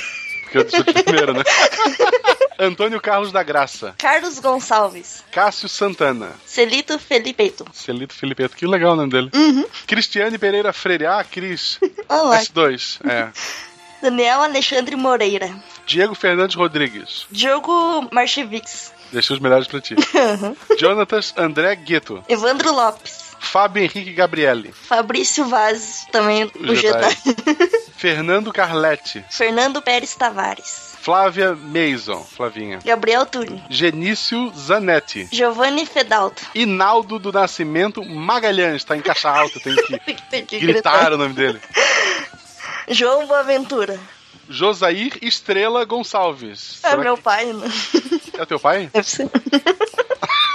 [0.64, 1.44] Porque eu primeiro, né?
[2.58, 5.24] Antônio Carlos da Graça, Carlos Gonçalves.
[5.32, 7.66] Cássio Santana, Celito Felipeito.
[7.74, 9.30] Celito Filipeto, que legal o nome dele.
[9.34, 9.66] Uhum.
[9.86, 12.40] Cristiane Pereira Freire, ah, Cris, Olá.
[12.40, 13.30] S2, é.
[14.02, 15.54] Daniel Alexandre Moreira.
[15.86, 18.94] Diego Fernandes Rodrigues, Diogo Marchevix.
[19.12, 19.96] Deixei os melhores pra ti.
[20.80, 22.24] Jonatas André Gueto.
[22.28, 23.25] Evandro Lopes.
[23.46, 24.72] Fábio Henrique Gabrielli.
[24.72, 27.18] Fabrício Vaz, também O o Jedi.
[27.26, 27.86] Jedi.
[27.96, 29.24] Fernando Carletti.
[29.30, 30.96] Fernando Pérez Tavares.
[31.00, 32.24] Flávia Mason.
[32.24, 32.80] Flavinha.
[32.84, 33.64] Gabriel Turing.
[33.70, 35.28] Genício Zanetti.
[35.32, 36.44] Giovanni Fedalto.
[36.56, 38.84] Inaldo do Nascimento Magalhães.
[38.84, 41.62] Tá em caixa alta, tem que Tem que gritar o nome dele.
[42.90, 44.00] João Boaventura.
[44.50, 46.80] Josair Estrela Gonçalves.
[46.84, 47.68] É Será meu pai, né?
[48.32, 48.90] que é teu pai?
[48.94, 49.30] Deve ser.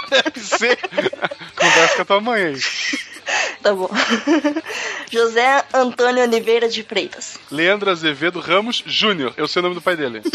[0.09, 0.77] Deve ser.
[1.55, 2.59] Conversa com a tua mãe aí.
[3.61, 3.89] Tá bom.
[5.11, 7.37] José Antônio Oliveira de Freitas.
[7.49, 9.33] Leandro Azevedo Ramos Júnior.
[9.37, 10.21] Eu sei o nome do pai dele.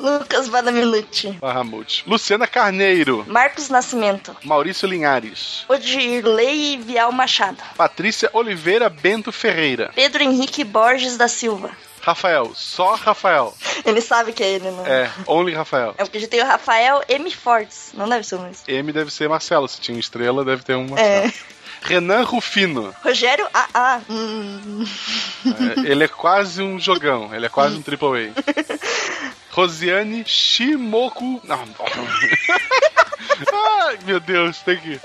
[0.00, 1.32] Lucas Badaminuti.
[1.32, 2.02] Bahamut.
[2.06, 3.24] Luciana Carneiro.
[3.28, 4.34] Marcos Nascimento.
[4.42, 5.64] Maurício Linhares.
[5.68, 7.58] Odirley Vial Machado.
[7.76, 9.90] Patrícia Oliveira Bento Ferreira.
[9.94, 11.70] Pedro Henrique Borges da Silva.
[12.00, 12.52] Rafael.
[12.54, 13.54] Só Rafael.
[13.84, 14.84] Ele sabe que é ele, né?
[14.86, 15.94] É, Only Rafael.
[15.98, 17.30] É porque a gente tem o Rafael M.
[17.30, 17.92] Fortes.
[17.94, 18.64] Não deve ser o mesmo.
[18.66, 19.68] M deve ser Marcelo.
[19.68, 21.26] Se tinha estrela, deve ter um Marcelo.
[21.26, 21.32] É.
[21.82, 22.94] Renan Rufino.
[23.02, 24.00] Rogério AA.
[24.08, 24.84] Hum.
[25.46, 27.34] É, ele é quase um jogão.
[27.34, 28.70] Ele é quase um triple A.
[29.50, 31.40] Rosiane Shimoku.
[31.44, 31.64] Não.
[33.80, 35.00] Ai, meu Deus, tem que.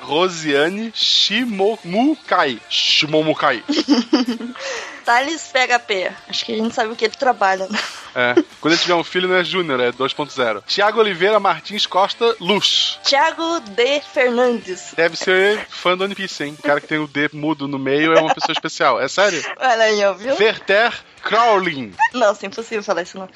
[0.00, 2.60] Rosiane Shimomukai.
[2.68, 3.62] Shimomukai.
[5.04, 6.12] Thales PHP.
[6.28, 7.66] Acho que a gente sabe o que ele trabalha.
[7.68, 7.78] né?
[8.14, 8.34] É.
[8.60, 10.62] Quando ele tiver um filho, não é Júnior, é 2.0.
[10.66, 12.98] Tiago Oliveira Martins Costa Luz.
[13.04, 14.00] Tiago D.
[14.00, 14.92] Fernandes.
[14.96, 16.56] Deve ser fã do One Piece, hein?
[16.58, 19.00] O cara que tem o D mudo no meio é uma pessoa especial.
[19.00, 19.42] É sério?
[19.58, 20.36] Olha aí, ó, viu?
[20.36, 20.92] Verter
[21.22, 21.92] Crawling.
[22.14, 23.28] Nossa, impossível falar isso não.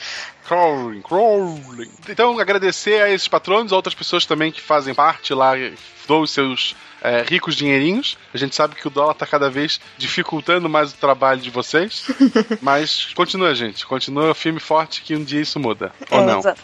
[0.46, 1.90] Crawling, crawling.
[2.08, 5.52] Então, agradecer a esses patronos, a outras pessoas também que fazem parte lá,
[6.06, 6.74] dão os seus
[7.04, 8.16] é, ricos dinheirinhos.
[8.32, 12.06] A gente sabe que o dólar tá cada vez dificultando mais o trabalho de vocês.
[12.62, 13.86] mas continua, gente.
[13.86, 15.92] Continua firme e forte que um dia isso muda.
[16.10, 16.38] Ou É, não.
[16.38, 16.60] exato.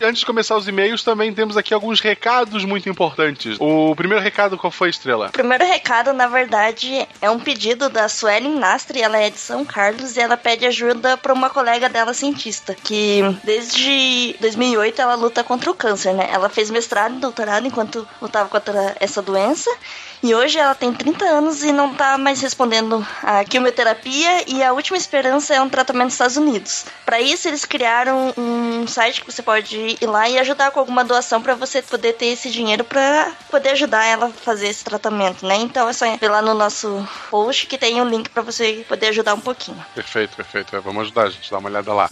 [0.00, 3.56] E antes de começar os e-mails, também temos aqui alguns recados muito importantes.
[3.58, 5.28] O primeiro recado, qual foi, Estrela?
[5.28, 9.64] O primeiro recado, na verdade, é um pedido da Suelen Nastre, ela é de São
[9.64, 15.42] Carlos e ela pede ajuda para uma colega dela cientista, que desde 2008 ela luta
[15.42, 16.28] contra o câncer, né?
[16.30, 19.55] Ela fez mestrado e doutorado enquanto lutava contra essa doença.
[19.56, 19.70] 是。
[20.22, 24.96] E hoje ela tem 30 anos e não tá mais respondendo a quimioterapia e a última
[24.96, 26.86] esperança é um tratamento nos Estados Unidos.
[27.04, 31.04] Para isso eles criaram um site que você pode ir lá e ajudar com alguma
[31.04, 35.46] doação para você poder ter esse dinheiro para poder ajudar ela a fazer esse tratamento,
[35.46, 35.56] né?
[35.56, 39.08] Então é só ir lá no nosso post que tem um link para você poder
[39.08, 39.84] ajudar um pouquinho.
[39.94, 40.76] Perfeito, perfeito.
[40.76, 41.50] É, vamos ajudar, gente.
[41.50, 42.08] Dá uma olhada lá.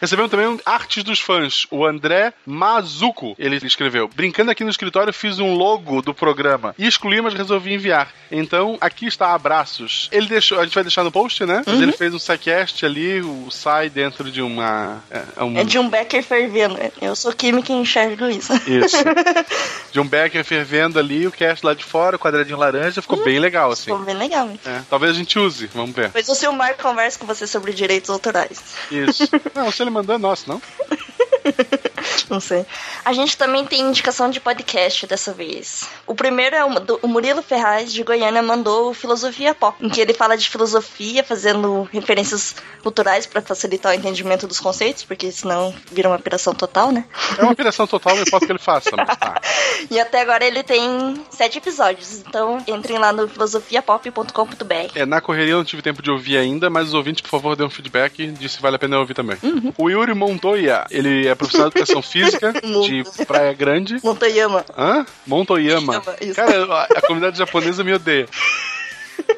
[0.00, 1.66] Recebemos também um artes dos fãs.
[1.70, 3.34] O André Mazuco.
[3.38, 7.72] Ele escreveu: Brincando aqui no escritório, fiz um logo do programa e excluí, mas resolvi
[7.72, 8.12] enviar.
[8.30, 10.08] Então, aqui está abraços.
[10.12, 11.62] Ele deixou, a gente vai deixar no post, né?
[11.66, 15.02] Mas ele fez um sidecast ali, o sai dentro de uma.
[15.10, 16.78] É, é um, É de um Becker fervendo.
[17.00, 18.52] Eu sou química e enxergo isso.
[18.66, 18.96] Isso.
[19.90, 23.38] de um Becker fervendo ali, o cast lá de fora, o quadradinho laranja, ficou bem
[23.38, 23.84] legal, assim.
[23.84, 24.50] Ficou bem legal.
[24.64, 26.06] É, talvez a gente use, vamos ver.
[26.06, 28.62] Depois o Silmar conversa com você sobre direitos autorais.
[28.90, 29.28] Isso.
[29.54, 30.60] Não, se ele mandou é nosso, não?
[32.28, 32.64] Não sei.
[33.04, 35.88] A gente também tem indicação de podcast dessa vez.
[36.06, 39.88] O primeiro é o, do, o Murilo Ferraz, de Goiânia, mandou o Filosofia Pop, em
[39.88, 45.30] que ele fala de filosofia, fazendo referências culturais para facilitar o entendimento dos conceitos, porque
[45.30, 47.04] senão vira uma piração total, né?
[47.36, 49.40] É uma operação total, não importa o que ele faça, mas tá.
[49.90, 54.92] E até agora ele tem sete episódios, então entrem lá no filosofiapop.com.br.
[54.94, 57.56] É, na correria eu não tive tempo de ouvir ainda, mas os ouvintes, por favor,
[57.56, 59.38] dêem um feedback de se vale a pena ouvir também.
[59.76, 63.98] O Yuri Montoya, ele é professor de educação física de Praia Grande.
[64.02, 64.64] Montoyama.
[64.76, 65.06] Hã?
[65.26, 66.02] Montoyama.
[66.20, 66.34] Isso.
[66.34, 68.28] Cara, a, a comunidade japonesa me odeia.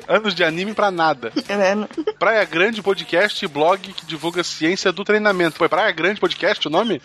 [0.07, 1.33] Anos de anime pra nada.
[1.49, 5.57] É, Praia Grande Podcast e blog que divulga ciência do treinamento.
[5.57, 7.01] Foi Praia Grande Podcast o nome?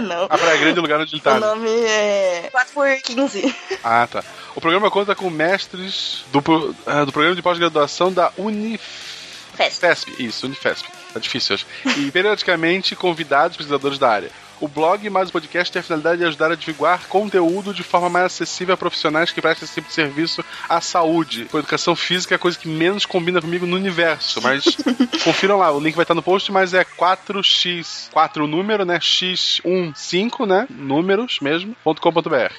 [0.00, 0.24] não.
[0.24, 1.36] A Praia Grande é o lugar onde ele tá.
[1.36, 3.54] O nome é 4x15.
[3.84, 4.24] Ah, tá.
[4.54, 6.42] O programa conta com mestres do,
[6.86, 10.14] ah, do programa de pós-graduação da Unifesp.
[10.18, 10.88] Isso, Unifesp.
[11.12, 11.66] Tá difícil hoje.
[11.98, 14.30] E periodicamente convidados pesquisadores da área.
[14.60, 18.10] O blog mais o podcast tem a finalidade de ajudar a divulgar conteúdo de forma
[18.10, 21.46] mais acessível a profissionais que prestam esse tipo de serviço à saúde.
[21.46, 24.42] Com educação física é a coisa que menos combina comigo no universo.
[24.42, 24.64] Mas
[25.24, 28.98] confiram lá, o link vai estar no post, mas é 4x, 4 número, né?
[28.98, 30.66] x15, né?
[30.68, 32.52] Números mesmo, .com.br.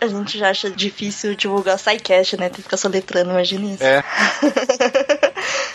[0.00, 2.48] A gente já acha difícil divulgar o SciCast, né?
[2.48, 3.82] Tem que ficar soletrando, imagina isso.
[3.82, 4.04] É.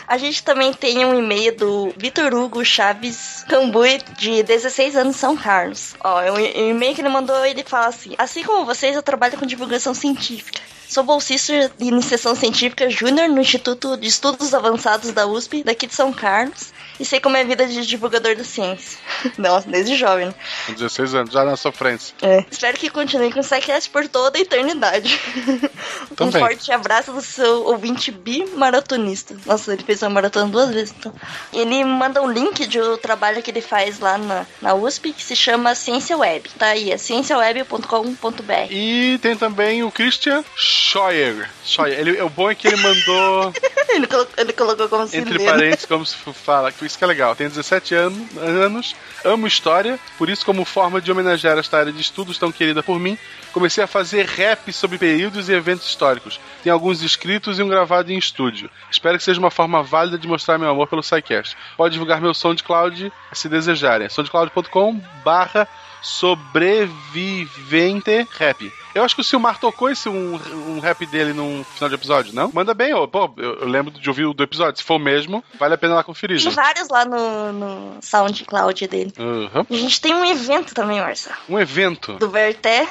[0.09, 5.37] A gente também tem um e-mail do Vitor Hugo Chaves Cambui, de 16 anos, São
[5.37, 5.93] Carlos.
[6.03, 9.37] Ó, é um e-mail que ele mandou, ele fala assim: Assim como vocês, eu trabalho
[9.37, 10.59] com divulgação científica.
[10.87, 15.93] Sou bolsista de iniciação científica júnior no Instituto de Estudos Avançados da USP, daqui de
[15.93, 16.73] São Carlos.
[16.99, 18.99] E sei como é a vida de divulgador da ciência.
[19.37, 20.33] Nossa, desde jovem, né?
[20.65, 22.13] Com 16 anos, já na sofrência.
[22.21, 22.43] É.
[22.49, 25.19] Espero que continue com o SciCast por toda a eternidade.
[26.11, 26.41] um Também.
[26.41, 29.35] forte abraço do seu ouvinte bimaratonista.
[29.45, 31.13] Nossa, ele fez uma maratona duas vezes, então.
[31.53, 35.23] Ele manda um link de um trabalho que ele faz lá na, na USP, que
[35.23, 36.49] se chama Ciência Web.
[36.57, 38.53] Tá aí, é cienciaweb.com.br.
[38.69, 41.49] E tem também o Christian Scheuer.
[41.63, 41.99] Scheuer.
[41.99, 43.53] Ele, o bom é que ele mandou,
[43.89, 45.45] ele, colocou, ele colocou como se entre lê.
[45.45, 47.35] parênteses, como se fala, que isso que é legal.
[47.35, 52.01] Tem 17 anos, anos, amo história, por isso, como forma de homenagear esta área de
[52.01, 53.17] estudos tão querida por mim,
[53.53, 56.39] comecei a fazer rap sobre períodos e eventos históricos.
[56.63, 58.69] Tem alguns escritos e um gravado em estúdio.
[58.91, 61.55] Espero que seja uma forma válida de mostrar meu amor pelo SciCast.
[61.77, 64.09] Pode divulgar meu SoundCloud se desejarem.
[64.09, 65.67] soundcloud.com barra
[66.01, 68.71] sobrevivente rap.
[68.99, 70.35] Eu acho que o Silmar tocou esse um,
[70.67, 72.51] um rap dele num final de episódio, não?
[72.53, 73.07] Manda bem, ô.
[73.07, 74.77] Pô, eu, eu lembro de ouvir o do episódio.
[74.77, 76.55] Se for o mesmo, vale a pena lá conferir, Tem gente.
[76.55, 79.13] vários lá no, no SoundCloud dele.
[79.17, 79.65] Aham.
[79.69, 81.37] A gente tem um evento também, Marcelo.
[81.47, 82.85] Um evento Do Verté,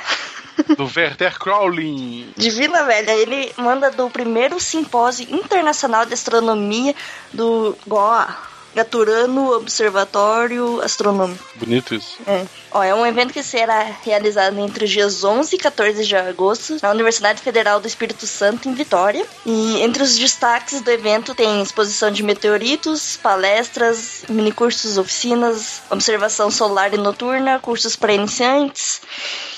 [0.76, 2.32] do Werther Crowley.
[2.36, 3.12] de Vila Velha.
[3.12, 6.94] Ele manda do primeiro simpósio internacional de astronomia
[7.32, 8.47] do GOA.
[8.74, 11.44] Gaturano Observatório Astronômico.
[11.56, 12.16] Bonito isso.
[12.26, 12.46] É.
[12.70, 16.76] Ó, é um evento que será realizado entre os dias 11 e 14 de agosto
[16.82, 19.24] na Universidade Federal do Espírito Santo, em Vitória.
[19.46, 26.92] E entre os destaques do evento tem exposição de meteoritos, palestras, minicursos, oficinas, observação solar
[26.92, 29.00] e noturna, cursos para iniciantes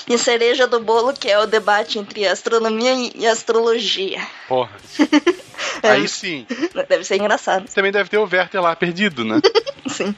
[0.07, 4.25] e a cereja do bolo, que é o debate entre astronomia e astrologia.
[4.47, 4.71] Porra.
[5.83, 5.89] É.
[5.91, 6.45] Aí sim.
[6.89, 7.65] Deve ser engraçado.
[7.73, 9.39] Também deve ter o Werther lá perdido, né?
[9.89, 10.13] Sim.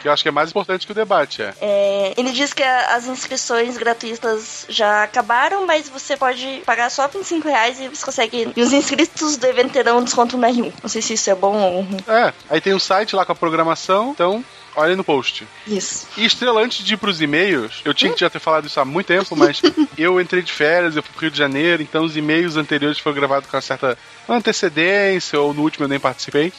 [0.00, 1.52] Que eu acho que é mais importante que o debate, é.
[1.60, 7.06] É, ele diz que a- as inscrições gratuitas já acabaram, mas você pode pagar só
[7.08, 8.50] 25 reais e você consegue.
[8.56, 10.72] E os inscritos do evento terão desconto no R1.
[10.82, 11.98] Não sei se isso é bom ou ruim.
[12.06, 14.42] É, aí tem um site lá com a programação, então
[14.76, 15.46] olha no post.
[15.66, 16.06] Isso.
[16.16, 18.84] E estrela, antes de ir pros e-mails, eu tinha que já ter falado isso há
[18.84, 19.60] muito tempo, mas
[19.96, 23.16] eu entrei de férias, eu fui pro Rio de Janeiro, então os e-mails anteriores foram
[23.16, 26.52] gravados com uma certa antecedência, ou no último eu nem participei.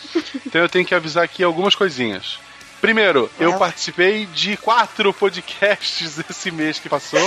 [0.45, 2.40] Então eu tenho que avisar aqui algumas coisinhas.
[2.82, 3.60] Primeiro, eu Ela.
[3.60, 7.20] participei de quatro podcasts esse mês que passou.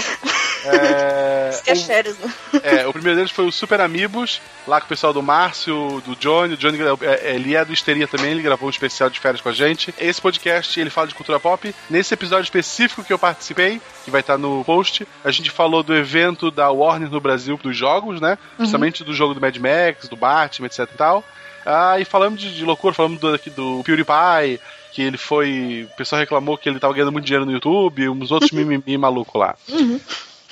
[0.65, 2.27] É, é o-
[2.57, 2.61] né?
[2.63, 6.15] é, o primeiro deles foi o Super Amigos, lá com o pessoal do Márcio, do
[6.17, 6.55] Johnny.
[6.55, 9.49] O Johnny, é, ele é do Histeria também, ele gravou um especial de férias com
[9.49, 9.95] a gente.
[9.99, 11.75] Esse podcast, ele fala de cultura pop.
[11.91, 15.95] Nesse episódio específico que eu participei, que vai estar no post, a gente falou do
[15.95, 18.39] evento da Warner no Brasil dos jogos, né?
[18.57, 21.25] Principalmente do jogo do Mad Max, do Batman, etc e tal.
[21.65, 24.61] Ah, e falamos de, de loucura, falamos do, aqui do PewDiePie,
[24.93, 25.89] que ele foi.
[25.93, 29.39] O pessoal reclamou que ele tava ganhando muito dinheiro no YouTube, uns outros mimimi maluco
[29.39, 29.57] lá.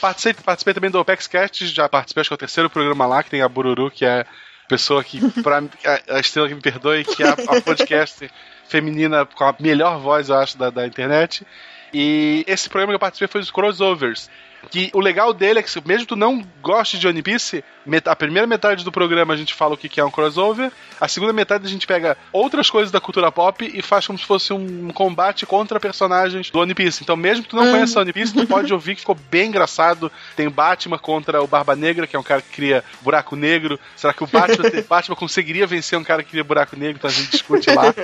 [0.01, 3.23] Participei, participei também do Opex Cast, já participei, acho que é o terceiro programa lá,
[3.23, 4.27] que tem a Bururu, que é a
[4.69, 8.31] pessoa que, pra, a, a estrela que me perdoe, que é a, a podcast
[8.66, 11.45] feminina com a melhor voz, eu acho, da, da internet.
[11.93, 14.31] E esse programa que eu participei foi os crossovers.
[14.70, 17.65] Que o legal dele é que, mesmo tu não goste de One Piece,
[18.05, 20.70] a primeira metade do programa a gente fala o que que é um crossover,
[21.01, 24.24] a segunda metade a gente pega outras coisas da cultura pop e faz como se
[24.24, 27.03] fosse um combate contra personagens do One Piece.
[27.03, 30.12] Então, mesmo que tu não conheça One Piece, tu pode ouvir que ficou bem engraçado.
[30.37, 33.78] Tem Batman contra o Barba Negra, que é um cara que cria buraco negro.
[33.97, 36.97] Será que o Batman, Batman conseguiria vencer um cara que cria buraco negro?
[36.99, 37.95] Então a gente discute lá.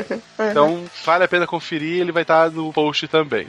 [0.51, 3.47] Então, vale a pena conferir, ele vai estar no post também.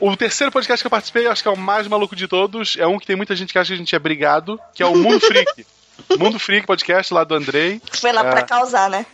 [0.00, 2.76] O terceiro podcast que eu participei, eu acho que é o mais maluco de todos.
[2.78, 4.86] É um que tem muita gente que acha que a gente é brigado, que é
[4.86, 5.66] o Mundo Freak.
[6.18, 7.80] Mundo Freak podcast lá do Andrei.
[7.92, 8.30] Foi lá É.
[8.30, 9.04] pra causar, né?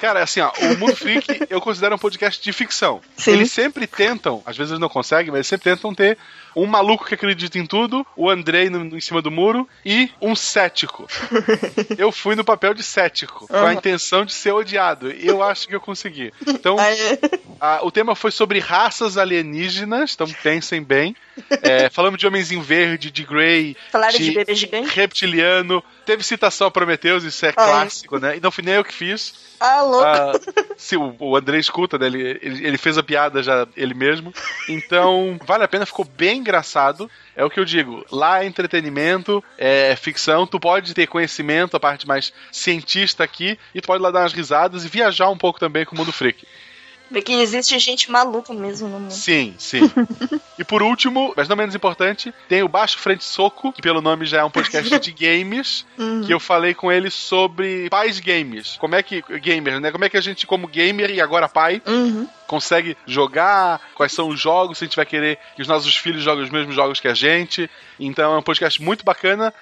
[0.00, 3.00] Cara, assim, ó, o Mundo Freak eu considero um podcast de ficção.
[3.16, 3.32] Sim.
[3.32, 6.16] Eles sempre tentam, às vezes eles não conseguem, mas eles sempre tentam ter
[6.62, 10.34] um maluco que acredita em tudo, o Andrei no, em cima do muro e um
[10.34, 11.06] cético.
[11.98, 15.10] eu fui no papel de cético, com a intenção de ser odiado.
[15.10, 16.32] E eu acho que eu consegui.
[16.46, 16.76] Então,
[17.60, 21.14] a- o tema foi sobre raças alienígenas, então pensem bem.
[21.62, 24.88] É, falamos de Homenzinho Verde, de Grey, falaram de de bebê gigante.
[24.94, 25.82] reptiliano.
[26.04, 27.52] Teve citação a Prometheus, isso é.
[27.52, 28.36] clássico, né?
[28.38, 29.34] E não fui nem eu que fiz.
[29.60, 30.04] Ah, louco.
[30.04, 30.32] Ah,
[30.76, 32.06] se o, o André escuta, né?
[32.06, 34.32] Ele, ele, ele fez a piada já ele mesmo.
[34.68, 37.10] Então, vale a pena, ficou bem engraçado.
[37.36, 38.04] É o que eu digo.
[38.10, 40.46] Lá é entretenimento, é ficção.
[40.46, 44.32] Tu pode ter conhecimento, a parte mais cientista aqui, e tu pode lá dar umas
[44.32, 46.46] risadas e viajar um pouco também com o mundo freak.
[47.10, 49.10] Vê que existe gente maluca mesmo no mundo.
[49.10, 49.80] Sim, sim.
[50.58, 54.26] e por último, mas não menos importante, tem o Baixo Frente Soco, que pelo nome
[54.26, 55.86] já é um podcast de games,
[56.26, 58.76] que eu falei com ele sobre pais games.
[58.78, 59.22] Como é que.
[59.40, 59.90] Gamer, né?
[59.90, 62.28] Como é que a gente, como gamer e agora pai, Uhum.
[62.48, 66.22] Consegue jogar, quais são os jogos, se a gente vai querer que os nossos filhos
[66.24, 67.70] joguem os mesmos jogos que a gente.
[68.00, 69.52] Então é um podcast muito bacana.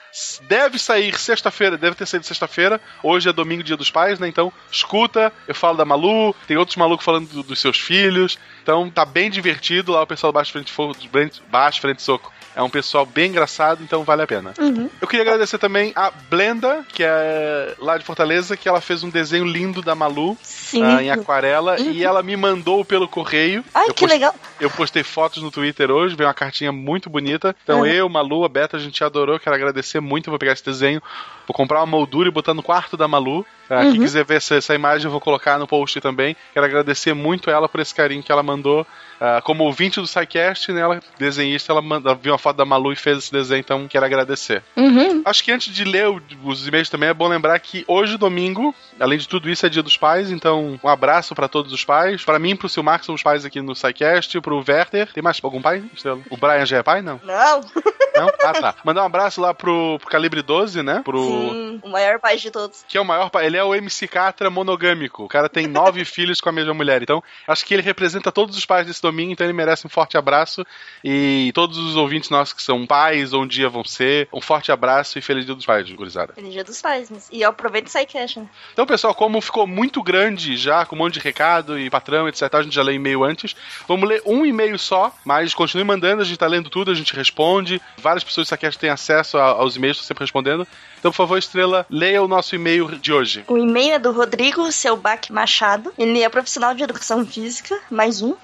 [0.42, 2.80] Deve sair sexta-feira, deve ter saído sexta-feira.
[3.02, 4.28] Hoje é domingo, dia dos pais, né?
[4.28, 8.38] Então escuta, eu falo da Malu, tem outros malucos falando do- dos seus filhos.
[8.62, 10.72] Então tá bem divertido lá o pessoal do Baixo Frente,
[11.10, 12.32] Frente- Baixo Frente Soco.
[12.54, 14.54] É um pessoal bem engraçado, então vale a pena.
[14.98, 19.10] Eu queria agradecer também a Blenda, que é lá de Fortaleza, que ela fez um
[19.10, 20.38] desenho lindo da Malu
[20.82, 23.64] ah, em aquarela e ela me mandou pelo correio.
[23.74, 24.34] Ai, Eu que legal.
[24.60, 27.54] Eu postei fotos no Twitter hoje, veio uma cartinha muito bonita.
[27.62, 27.86] Então Uhum.
[27.86, 30.30] eu, Malu, a Beta, a gente adorou, quero agradecer muito.
[30.30, 31.02] Vou pegar esse desenho,
[31.46, 33.44] vou comprar uma moldura e botar no quarto da Malu.
[33.68, 33.98] Ah, Quem Uhum.
[34.00, 36.36] quiser ver essa, essa imagem, eu vou colocar no post também.
[36.54, 38.86] Quero agradecer muito ela por esse carinho que ela mandou.
[39.20, 42.92] Ah, como ouvinte do SciCast, né, ela, desenhista, ela, manda, viu uma foto da Malu
[42.92, 44.62] e fez esse desenho, então quero agradecer.
[44.76, 45.22] Uhum.
[45.24, 46.06] Acho que antes de ler
[46.44, 49.82] os e-mails também é bom lembrar que hoje, domingo, além de tudo isso, é dia
[49.82, 52.24] dos pais, então um abraço pra todos os pais.
[52.24, 55.12] Pra mim, pro Silmar, que são os pais aqui no SciCast, pro Werther.
[55.12, 56.20] Tem mais algum pai, Estrela?
[56.30, 57.02] O Brian já é pai?
[57.02, 57.20] Não?
[57.24, 57.60] Não.
[58.16, 58.28] Não?
[58.40, 58.74] Ah, tá.
[58.82, 61.02] Mandar um abraço lá pro, pro Calibre 12, né?
[61.04, 61.22] Pro...
[61.22, 62.84] Sim, o maior pai de todos.
[62.88, 63.46] Que é o maior pai.
[63.46, 65.24] Ele é o MC Catra monogâmico.
[65.24, 67.02] O cara tem nove filhos com a mesma mulher.
[67.02, 70.16] Então, acho que ele representa todos os pais desse domingo, então ele merece um forte
[70.16, 70.64] abraço.
[71.04, 74.72] E todos os ouvintes nossos que são pais ou um dia vão ser, um forte
[74.72, 76.32] abraço e feliz dia dos pais, gurizada.
[76.34, 77.28] Feliz dia dos pais.
[77.30, 78.48] E eu aproveito o SciCast, né?
[78.72, 82.55] Então, pessoal, como ficou muito grande já, com um monte de recado e patrão, etc.,
[82.58, 83.54] a gente já lê e-mail antes.
[83.88, 87.14] Vamos ler um e-mail só, mas continue mandando, a gente tá lendo tudo, a gente
[87.14, 87.80] responde.
[87.98, 90.66] Várias pessoas do Saquete têm acesso aos e-mails, estão sempre respondendo.
[90.98, 93.44] Então, por favor, Estrela, leia o nosso e-mail de hoje.
[93.48, 95.92] O e-mail é do Rodrigo Selbach Machado.
[95.98, 98.34] Ele é profissional de educação física, mais um.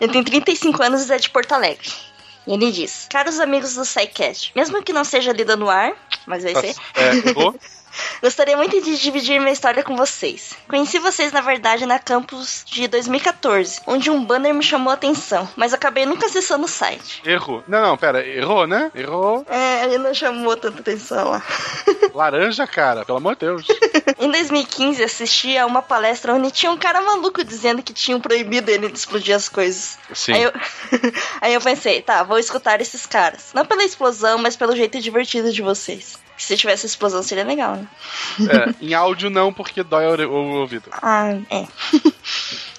[0.00, 1.88] Ele tem 35 anos e é de Porto Alegre.
[2.46, 5.92] E ele diz: Caros amigos do SciCast, mesmo que não seja lida no ar,
[6.26, 7.54] mas vai Tá- ser, É, errou?
[8.22, 10.54] gostaria muito de dividir minha história com vocês.
[10.68, 15.48] Conheci vocês, na verdade, na campus de 2014, onde um banner me chamou a atenção,
[15.56, 17.22] mas acabei nunca acessando o site.
[17.24, 17.62] Errou.
[17.66, 18.90] Não, não, pera, errou, né?
[18.94, 19.44] Errou.
[19.48, 21.42] É, ele não chamou tanta atenção lá.
[22.14, 23.66] Laranja, cara, pelo amor de Deus.
[24.18, 28.70] Em 2015, assisti a uma palestra onde tinha um cara maluco dizendo que tinham proibido
[28.70, 29.98] ele de explodir as coisas.
[30.14, 30.32] Sim.
[30.32, 30.52] Aí eu...
[31.40, 33.50] Aí eu pensei, tá, vou escutar esses caras.
[33.54, 36.18] Não pela explosão, mas pelo jeito divertido de vocês.
[36.36, 37.88] Se tivesse explosão seria legal, né?
[38.40, 40.90] É, em áudio não, porque dói o, ouvido.
[41.02, 41.66] Ah, é.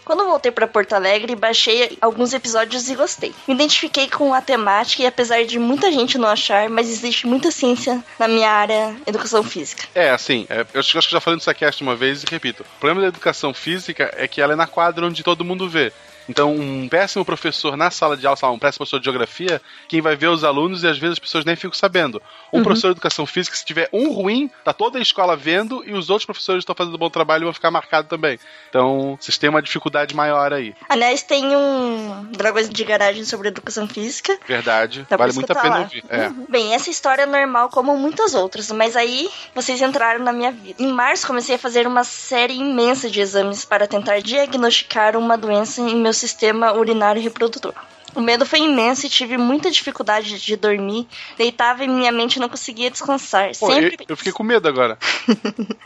[0.08, 3.34] Quando voltei pra Porto Alegre, baixei alguns episódios e gostei.
[3.46, 7.52] Me identifiquei com a temática e apesar de muita gente não achar, mas existe muita
[7.52, 9.84] ciência na minha área educação física.
[9.94, 12.64] É, assim, é, eu acho, acho que já falei no Saquest uma vez e repito.
[12.64, 15.92] O problema da educação física é que ela é na quadra onde todo mundo vê.
[16.30, 19.62] Então, um péssimo professor na sala de aula, sei lá, um péssimo professor de geografia,
[19.88, 22.22] quem vai ver os alunos e às vezes as pessoas nem ficam sabendo.
[22.52, 22.64] Um Uhum.
[22.64, 26.10] professor de educação física, se tiver um ruim, tá toda a escola vendo e os
[26.10, 28.40] outros professores estão fazendo um bom trabalho e vão ficar marcados também.
[28.70, 30.74] Então, vocês têm uma dificuldade maior aí.
[30.90, 34.38] Aliás, tem um Dragões de Garagem sobre educação física.
[34.48, 35.06] Verdade.
[35.10, 35.82] Dá vale muito a pena lá.
[35.82, 36.04] ouvir.
[36.10, 36.28] É.
[36.28, 36.45] Uhum.
[36.49, 40.76] Bem, essa história é normal como muitas outras, mas aí vocês entraram na minha vida.
[40.82, 45.82] Em março comecei a fazer uma série imensa de exames para tentar diagnosticar uma doença
[45.82, 47.73] em meu sistema urinário reprodutor.
[48.15, 51.07] O medo foi imenso e tive muita dificuldade de dormir.
[51.38, 53.52] Deitava e minha mente não conseguia descansar.
[53.60, 54.06] Pô, eu, Sempre.
[54.10, 54.98] eu fiquei com medo agora.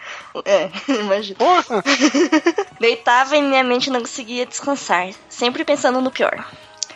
[0.45, 1.37] É, imagina.
[2.79, 6.47] Deitava e minha mente não conseguia descansar, sempre pensando no pior.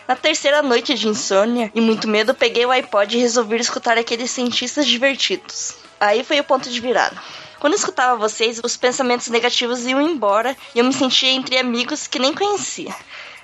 [0.08, 4.30] Na terceira noite de insônia e muito medo, peguei o iPod e resolvi escutar aqueles
[4.30, 5.74] cientistas divertidos.
[6.00, 7.16] Aí foi o ponto de virada.
[7.58, 12.06] Quando eu escutava vocês, os pensamentos negativos iam embora e eu me sentia entre amigos
[12.06, 12.94] que nem conhecia.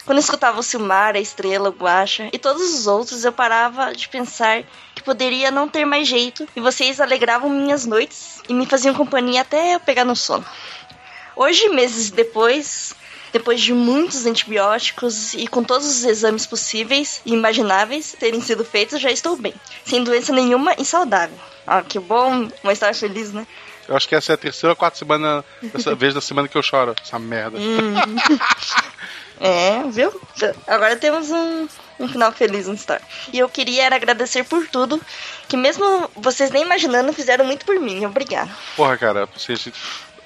[0.04, 3.94] Quando eu escutava o Silmar, a Estrela, o Guacha e todos os outros, eu parava
[3.94, 4.64] de pensar
[4.94, 9.42] que poderia não ter mais jeito e vocês alegravam minhas noites e me faziam companhia
[9.42, 10.44] até eu pegar no sono.
[11.36, 12.94] Hoje, meses depois,
[13.32, 19.00] depois de muitos antibióticos e com todos os exames possíveis e imagináveis terem sido feitos,
[19.00, 19.54] já estou bem,
[19.84, 21.38] sem doença nenhuma e saudável.
[21.64, 23.46] Ah, que bom, uma história feliz, né?
[23.88, 26.56] Eu acho que essa é a terceira ou quarta semana, dessa vez da semana que
[26.56, 26.94] eu choro.
[27.00, 27.56] Essa merda.
[27.58, 27.94] Hum.
[29.44, 30.12] É, viu?
[30.68, 31.66] Agora temos um,
[31.98, 33.04] um final feliz na história.
[33.32, 35.00] E eu queria agradecer por tudo,
[35.48, 38.06] que mesmo vocês nem imaginando, fizeram muito por mim.
[38.06, 38.48] Obrigada.
[38.76, 39.28] Porra, cara,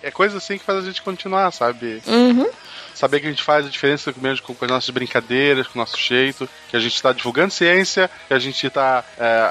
[0.02, 2.02] é coisa assim que faz a gente continuar, sabe?
[2.06, 2.46] Uhum.
[2.94, 5.80] Saber que a gente faz a diferença mesmo com, com as nossas brincadeiras, com o
[5.80, 9.02] nosso jeito, que a gente está divulgando ciência, que a gente está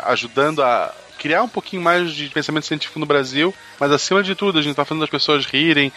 [0.05, 4.59] ajudando a criar um pouquinho mais de pensamento científico no Brasil, mas acima de tudo,
[4.59, 5.91] a gente tá falando das pessoas rirem.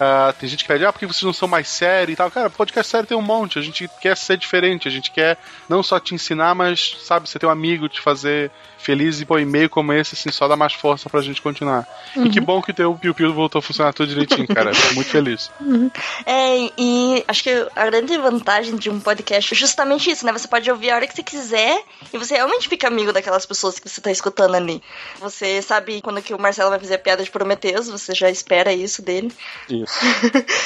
[0.00, 2.30] Ah, tem gente que pede, ah, por que vocês não são mais sérios e tal?
[2.30, 3.58] Cara, podcast sério tem um monte.
[3.58, 5.38] A gente quer ser diferente, a gente quer
[5.68, 8.50] não só te ensinar, mas, sabe, você ter um amigo, te fazer
[8.84, 11.88] feliz e pô, e-mail como esse, assim, só dá mais força pra gente continuar.
[12.14, 14.74] E que bom que o teu Piu Piu voltou a funcionar tudo direitinho, cara.
[14.74, 15.50] Fico muito feliz.
[16.26, 20.32] É, e acho que a grande vantagem de um podcast é justamente isso, né?
[20.32, 23.78] Você pode ouvir a hora que você quiser e você realmente fica amigo daquelas pessoas
[23.78, 24.82] que você tá escutando ali.
[25.20, 28.72] Você sabe quando que o Marcelo vai fazer a piada de Prometeus, você já espera
[28.72, 29.32] isso dele.
[29.68, 29.83] Isso.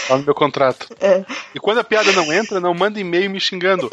[0.06, 0.86] Tá no meu contrato.
[1.00, 1.24] É.
[1.54, 3.88] E quando a piada não entra, não manda e-mail me xingando.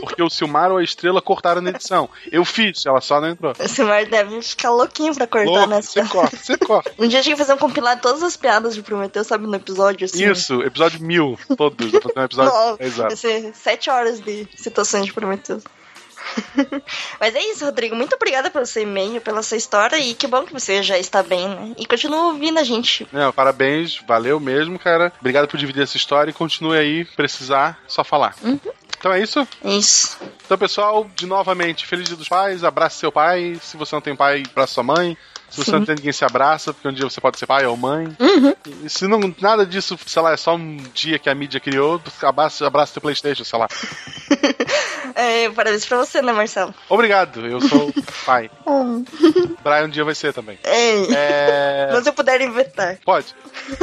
[0.00, 2.08] Porque o Silmar ou a Estrela cortaram na edição.
[2.32, 3.52] Eu fiz, ela só não entrou.
[3.58, 5.92] O Silmar deve ficar louquinho pra cortar Louco, nessa.
[6.02, 6.92] você corta, você corta.
[6.98, 9.54] Um dia a gente fazer um compilado de todas as piadas de Prometeus, sabe, no
[9.54, 10.28] episódio, assim.
[10.28, 11.92] Isso, episódio mil, todos.
[11.92, 12.52] Um episódio.
[12.80, 13.08] Exato.
[13.08, 15.62] vai ser sete horas de citações de Prometheus.
[17.20, 17.96] Mas é isso, Rodrigo.
[17.96, 21.22] Muito obrigada pelo seu e-mail, pela sua história e que bom que você já está
[21.22, 21.74] bem, né?
[21.76, 23.06] E continua ouvindo a gente.
[23.12, 25.12] Não, parabéns, valeu mesmo, cara.
[25.20, 28.34] Obrigado por dividir essa história e continue aí, precisar, só falar.
[28.98, 29.46] Então é isso?
[29.64, 30.18] Isso.
[30.44, 33.58] Então, pessoal, de novamente, feliz dia dos pais, abrace seu pai.
[33.62, 35.16] Se você não tem pai, abraça sua mãe.
[35.50, 35.78] Se você Sim.
[35.78, 38.06] não tem ninguém, se abraça, porque um dia você pode ser pai ou mãe.
[38.18, 38.54] Uhum.
[38.84, 42.00] E se não, nada disso, sei lá, é só um dia que a mídia criou,
[42.22, 43.68] abraça, abraça teu Playstation, sei lá.
[45.18, 46.72] É, parabéns pra você, né, Marcelo?
[46.88, 47.92] Obrigado, eu sou
[48.24, 48.48] pai.
[48.64, 49.04] Hum.
[49.64, 50.56] Brian um dia vai ser também.
[50.62, 51.08] Ei.
[51.12, 51.88] É...
[51.92, 52.98] Não se eu puder inventar.
[53.04, 53.34] Pode.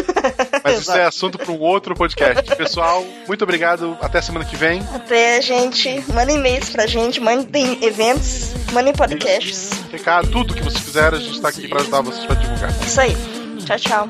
[0.64, 2.56] Mas isso é assunto para um outro podcast.
[2.56, 3.98] Pessoal, muito obrigado.
[4.02, 4.82] Até semana que vem.
[4.96, 6.02] Até, gente.
[6.14, 9.72] Mandem e-mails pra gente, mandem eventos, mandem podcasts.
[9.92, 12.72] Recado, tudo que vocês quiserem, a gente tá aqui para ajudar vocês para divulgar.
[12.82, 13.18] Isso aí.
[13.66, 14.10] Tchau, tchau.